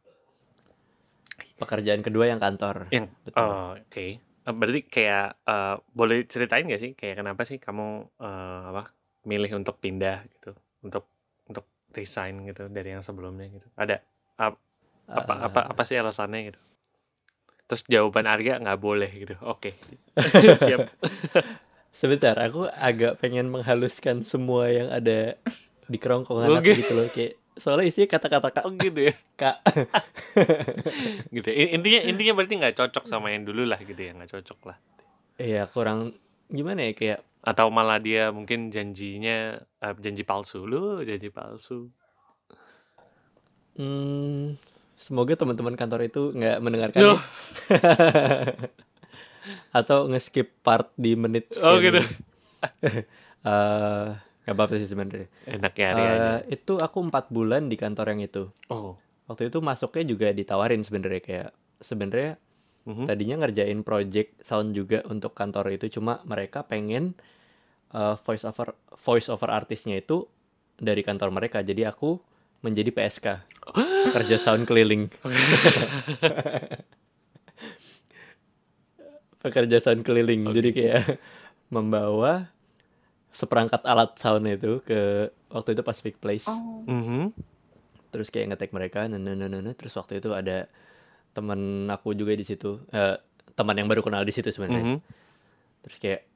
pekerjaan 1.55 1.99
kedua 2.03 2.31
yang 2.31 2.39
kantor 2.39 2.87
Yang 2.87 3.11
betul 3.27 3.43
oh, 3.43 3.75
oke. 3.75 4.05
Eh, 4.45 4.53
Berarti 4.55 4.81
kayak 4.87 5.27
eh, 5.43 5.75
boleh 5.91 6.23
ceritain 6.23 6.71
gak 6.71 6.79
sih 6.79 6.91
kayak 6.95 7.19
kenapa 7.19 7.43
sih 7.43 7.59
kamu 7.59 8.07
eh, 8.15 8.63
apa 8.71 8.95
milih 9.27 9.59
untuk 9.59 9.75
pindah 9.83 10.23
gitu, 10.31 10.55
untuk 10.85 11.03
untuk 11.51 11.65
resign 11.91 12.47
gitu 12.47 12.71
dari 12.71 12.95
yang 12.95 13.03
sebelumnya 13.03 13.51
gitu. 13.51 13.67
Ada 13.75 13.99
apa 15.07 15.33
Eh, 15.33 15.45
apa 15.45 15.59
apa 15.69 15.81
sih 15.83 15.95
alasannya 15.95 16.51
gitu? 16.51 16.59
Terus 17.65 17.81
jawaban 17.89 18.29
Arya 18.29 18.61
nggak 18.61 18.79
boleh 18.79 19.09
gitu. 19.09 19.35
Oke. 19.41 19.73
Siap. 20.61 20.89
sebentar 21.95 22.35
aku 22.35 22.67
agak 22.69 23.23
pengen 23.23 23.47
menghaluskan 23.47 24.27
semua 24.27 24.67
yang 24.67 24.91
ada 24.91 25.39
di 25.87 25.97
kerongkongan 25.97 26.59
aku 26.59 26.59
Oke. 26.59 26.73
gitu 26.75 26.93
loh 26.93 27.07
kayak 27.07 27.39
soalnya 27.55 27.87
isinya 27.87 28.11
kata-kata 28.11 28.51
kak 28.51 28.63
Oh 28.67 28.73
gitu 28.75 28.99
ya. 29.07 29.13
kak 29.41 29.63
Gitu. 31.35 31.47
ya. 31.47 31.65
Intinya 31.71 31.99
intinya 32.03 32.33
berarti 32.35 32.53
nggak 32.59 32.75
cocok 32.75 33.05
sama 33.07 33.31
yang 33.31 33.47
dulu 33.47 33.63
lah 33.63 33.79
gitu 33.79 33.97
ya, 33.97 34.11
nggak 34.11 34.27
cocok 34.29 34.59
lah. 34.73 34.77
Iya 35.39 35.67
kurang 35.71 36.11
gimana 36.51 36.85
ya 36.85 36.93
kayak 36.93 37.19
Atau 37.45 37.69
malah 37.69 38.01
dia 38.01 38.33
mungkin 38.33 38.73
janjinya 38.73 39.61
eh, 39.61 39.95
janji 40.01 40.25
palsu 40.25 40.65
lu, 40.65 41.05
janji 41.05 41.29
palsu. 41.29 41.93
hmm, 43.77 44.55
semoga 44.95 45.35
teman-teman 45.35 45.73
kantor 45.73 46.01
itu 46.03 46.31
nggak 46.31 46.57
mendengarkan 46.59 46.99
ya. 46.99 47.15
atau 49.71 50.09
nge-skip 50.09 50.61
part 50.61 50.89
di 50.95 51.13
menit 51.13 51.51
Oh, 51.59 51.77
gitu. 51.77 51.99
ini. 51.99 52.07
Eh, 53.45 54.07
apa-apa 54.49 54.73
sih 54.73 54.89
sebenarnya. 54.89 55.29
Enaknya 55.45 55.85
Arya 55.87 56.01
aja. 56.01 56.17
Eh, 56.41 56.57
itu 56.57 56.81
aku 56.81 56.97
empat 56.99 57.29
bulan 57.29 57.69
di 57.69 57.77
kantor 57.77 58.09
yang 58.09 58.25
itu. 58.25 58.49
Oh. 58.69 58.97
Waktu 59.29 59.53
itu 59.53 59.61
masuknya 59.61 60.01
juga 60.03 60.33
ditawarin 60.33 60.81
sebenarnya 60.81 61.21
kayak 61.21 61.49
sebenarnya 61.77 62.41
Mhm. 62.85 63.05
tadinya 63.05 63.35
ngerjain 63.41 63.81
project 63.81 64.41
sound 64.41 64.73
juga 64.73 65.05
untuk 65.05 65.33
kantor 65.33 65.73
itu 65.73 65.89
cuma 65.91 66.21
mereka 66.21 66.61
pengen 66.61 67.13
uh, 67.91 68.17
voice 68.19 68.41
over 68.41 68.73
voice 68.97 69.25
over 69.25 69.49
artisnya 69.49 69.97
itu 69.97 70.25
dari 70.73 71.01
kantor 71.01 71.29
mereka 71.29 71.61
jadi 71.61 71.89
aku 71.89 72.17
menjadi 72.63 72.91
PSK 72.91 73.27
kerja 74.13 74.35
sound 74.39 74.63
keliling. 74.69 75.09
Pekerja 79.43 79.77
sound 79.81 80.01
keliling. 80.01 80.47
Oh, 80.49 80.53
jadi 80.53 80.69
kayak 80.73 81.19
membawa 81.69 82.49
seperangkat 83.35 83.83
alat 83.83 84.15
sound 84.15 84.47
itu 84.47 84.79
ke 84.87 85.29
waktu 85.51 85.75
itu 85.75 85.81
Pacific 85.83 86.15
Place. 86.21 86.47
Oh. 86.47 86.83
Mhm. 86.87 87.33
terus 88.15 88.31
kayak 88.31 88.55
ngetek 88.55 88.71
mereka 88.71 89.11
nah, 89.11 89.19
nah, 89.19 89.35
nah, 89.35 89.51
nah, 89.51 89.75
terus 89.75 89.91
waktu 89.99 90.23
itu 90.23 90.31
ada 90.31 90.71
teman 91.35 91.83
aku 91.91 92.15
juga 92.15 92.31
di 92.31 92.47
situ 92.47 92.79
eh, 92.95 93.19
teman 93.59 93.75
yang 93.75 93.91
baru 93.91 93.99
kenal 93.99 94.23
di 94.23 94.31
situ 94.31 94.55
sebenarnya. 94.55 94.95
Mhm. 94.95 94.97
terus 95.83 95.97
kayak 95.99 96.23
ya 96.23 96.34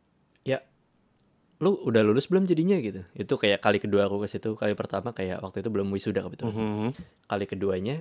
lu 1.60 1.76
udah 1.78 2.02
lulus 2.02 2.26
belum 2.26 2.44
jadinya 2.44 2.78
gitu 2.78 3.04
itu 3.14 3.34
kayak 3.34 3.60
kali 3.60 3.78
kedua 3.78 4.06
aku 4.06 4.20
ke 4.20 4.28
situ 4.30 4.54
kali 4.54 4.72
pertama 4.74 5.12
kayak 5.12 5.40
waktu 5.40 5.60
itu 5.60 5.68
belum 5.68 5.88
wisuda 5.90 6.22
kebetulan 6.22 6.56
Mhm. 6.56 6.90
kali 7.26 7.46
keduanya 7.46 7.96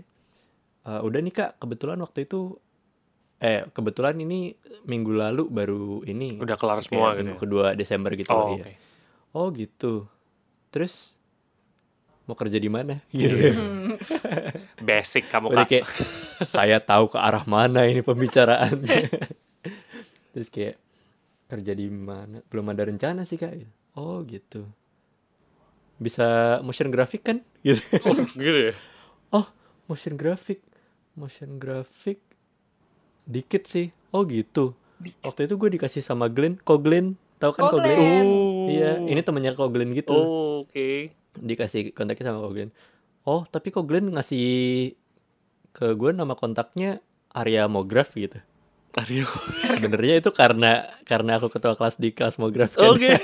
"Eh, 0.80 1.00
udah 1.00 1.18
nih 1.18 1.32
kak 1.32 1.50
kebetulan 1.58 1.98
waktu 1.98 2.22
itu 2.22 2.54
eh 3.36 3.66
kebetulan 3.68 4.14
ini 4.16 4.54
minggu 4.84 5.10
lalu 5.12 5.46
baru 5.46 5.82
ini 6.02 6.38
Udah 6.38 6.54
kelar 6.54 6.78
semua 6.80 7.12
gitu. 7.12 7.22
minggu 7.24 7.34
ya? 7.34 7.40
kedua 7.40 7.66
Desember 7.72 8.10
gitu 8.12 8.30
Oh, 8.30 8.50
iya. 8.52 8.62
oke. 8.62 8.72
oh 9.32 9.46
gitu 9.52 9.92
terus 10.68 11.18
mau 12.24 12.34
kerja 12.34 12.56
di 12.56 12.66
mana 12.66 13.02
Iya. 13.10 13.26
gitu 13.26 13.36
Hmm. 13.54 13.94
Basic 14.86 15.26
kamu 15.26 15.50
kak. 15.52 15.66
kayak 15.66 15.86
saya 16.44 16.78
tahu 16.78 17.08
ke 17.08 17.18
arah 17.18 17.42
mana 17.42 17.82
ini 17.84 18.02
pembicaraannya. 18.06 19.10
Terus 20.30 20.48
kayak 20.48 20.76
kerja 21.48 21.72
di 21.72 21.88
mana? 21.88 22.44
Belum 22.46 22.68
ada 22.68 22.84
rencana 22.84 23.24
sih 23.24 23.36
kak. 23.36 23.56
Oh 23.96 24.20
gitu. 24.22 24.68
Bisa 25.98 26.58
motion 26.62 26.92
graphic 26.92 27.24
kan? 27.24 27.38
Gitu. 27.60 27.82
Oh, 28.06 28.14
gitu 28.36 28.72
ya. 28.72 28.74
motion 29.88 30.14
graphic, 30.14 30.60
motion 31.16 31.56
graphic 31.56 32.20
dikit 33.24 33.64
sih. 33.64 33.88
Oh 34.12 34.22
gitu. 34.22 34.76
Waktu 35.24 35.48
itu 35.48 35.56
gue 35.56 35.70
dikasih 35.74 36.04
sama 36.04 36.28
Glenn. 36.28 36.60
Kok 36.60 36.80
Glenn 36.84 37.16
tahu 37.38 37.52
kan 37.54 37.62
Oh, 37.64 37.70
Koglen 37.72 37.94
Glenn. 37.96 38.28
iya 38.68 38.90
ini 39.00 39.20
temennya 39.22 39.54
Koglen 39.54 39.94
gitu 39.94 40.12
Oh, 40.12 40.66
oke. 40.66 41.14
dikasih 41.38 41.94
kontaknya 41.94 42.34
sama 42.34 42.42
Koglen 42.42 42.74
oh 43.22 43.46
tapi 43.46 43.70
Koglen 43.70 44.10
ngasih 44.10 44.92
ke 45.70 45.86
gue 45.94 46.10
nama 46.10 46.34
kontaknya 46.34 46.98
Arya 47.30 47.70
Mograf 47.70 48.10
gitu 48.18 48.42
Aryo. 48.96 49.28
sebenarnya 49.68 50.14
itu 50.24 50.30
karena 50.32 50.88
karena 51.04 51.36
aku 51.36 51.52
ketua 51.52 51.76
kelas 51.76 52.00
di 52.00 52.14
kelas 52.14 52.40
Mograf 52.40 52.72
kan. 52.74 52.96
Oke. 52.96 53.14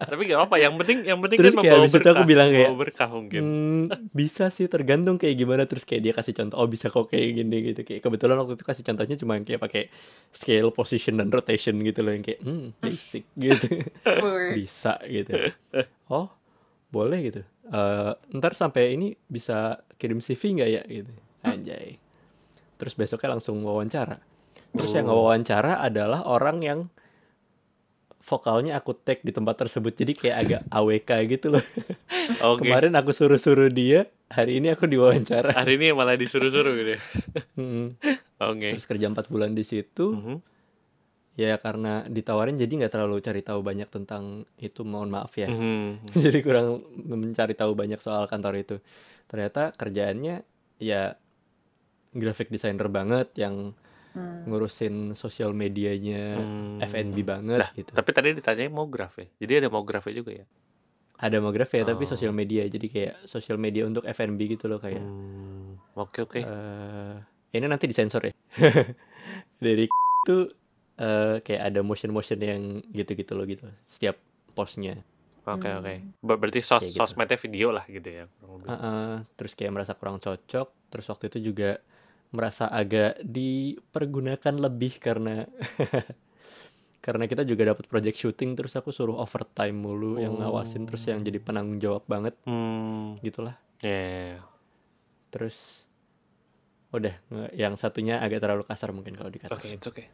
Tapi 0.00 0.22
gak 0.26 0.38
apa-apa, 0.38 0.56
yang 0.60 0.74
penting 0.80 1.04
yang 1.04 1.18
penting 1.20 1.38
Terus 1.40 1.52
kan 1.52 1.60
kayak 1.60 1.72
membawa 1.76 1.84
abis 1.84 1.92
itu 1.92 2.00
berkah. 2.00 2.14
aku 2.16 2.22
bilang 2.28 2.48
kayak, 2.48 2.70
berkah 2.76 3.10
mungkin. 3.10 3.40
Hmm, 3.42 3.84
bisa 4.16 4.44
sih 4.48 4.66
tergantung 4.66 5.16
kayak 5.20 5.36
gimana. 5.36 5.62
Terus 5.68 5.84
kayak 5.84 6.02
dia 6.02 6.12
kasih 6.16 6.34
contoh 6.36 6.56
oh 6.56 6.68
bisa 6.68 6.86
kok 6.88 7.06
kayak 7.12 7.28
gini 7.36 7.56
gitu. 7.72 7.80
Kayak 7.84 8.00
kebetulan 8.08 8.36
waktu 8.40 8.54
itu 8.56 8.64
kasih 8.64 8.84
contohnya 8.86 9.16
cuma 9.20 9.32
yang 9.36 9.46
kayak 9.46 9.60
pakai 9.60 9.82
scale 10.32 10.70
position 10.72 11.20
dan 11.20 11.28
rotation 11.28 11.74
gitu 11.84 12.00
loh 12.00 12.12
yang 12.16 12.24
kayak 12.24 12.40
hmm 12.40 12.80
basic 12.80 13.24
gitu. 13.44 13.66
Bisa 14.56 15.00
gitu. 15.04 15.32
Oh 16.08 16.28
boleh 16.90 17.18
gitu. 17.28 17.42
Eh, 17.70 18.12
ntar 18.34 18.52
sampai 18.56 18.96
ini 18.98 19.14
bisa 19.30 19.84
kirim 20.00 20.18
CV 20.18 20.60
nggak 20.60 20.70
ya? 20.70 20.82
gitu. 20.88 21.12
Anjay 21.40 22.09
terus 22.80 22.94
besoknya 22.94 23.36
langsung 23.36 23.60
wawancara 23.60 24.16
terus 24.72 24.90
yang 24.90 25.04
Oh. 25.04 25.20
wawancara 25.22 25.78
adalah 25.78 26.24
orang 26.24 26.58
yang 26.60 26.80
vokalnya 28.20 28.76
aku 28.76 28.92
tag 28.94 29.20
di 29.20 29.30
tempat 29.30 29.58
tersebut 29.58 29.92
jadi 29.92 30.12
kayak 30.12 30.36
agak 30.38 30.60
AWK 30.68 31.10
gitu 31.28 31.46
loh 31.50 31.64
Oke. 32.46 32.62
kemarin 32.62 32.94
aku 32.94 33.10
suruh-suruh 33.10 33.68
dia 33.68 34.06
hari 34.28 34.58
ini 34.58 34.70
aku 34.70 34.86
diwawancara 34.86 35.50
Hari 35.52 35.74
ini 35.74 35.90
malah 35.90 36.14
disuruh-suruh 36.14 36.72
gitu 36.74 36.90
ya. 36.94 37.00
Mm. 37.60 37.96
Oke. 38.38 38.68
terus 38.72 38.86
kerja 38.86 39.06
empat 39.06 39.28
bulan 39.28 39.52
di 39.52 39.62
situ 39.62 40.12
Mhm. 40.12 40.36
ya 41.36 41.56
karena 41.56 42.04
ditawarin 42.04 42.54
jadi 42.54 42.68
nggak 42.70 42.92
terlalu 42.92 43.18
cari 43.18 43.40
tahu 43.40 43.60
banyak 43.60 43.88
tentang 43.88 44.24
itu 44.56 44.80
mohon 44.82 45.08
maaf 45.08 45.32
ya 45.34 45.48
Mhm. 45.48 46.04
jadi 46.24 46.38
kurang 46.40 46.80
mencari 47.00 47.52
tahu 47.52 47.72
banyak 47.72 47.98
soal 47.98 48.24
kantor 48.26 48.54
itu 48.58 48.76
ternyata 49.26 49.72
kerjaannya 49.72 50.44
ya 50.78 51.16
graphic 52.12 52.48
designer 52.48 52.86
banget 52.86 53.30
yang 53.34 53.74
Hmm. 54.10 54.42
ngurusin 54.42 55.14
sosial 55.14 55.54
medianya 55.54 56.34
Hmm. 56.36 56.82
F&B 56.82 57.22
banget 57.22 57.62
Lah, 57.62 57.70
gitu 57.72 57.94
Tapi 57.94 58.10
tadi 58.10 58.34
ditanya 58.34 58.66
mau 58.66 58.82
graf 58.84 59.14
ya. 59.14 59.30
Jadi 59.38 59.52
ada 59.56 59.68
mau 59.68 59.82
grafnya 59.82 60.14
juga 60.16 60.34
ya. 60.34 60.46
ada 61.16 61.36
mau 61.36 61.52
graph 61.52 61.70
ya 61.70 61.84
tapi 61.84 62.02
Oh. 62.02 62.10
sosial 62.10 62.32
media 62.32 62.64
jadi 62.64 62.86
kayak 62.86 63.14
sosial 63.24 63.54
media 63.54 63.84
untuk 63.84 64.02
F&B 64.02 64.40
gitu 64.50 64.66
loh 64.66 64.78
kayak 64.78 64.98
Hmm. 64.98 65.76
Oke 65.94 66.24
oke. 66.24 66.40
eh 66.40 67.14
ini 67.52 67.66
nanti 67.66 67.84
disensor 67.84 68.24
ya 68.24 68.32
dari 69.58 69.84
itu 69.84 70.36
eh, 70.96 71.36
kayak 71.38 71.62
ada 71.62 71.80
motion 71.80 72.10
motion 72.10 72.36
yang 72.36 72.62
gitu-gitu 72.88 73.32
loh 73.32 73.44
gitu 73.44 73.68
setiap 73.86 74.16
postnya 74.50 75.00
Oke 75.42 75.66
Hmm. 75.66 75.78
oke. 75.78 75.94
Ber- 76.20 76.38
Berarti 76.38 76.60
sos 76.60 76.80
Kayak 76.80 76.88
gitu. 76.90 77.00
sosmednya 77.00 77.38
video 77.38 77.68
lah 77.70 77.84
gitu 77.84 78.06
ya. 78.06 78.24
lebih. 78.40 78.66
Heeh, 78.66 79.12
terus 79.34 79.52
kayak 79.52 79.72
merasa 79.72 79.92
kurang 79.92 80.18
cocok 80.18 80.68
terus 80.88 81.06
waktu 81.06 81.24
itu 81.28 81.38
juga 81.46 81.80
merasa 82.30 82.66
agak 82.66 83.18
dipergunakan 83.20 84.54
lebih 84.54 84.98
karena 84.98 85.44
karena 87.04 87.24
kita 87.24 87.42
juga 87.42 87.72
dapat 87.72 87.88
project 87.88 88.16
shooting 88.16 88.54
terus 88.54 88.76
aku 88.76 88.92
suruh 88.92 89.16
overtime 89.16 89.72
mulu 89.72 90.20
yang 90.20 90.36
ngawasin 90.36 90.84
terus 90.84 91.08
yang 91.08 91.24
jadi 91.24 91.40
penanggung 91.40 91.80
jawab 91.80 92.04
banget 92.04 92.36
Hmm. 92.44 93.16
gitulah 93.20 93.56
Ya. 93.80 93.88
ya, 93.88 94.12
ya. 94.36 94.40
terus 95.32 95.88
udah 96.90 97.14
yang 97.54 97.78
satunya 97.80 98.20
agak 98.20 98.44
terlalu 98.44 98.68
kasar 98.68 98.92
mungkin 98.92 99.16
kalau 99.16 99.30
dikata 99.30 99.54
Oke, 99.56 99.72
it's 99.72 99.86
okay. 99.86 100.10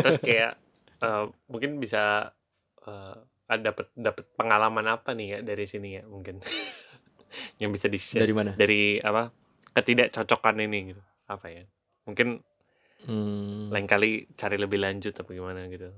Terus 0.00 0.16
kayak 0.22 0.56
eh, 1.02 1.24
mungkin 1.50 1.76
bisa 1.76 2.32
eh, 2.80 3.16
ada 3.44 3.74
dapat 3.74 3.90
dapat 3.92 4.24
pengalaman 4.38 4.86
apa 4.88 5.10
nih 5.12 5.26
ya 5.28 5.38
dari 5.42 5.66
sini 5.66 5.98
ya 5.98 6.06
mungkin 6.06 6.38
yang 7.60 7.68
bisa 7.68 7.90
di 7.90 7.98
share 7.98 8.22
dari 8.22 8.32
mana 8.32 8.54
dari 8.54 8.96
apa 8.96 9.28
ketidakcocokan 9.76 10.56
ini 10.66 10.94
gitu. 10.94 11.02
Apa 11.30 11.46
ya? 11.50 11.64
Mungkin 12.06 12.42
Hmm, 13.08 13.72
lain 13.72 13.86
kali 13.88 14.10
cari 14.36 14.56
lebih 14.60 14.78
lanjut 14.84 15.14
atau 15.14 15.32
gimana 15.32 15.64
gitu. 15.72 15.88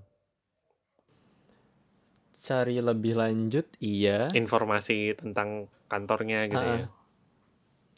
Cari 2.42 2.76
lebih 2.82 3.14
lanjut 3.14 3.66
iya. 3.78 4.26
Informasi 4.34 5.14
tentang 5.14 5.70
kantornya 5.86 6.50
gitu 6.50 6.58
Ah, 6.58 6.78
ya. 6.82 6.86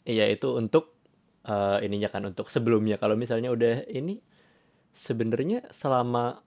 Iya 0.05 0.25
itu 0.29 0.47
untuk 0.53 0.93
eh, 1.49 1.77
ininya 1.85 2.09
kan 2.13 2.23
untuk 2.29 2.47
sebelumnya. 2.53 2.95
Kalau 3.01 3.15
misalnya 3.17 3.49
udah 3.49 3.89
ini 3.89 4.21
sebenarnya 4.93 5.65
selama 5.73 6.41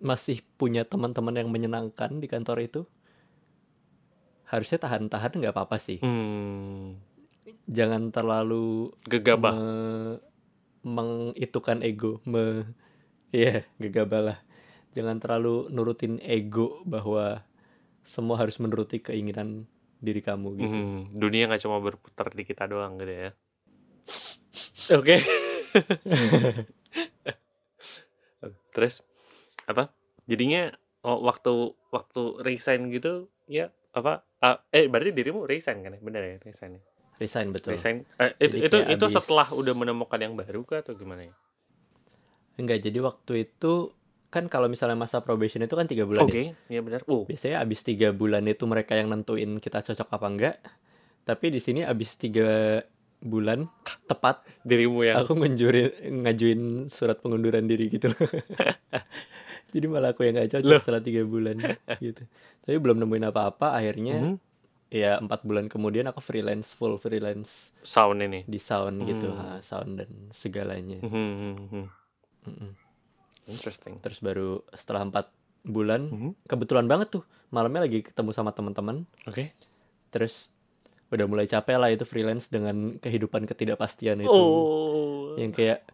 masih 0.00 0.40
punya 0.56 0.82
teman-teman 0.88 1.36
yang 1.44 1.48
menyenangkan 1.52 2.10
di 2.22 2.26
kantor 2.32 2.58
itu 2.64 2.80
harusnya 4.50 4.78
tahan-tahan 4.82 5.32
nggak 5.38 5.54
apa-apa 5.54 5.76
sih. 5.78 6.00
hmm, 6.00 7.09
Jangan 7.70 8.10
terlalu 8.14 8.94
gegabah 9.06 9.54
me- 9.54 10.20
mengitukan 10.80 11.84
ego, 11.84 12.24
me 12.24 12.66
iya 13.30 13.62
gegabah 13.78 14.32
lah. 14.32 14.38
Jangan 14.96 15.22
terlalu 15.22 15.70
nurutin 15.70 16.18
ego 16.24 16.82
bahwa 16.82 17.44
semua 18.02 18.40
harus 18.40 18.58
menuruti 18.58 18.98
keinginan 18.98 19.68
diri 20.00 20.24
kamu 20.24 20.48
gitu. 20.56 20.72
Hmm, 20.72 21.00
dunia 21.12 21.46
nggak 21.46 21.62
cuma 21.62 21.78
berputar 21.78 22.32
di 22.32 22.42
kita 22.48 22.64
doang 22.64 22.96
gitu 22.96 23.12
ya 23.12 23.30
oke 24.98 25.16
terus 28.74 29.04
apa 29.68 29.92
jadinya 30.24 30.72
oh, 31.04 31.20
waktu 31.22 31.76
waktu 31.92 32.40
resign 32.42 32.90
gitu 32.90 33.28
ya 33.44 33.68
apa 33.92 34.24
ah, 34.40 34.64
eh 34.72 34.88
berarti 34.88 35.12
dirimu 35.12 35.44
resign 35.44 35.84
kan 35.84 35.98
ya 35.98 36.00
benar 36.00 36.22
ya 36.24 36.36
resign 36.42 36.80
ya? 36.80 36.82
Resign 37.20 37.52
betul. 37.52 37.76
resign 37.76 38.08
eh, 38.16 38.32
itu 38.40 38.56
itu 38.64 38.76
abis- 38.80 39.12
setelah 39.12 39.44
udah 39.46 39.74
menemukan 39.76 40.16
yang 40.16 40.32
baru 40.32 40.64
kah 40.64 40.80
atau 40.80 40.96
gimana 40.96 41.28
ya 41.28 41.34
Enggak, 42.56 42.80
jadi 42.80 42.98
waktu 42.98 43.46
itu 43.46 43.92
kan 44.28 44.46
kalau 44.46 44.68
misalnya 44.68 44.94
masa 44.94 45.18
probation 45.18 45.58
itu 45.58 45.72
kan 45.72 45.84
tiga 45.84 46.04
bulan 46.04 46.22
oke 46.22 46.32
ya. 46.32 46.52
ya 46.68 46.80
benar 46.80 47.00
uh 47.04 47.24
Biasanya 47.24 47.56
abis 47.58 47.80
tiga 47.82 48.08
bulan 48.10 48.44
itu 48.44 48.62
mereka 48.64 48.94
yang 48.94 49.08
nentuin 49.08 49.56
kita 49.56 49.80
cocok 49.82 50.08
apa 50.08 50.26
enggak. 50.26 50.56
Tapi 51.20 51.46
di 51.50 51.58
sini 51.58 51.82
abis 51.82 52.14
tiga 52.14 52.80
bulan 53.18 53.68
tepat 54.06 54.44
dirimu 54.62 55.02
yang 55.02 55.20
aku 55.20 55.34
ngunjurin 55.34 55.92
ngajuin 56.22 56.60
surat 56.86 57.18
pengunduran 57.18 57.64
diri 57.64 57.88
gitu 57.88 58.08
loh. 58.08 58.20
jadi 59.72 59.86
malah 59.86 60.10
aku 60.10 60.22
yang 60.22 60.34
nggak 60.34 60.50
cocok 60.52 60.68
Loh. 60.68 60.80
setelah 60.80 61.00
tiga 61.00 61.22
bulan 61.24 61.56
gitu. 61.98 62.22
Tapi 62.60 62.76
belum 62.76 62.96
nemuin 62.98 63.24
apa-apa. 63.26 63.72
Akhirnya 63.72 64.16
Mhm. 64.20 64.34
Ya 64.90 65.16
empat 65.16 65.46
bulan 65.46 65.70
kemudian 65.70 66.10
aku 66.10 66.18
freelance 66.18 66.74
full 66.74 66.98
freelance 66.98 67.70
sound 67.80 68.20
ini 68.20 68.42
di 68.44 68.58
sound 68.58 69.06
gitu, 69.06 69.30
Hmm. 69.30 69.38
ha, 69.38 69.62
sound 69.62 70.02
dan 70.02 70.10
segalanya. 70.34 70.98
Mhm, 71.00 71.08
mhm, 71.08 71.54
mhm. 71.70 71.84
Mm-mm. 72.40 72.70
interesting 73.46 74.00
Terus 74.00 74.18
baru 74.18 74.64
setelah 74.72 75.02
empat 75.02 75.30
bulan 75.60 76.08
Mhm. 76.08 76.30
kebetulan 76.44 76.86
banget 76.86 77.12
tuh 77.12 77.22
malamnya 77.48 77.84
lagi 77.84 78.00
ketemu 78.00 78.32
sama 78.32 78.50
teman-teman 78.50 79.04
oke 79.26 79.44
terus 80.08 80.48
udah 81.10 81.26
mulai 81.26 81.44
capek 81.44 81.76
lah 81.76 81.90
itu 81.90 82.02
freelance 82.02 82.48
dengan 82.48 82.96
kehidupan 82.96 83.44
ketidakpastian 83.44 84.22
itu 84.22 84.30
oh 84.32 85.36
yang 85.36 85.52
kayak 85.52 85.84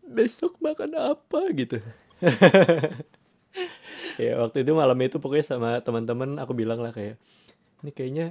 besok 0.00 0.56
makan 0.58 0.96
apa 0.96 1.40
gitu 1.52 1.76
ya 4.16 4.38
waktu 4.40 4.62
itu 4.62 4.72
malam 4.72 4.96
itu 5.02 5.18
pokoknya 5.18 5.44
sama 5.44 5.70
teman-teman 5.80 6.38
aku 6.38 6.54
bilang 6.54 6.80
lah 6.80 6.90
kayak 6.90 7.18
ini 7.84 7.92
kayaknya 7.92 8.26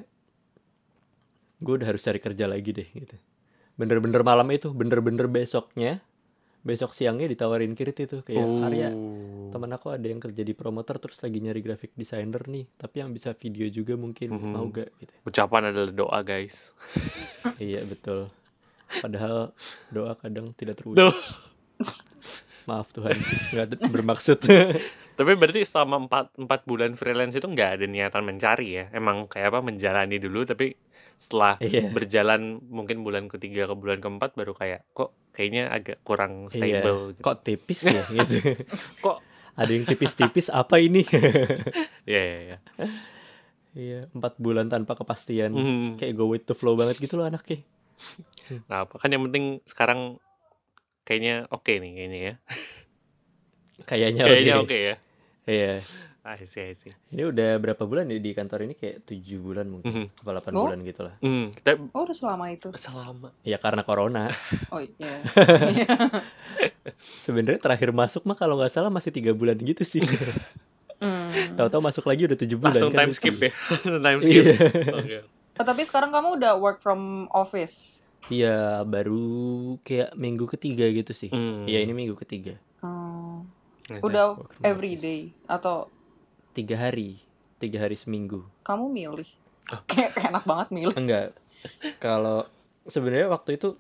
gue 1.60 1.74
udah 1.74 1.88
harus 1.88 2.01
cari 2.01 2.18
kerja 2.18 2.43
lagi 2.43 2.74
deh 2.74 2.88
gitu. 2.88 3.16
Bener-bener 3.74 4.22
malam 4.22 4.49
itu 4.49 4.70
bener-bener 4.70 5.26
besoknya 5.26 6.01
besok 6.60 6.91
siangnya 6.91 7.28
ditawarin 7.28 7.72
kirit 7.72 8.01
itu 8.01 8.20
kayak 8.22 8.47
Arya 8.64 8.89
Oh. 8.89 9.51
teman 9.51 9.68
aku 9.70 9.91
ada 9.91 10.01
yang 10.01 10.18
kerja 10.18 10.41
di 10.41 10.51
promoter 10.51 10.95
terus 10.95 11.20
lagi 11.20 11.38
nyari 11.38 11.60
graphic 11.60 11.91
designer 11.93 12.39
nih 12.41 12.66
tapi 12.74 13.04
yang 13.04 13.12
bisa 13.12 13.36
video 13.36 13.68
juga 13.68 13.93
mungkin 13.93 14.32
Mhm. 14.32 14.47
mau 14.49 14.66
gak 14.66 14.89
gitu. 14.97 15.12
Ucapan 15.24 15.70
adalah 15.70 15.91
doa 15.91 16.20
guys. 16.22 16.72
Iya 17.60 17.84
betul. 17.84 18.32
Padahal 18.95 19.51
doa 19.89 20.16
kadang 20.16 20.56
tidak 20.56 20.80
terwujud. 20.80 21.12
Maaf 22.64 22.95
Tuhan. 22.95 23.12
Nggak 23.51 23.84
bermaksud 23.86 24.39
Tapi 25.14 25.32
berarti 25.38 25.61
selama 25.61 26.09
empat, 26.09 26.34
empat 26.36 26.66
bulan 26.66 26.97
freelance 26.97 27.38
itu 27.38 27.45
nggak 27.45 27.70
ada 27.80 27.86
niatan 27.86 28.24
mencari 28.26 28.82
ya? 28.82 28.86
Emang 28.89 29.30
kayak 29.30 29.53
apa 29.53 29.59
menjalani 29.61 30.18
dulu 30.18 30.41
tapi 30.43 30.74
setelah 31.14 31.61
Iya. 31.61 31.93
berjalan 31.93 32.57
mungkin 32.59 33.05
bulan 33.05 33.30
ketiga 33.30 33.70
ke 33.70 33.76
bulan 33.78 34.01
keempat 34.01 34.34
baru 34.34 34.57
kayak 34.57 34.82
kok 34.91 35.14
kayaknya 35.32 35.70
agak 35.70 36.01
kurang 36.01 36.49
Iya, 36.49 36.82
stable 36.82 37.14
gitu. 37.14 37.24
kok 37.24 37.36
tipis 37.45 37.80
ya 37.86 38.01
gitu 38.18 38.38
Kok- 38.99 39.22
ada 39.53 39.70
yang 39.70 39.86
tipis-tipis 39.86 40.49
apa 40.49 40.82
ini 40.82 41.05
Iya 42.09 42.22
iya 42.26 42.39
iya. 42.41 42.57
iya 43.74 43.99
empat 44.09 44.41
bulan 44.41 44.66
tanpa 44.66 44.97
kepastian 44.97 45.53
Hmm, 45.53 45.93
kayak 45.95 46.18
go 46.18 46.26
with 46.26 46.49
the 46.49 46.57
flow 46.57 46.74
banget 46.74 46.97
gitu 46.97 47.22
loh 47.22 47.30
anaknya 47.30 47.61
nggak 48.49 48.80
apa 48.89 48.95
kan 48.97 49.09
yang 49.14 49.24
penting 49.30 49.61
sekarang 49.64 50.18
kayaknya 51.05 51.45
oke 51.49 51.70
nih 51.70 51.91
kayaknya 51.93 52.20
ya. 52.20 52.34
Kayaknya 53.82 54.24
Kayaknya 54.24 54.53
oke. 54.55 54.63
oke 54.63 54.78
ya. 54.80 54.95
Iya. 55.43 55.74
I 56.24 56.39
see, 56.41 56.63
I 56.63 56.74
see. 56.74 56.88
Ini 57.11 57.28
udah 57.28 57.59
berapa 57.59 57.84
bulan 57.84 58.07
ya 58.07 58.15
di 58.15 58.32
kantor 58.32 58.63
ini 58.63 58.74
kayak 58.74 59.03
tujuh 59.03 59.43
bulan 59.43 59.67
mungkin, 59.67 59.91
Mhm. 60.07 60.24
apa 60.24 60.30
8 60.39 60.53
Oh. 60.53 60.63
bulan 60.63 60.80
gitu 60.82 61.01
lah. 61.03 61.19
Hmm, 61.19 61.51
kita 61.51 61.76
Oh, 61.91 62.07
udah 62.07 62.15
selama 62.15 62.47
itu. 62.47 62.71
selama. 62.74 63.36
Ya 63.43 63.57
karena 63.57 63.84
corona. 63.84 64.32
Oh 64.71 64.80
iya. 64.80 65.19
Sebenarnya 67.19 67.59
terakhir 67.59 67.91
masuk 67.91 68.24
mah 68.24 68.36
kalau 68.36 68.55
nggak 68.55 68.71
salah 68.71 68.88
masih 68.88 69.11
tiga 69.11 69.32
bulan 69.32 69.57
gitu 69.57 69.84
sih. 69.84 69.99
Hmm. 71.03 71.59
Tahu-tahu 71.59 71.84
masuk 71.84 72.07
lagi 72.07 72.24
udah 72.24 72.38
tujuh 72.38 72.55
bulan 72.55 72.80
Langsung 72.80 72.88
kan. 72.88 73.03
time 73.03 73.11
skip 73.11 73.36
ya. 73.36 73.51
time 73.84 74.19
skip. 74.24 74.39
Iya. 74.39 74.55
Oke. 74.95 75.17
Oh, 75.53 75.65
tapi 75.67 75.84
sekarang 75.84 76.09
kamu 76.09 76.39
udah 76.39 76.55
work 76.55 76.80
from 76.80 77.28
office. 77.30 77.99
Iya, 78.32 78.88
baru 78.88 79.19
kayak 79.84 80.15
minggu 80.15 80.47
ketiga 80.47 80.88
gitu 80.88 81.11
sih. 81.11 81.28
Hmm. 81.28 81.67
Iya, 81.67 81.84
ini 81.84 81.91
minggu 81.91 82.15
ketiga. 82.15 82.55
Hmm. 82.80 83.43
Nice. 83.86 83.99
Udah 84.01 84.34
Work 84.34 84.53
from 84.53 84.63
every 84.63 84.95
office. 84.95 85.03
day 85.03 85.21
atau 85.45 85.91
Tiga 86.51 86.77
hari, 86.77 87.17
tiga 87.57 87.81
hari 87.81 87.97
seminggu. 87.97 88.45
kamu 88.61 88.86
milih? 88.88 89.29
Ah. 89.67 89.81
Kayak 89.89 90.13
enak 90.23 90.43
banget 90.43 90.67
milih. 90.69 90.95
Enggak. 90.95 91.34
Kalau 91.97 92.45
sebenarnya 92.86 93.27
waktu 93.27 93.57
itu 93.57 93.73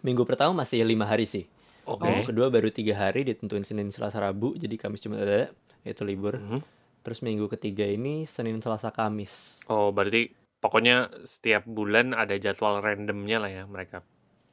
minggu 0.00 0.24
pertama 0.24 0.56
masih 0.56 0.80
lima 0.82 1.04
hari 1.04 1.24
sih. 1.24 1.44
Oke. 1.84 2.02
Minggu 2.02 2.24
kedua 2.26 2.48
baru 2.48 2.72
tiga 2.72 2.96
hari 2.96 3.22
ditentuin 3.22 3.62
Senin, 3.62 3.92
Selasa, 3.92 4.16
Rabu. 4.16 4.56
Jadi 4.56 4.74
Kamis 4.74 5.02
cuma 5.02 5.20
ada 5.20 5.52
itu 5.82 6.02
libur. 6.02 6.40
Mhm. 6.40 6.58
Terus 7.04 7.20
minggu 7.20 7.44
ketiga 7.50 7.84
ini 7.84 8.24
Senin, 8.24 8.56
Selasa, 8.58 8.88
Kamis. 8.88 9.60
Oh, 9.68 9.92
berarti 9.92 10.32
pokoknya 10.56 11.12
setiap 11.22 11.68
bulan 11.68 12.16
ada 12.16 12.32
jadwal 12.34 12.80
randomnya 12.80 13.36
lah 13.36 13.52
ya 13.52 13.64
mereka 13.64 14.00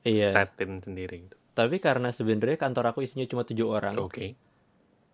Iya. 0.03 0.35
setin 0.35 0.83
sendiri 0.83 1.23
gitu. 1.23 1.35
Tapi 1.51 1.79
karena 1.79 2.11
sebenarnya 2.11 2.59
kantor 2.59 2.91
aku 2.91 2.99
isinya 3.01 3.23
cuma 3.23 3.47
tujuh 3.47 3.63
orang 3.65 3.95
Oke. 3.95 4.35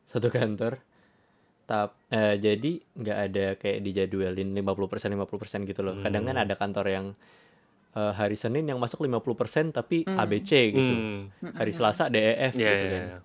Satu 0.07 0.27
kantor. 0.27 0.79
Tap, 1.63 1.99
eh, 2.07 2.35
jadi 2.37 2.71
nggak 2.95 3.17
ada 3.21 3.45
kayak 3.55 3.79
dijadwalin 3.81 4.55
50% 4.55 5.11
50% 5.11 5.67
gitu 5.67 5.81
loh. 5.81 5.99
Kadang 5.99 6.23
kan 6.23 6.33
Hmm. 6.33 6.43
ada 6.43 6.55
kantor 6.55 6.85
yang 6.87 7.05
eh, 7.91 8.13
hari 8.13 8.33
Senin 8.33 8.61
yang 8.63 8.77
masuk 8.77 9.01
50% 9.01 9.73
tapi 9.73 10.05
Hmm. 10.05 10.15
ABC 10.17 10.51
gitu. 10.69 10.93
Hmm. 10.93 11.33
Hari 11.51 11.71
Selasa 11.71 12.07
DEF 12.07 12.53
Ya, 12.53 12.69
gitu 12.69 12.85
ya, 12.85 12.91
kan. 12.93 13.03
ya. 13.03 13.19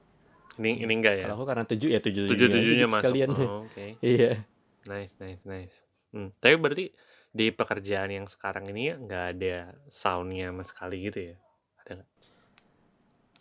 Ini 0.59 0.71
ini 0.81 0.93
enggak 0.95 1.15
ya. 1.15 1.25
Kalau 1.25 1.37
aku 1.37 1.47
karena 1.47 1.65
tujuh 1.65 1.89
ya 1.89 2.01
tujuh 2.01 2.25
Tujuh 2.27 2.49
tujuhnya 2.49 2.87
masuk. 2.87 3.05
sekalian. 3.05 3.29
Oh, 3.33 3.63
Oke. 3.69 4.01
iya. 4.01 4.43
Nice, 4.85 5.15
nice, 5.19 5.43
nice. 5.45 5.77
Hmm. 6.11 6.33
Tapi 6.35 6.55
berarti 6.57 6.87
di 7.31 7.47
pekerjaan 7.49 8.11
yang 8.11 8.27
sekarang 8.27 8.65
ini 8.67 8.97
nggak 8.99 9.25
ada 9.33 9.57
soundnya 9.87 10.49
sama 10.49 10.65
sekali 10.65 10.97
gitu 11.05 11.21
ya? 11.31 11.37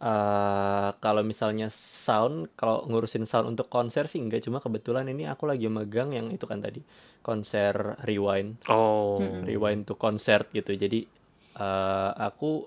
Eh, 0.02 0.89
kalau 0.97 1.22
misalnya 1.22 1.70
sound, 1.70 2.49
kalau 2.52 2.82
ngurusin 2.84 3.24
sound 3.24 3.45
untuk 3.47 3.70
konser 3.70 4.10
sih 4.10 4.18
enggak 4.18 4.41
cuma 4.41 4.58
kebetulan 4.58 5.06
ini 5.06 5.30
aku 5.30 5.45
lagi 5.45 5.70
megang 5.70 6.10
yang 6.10 6.34
itu 6.34 6.41
kan 6.43 6.58
tadi 6.58 6.82
konser 7.22 8.02
rewind, 8.02 8.58
Oh. 8.66 9.22
Mm-mm. 9.22 9.45
rewind 9.45 9.86
to 9.86 9.93
concert 9.93 10.49
gitu. 10.49 10.74
Jadi 10.74 11.06
eh, 11.54 12.12
aku 12.18 12.66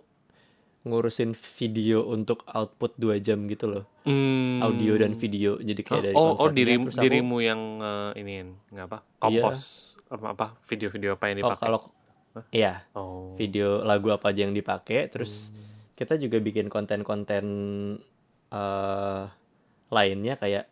ngurusin 0.85 1.35
video 1.35 2.07
untuk 2.07 2.47
output 2.47 2.95
dua 2.95 3.19
jam 3.19 3.49
gitu 3.49 3.67
loh, 3.67 3.85
Hmm. 4.05 4.63
audio 4.63 4.95
dan 4.95 5.17
video. 5.17 5.59
Jadi 5.59 5.81
kayak 5.81 6.03
dari 6.05 6.15
Oh, 6.15 6.37
oh 6.37 6.49
dirimu, 6.49 6.87
terus 6.87 6.95
aku 6.95 7.03
dirimu 7.03 7.37
yang 7.41 7.61
eh, 7.81 8.11
iniin 8.15 8.49
nggak 8.71 8.87
apa? 8.87 8.99
Iya. 9.25 9.43
Kompos 9.43 9.59
apa 10.07 10.27
apa 10.31 10.47
video-video 10.63 11.17
apa 11.17 11.25
yang 11.27 11.37
oh 11.37 11.41
dipakai? 11.51 11.65
kalau 11.65 11.81
Hah? 12.31 12.45
iya 12.53 12.73
Oh. 12.93 13.35
video 13.35 13.83
lagu 13.83 14.07
apa 14.09 14.31
aja 14.31 14.45
yang 14.45 14.53
dipakai, 14.53 15.09
terus 15.09 15.51
Hmm. 15.51 15.73
Kita 15.95 16.19
juga 16.19 16.39
bikin 16.39 16.67
konten-konten 16.67 17.45
eh 18.51 19.23
lainnya 19.91 20.35
kayak 20.35 20.67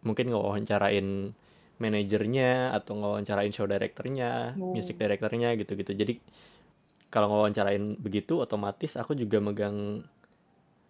mungkin 0.00 0.32
ngewawancarain 0.32 1.34
manajernya 1.76 2.72
atau 2.72 2.96
ngewawancarain 2.96 3.52
show 3.52 3.68
directornya, 3.68 4.56
Oh. 4.56 4.72
music 4.72 4.96
directornya 4.96 5.52
gitu-gitu. 5.60 5.92
Jadi 5.92 6.16
kalau 7.12 7.28
ngewawancarain 7.28 8.00
begitu 8.00 8.40
otomatis 8.40 8.96
aku 8.96 9.12
juga 9.12 9.38
megang 9.44 10.00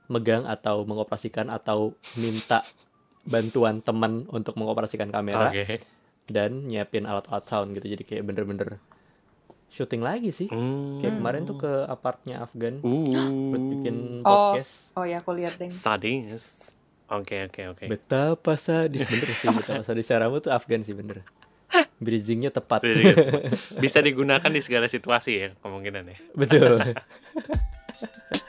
megang 0.06 0.46
atau 0.46 0.86
mengoperasikan 0.86 1.50
atau 1.50 1.90
minta 2.14 2.62
bantuan 3.26 3.82
teman 3.82 4.22
untuk 4.30 4.54
mengoperasikan 4.54 5.10
kamera 5.10 5.50
Oke. 5.50 5.82
dan 6.30 6.70
nyiapin 6.70 7.02
alat-alat 7.02 7.42
sound 7.42 7.74
gitu. 7.74 7.90
Jadi 7.90 8.02
kayak 8.06 8.22
bener-bener 8.22 8.78
syuting 9.76 10.00
lagi 10.00 10.32
sih. 10.32 10.48
Hmm. 10.48 10.98
Kayak 10.98 11.20
kemarin 11.20 11.42
tuh 11.44 11.60
ke 11.60 11.72
apartnya 11.84 12.40
Afgan 12.40 12.80
buat 12.80 13.62
bikin 13.68 14.24
Uh. 14.24 14.24
Oh. 14.24 14.32
podcast. 14.56 14.96
Oh 14.96 15.04
ya, 15.04 15.20
aku 15.20 15.36
lihat 15.36 15.60
deh. 15.60 15.68
Sadis. 15.68 16.72
Oke, 17.06 17.46
oke, 17.46 17.60
oke. 17.70 17.84
Betapa 17.86 18.56
sadis 18.56 19.04
bener 19.04 19.30
sih 19.30 19.46
betapa 19.46 19.84
sadis 19.84 20.08
caramu 20.08 20.40
tuh 20.40 20.50
Afgan 20.50 20.80
sih 20.80 20.96
bener. 20.96 21.22
Bridgingnya 22.00 22.48
tepat. 22.48 22.88
Bisa 23.76 24.00
digunakan 24.00 24.48
di 24.48 24.58
segala 24.58 24.88
situasi 24.88 25.32
ya 25.36 25.48
kemungkinan 25.60 26.04
ya. 26.08 26.18
Betul. 26.32 26.80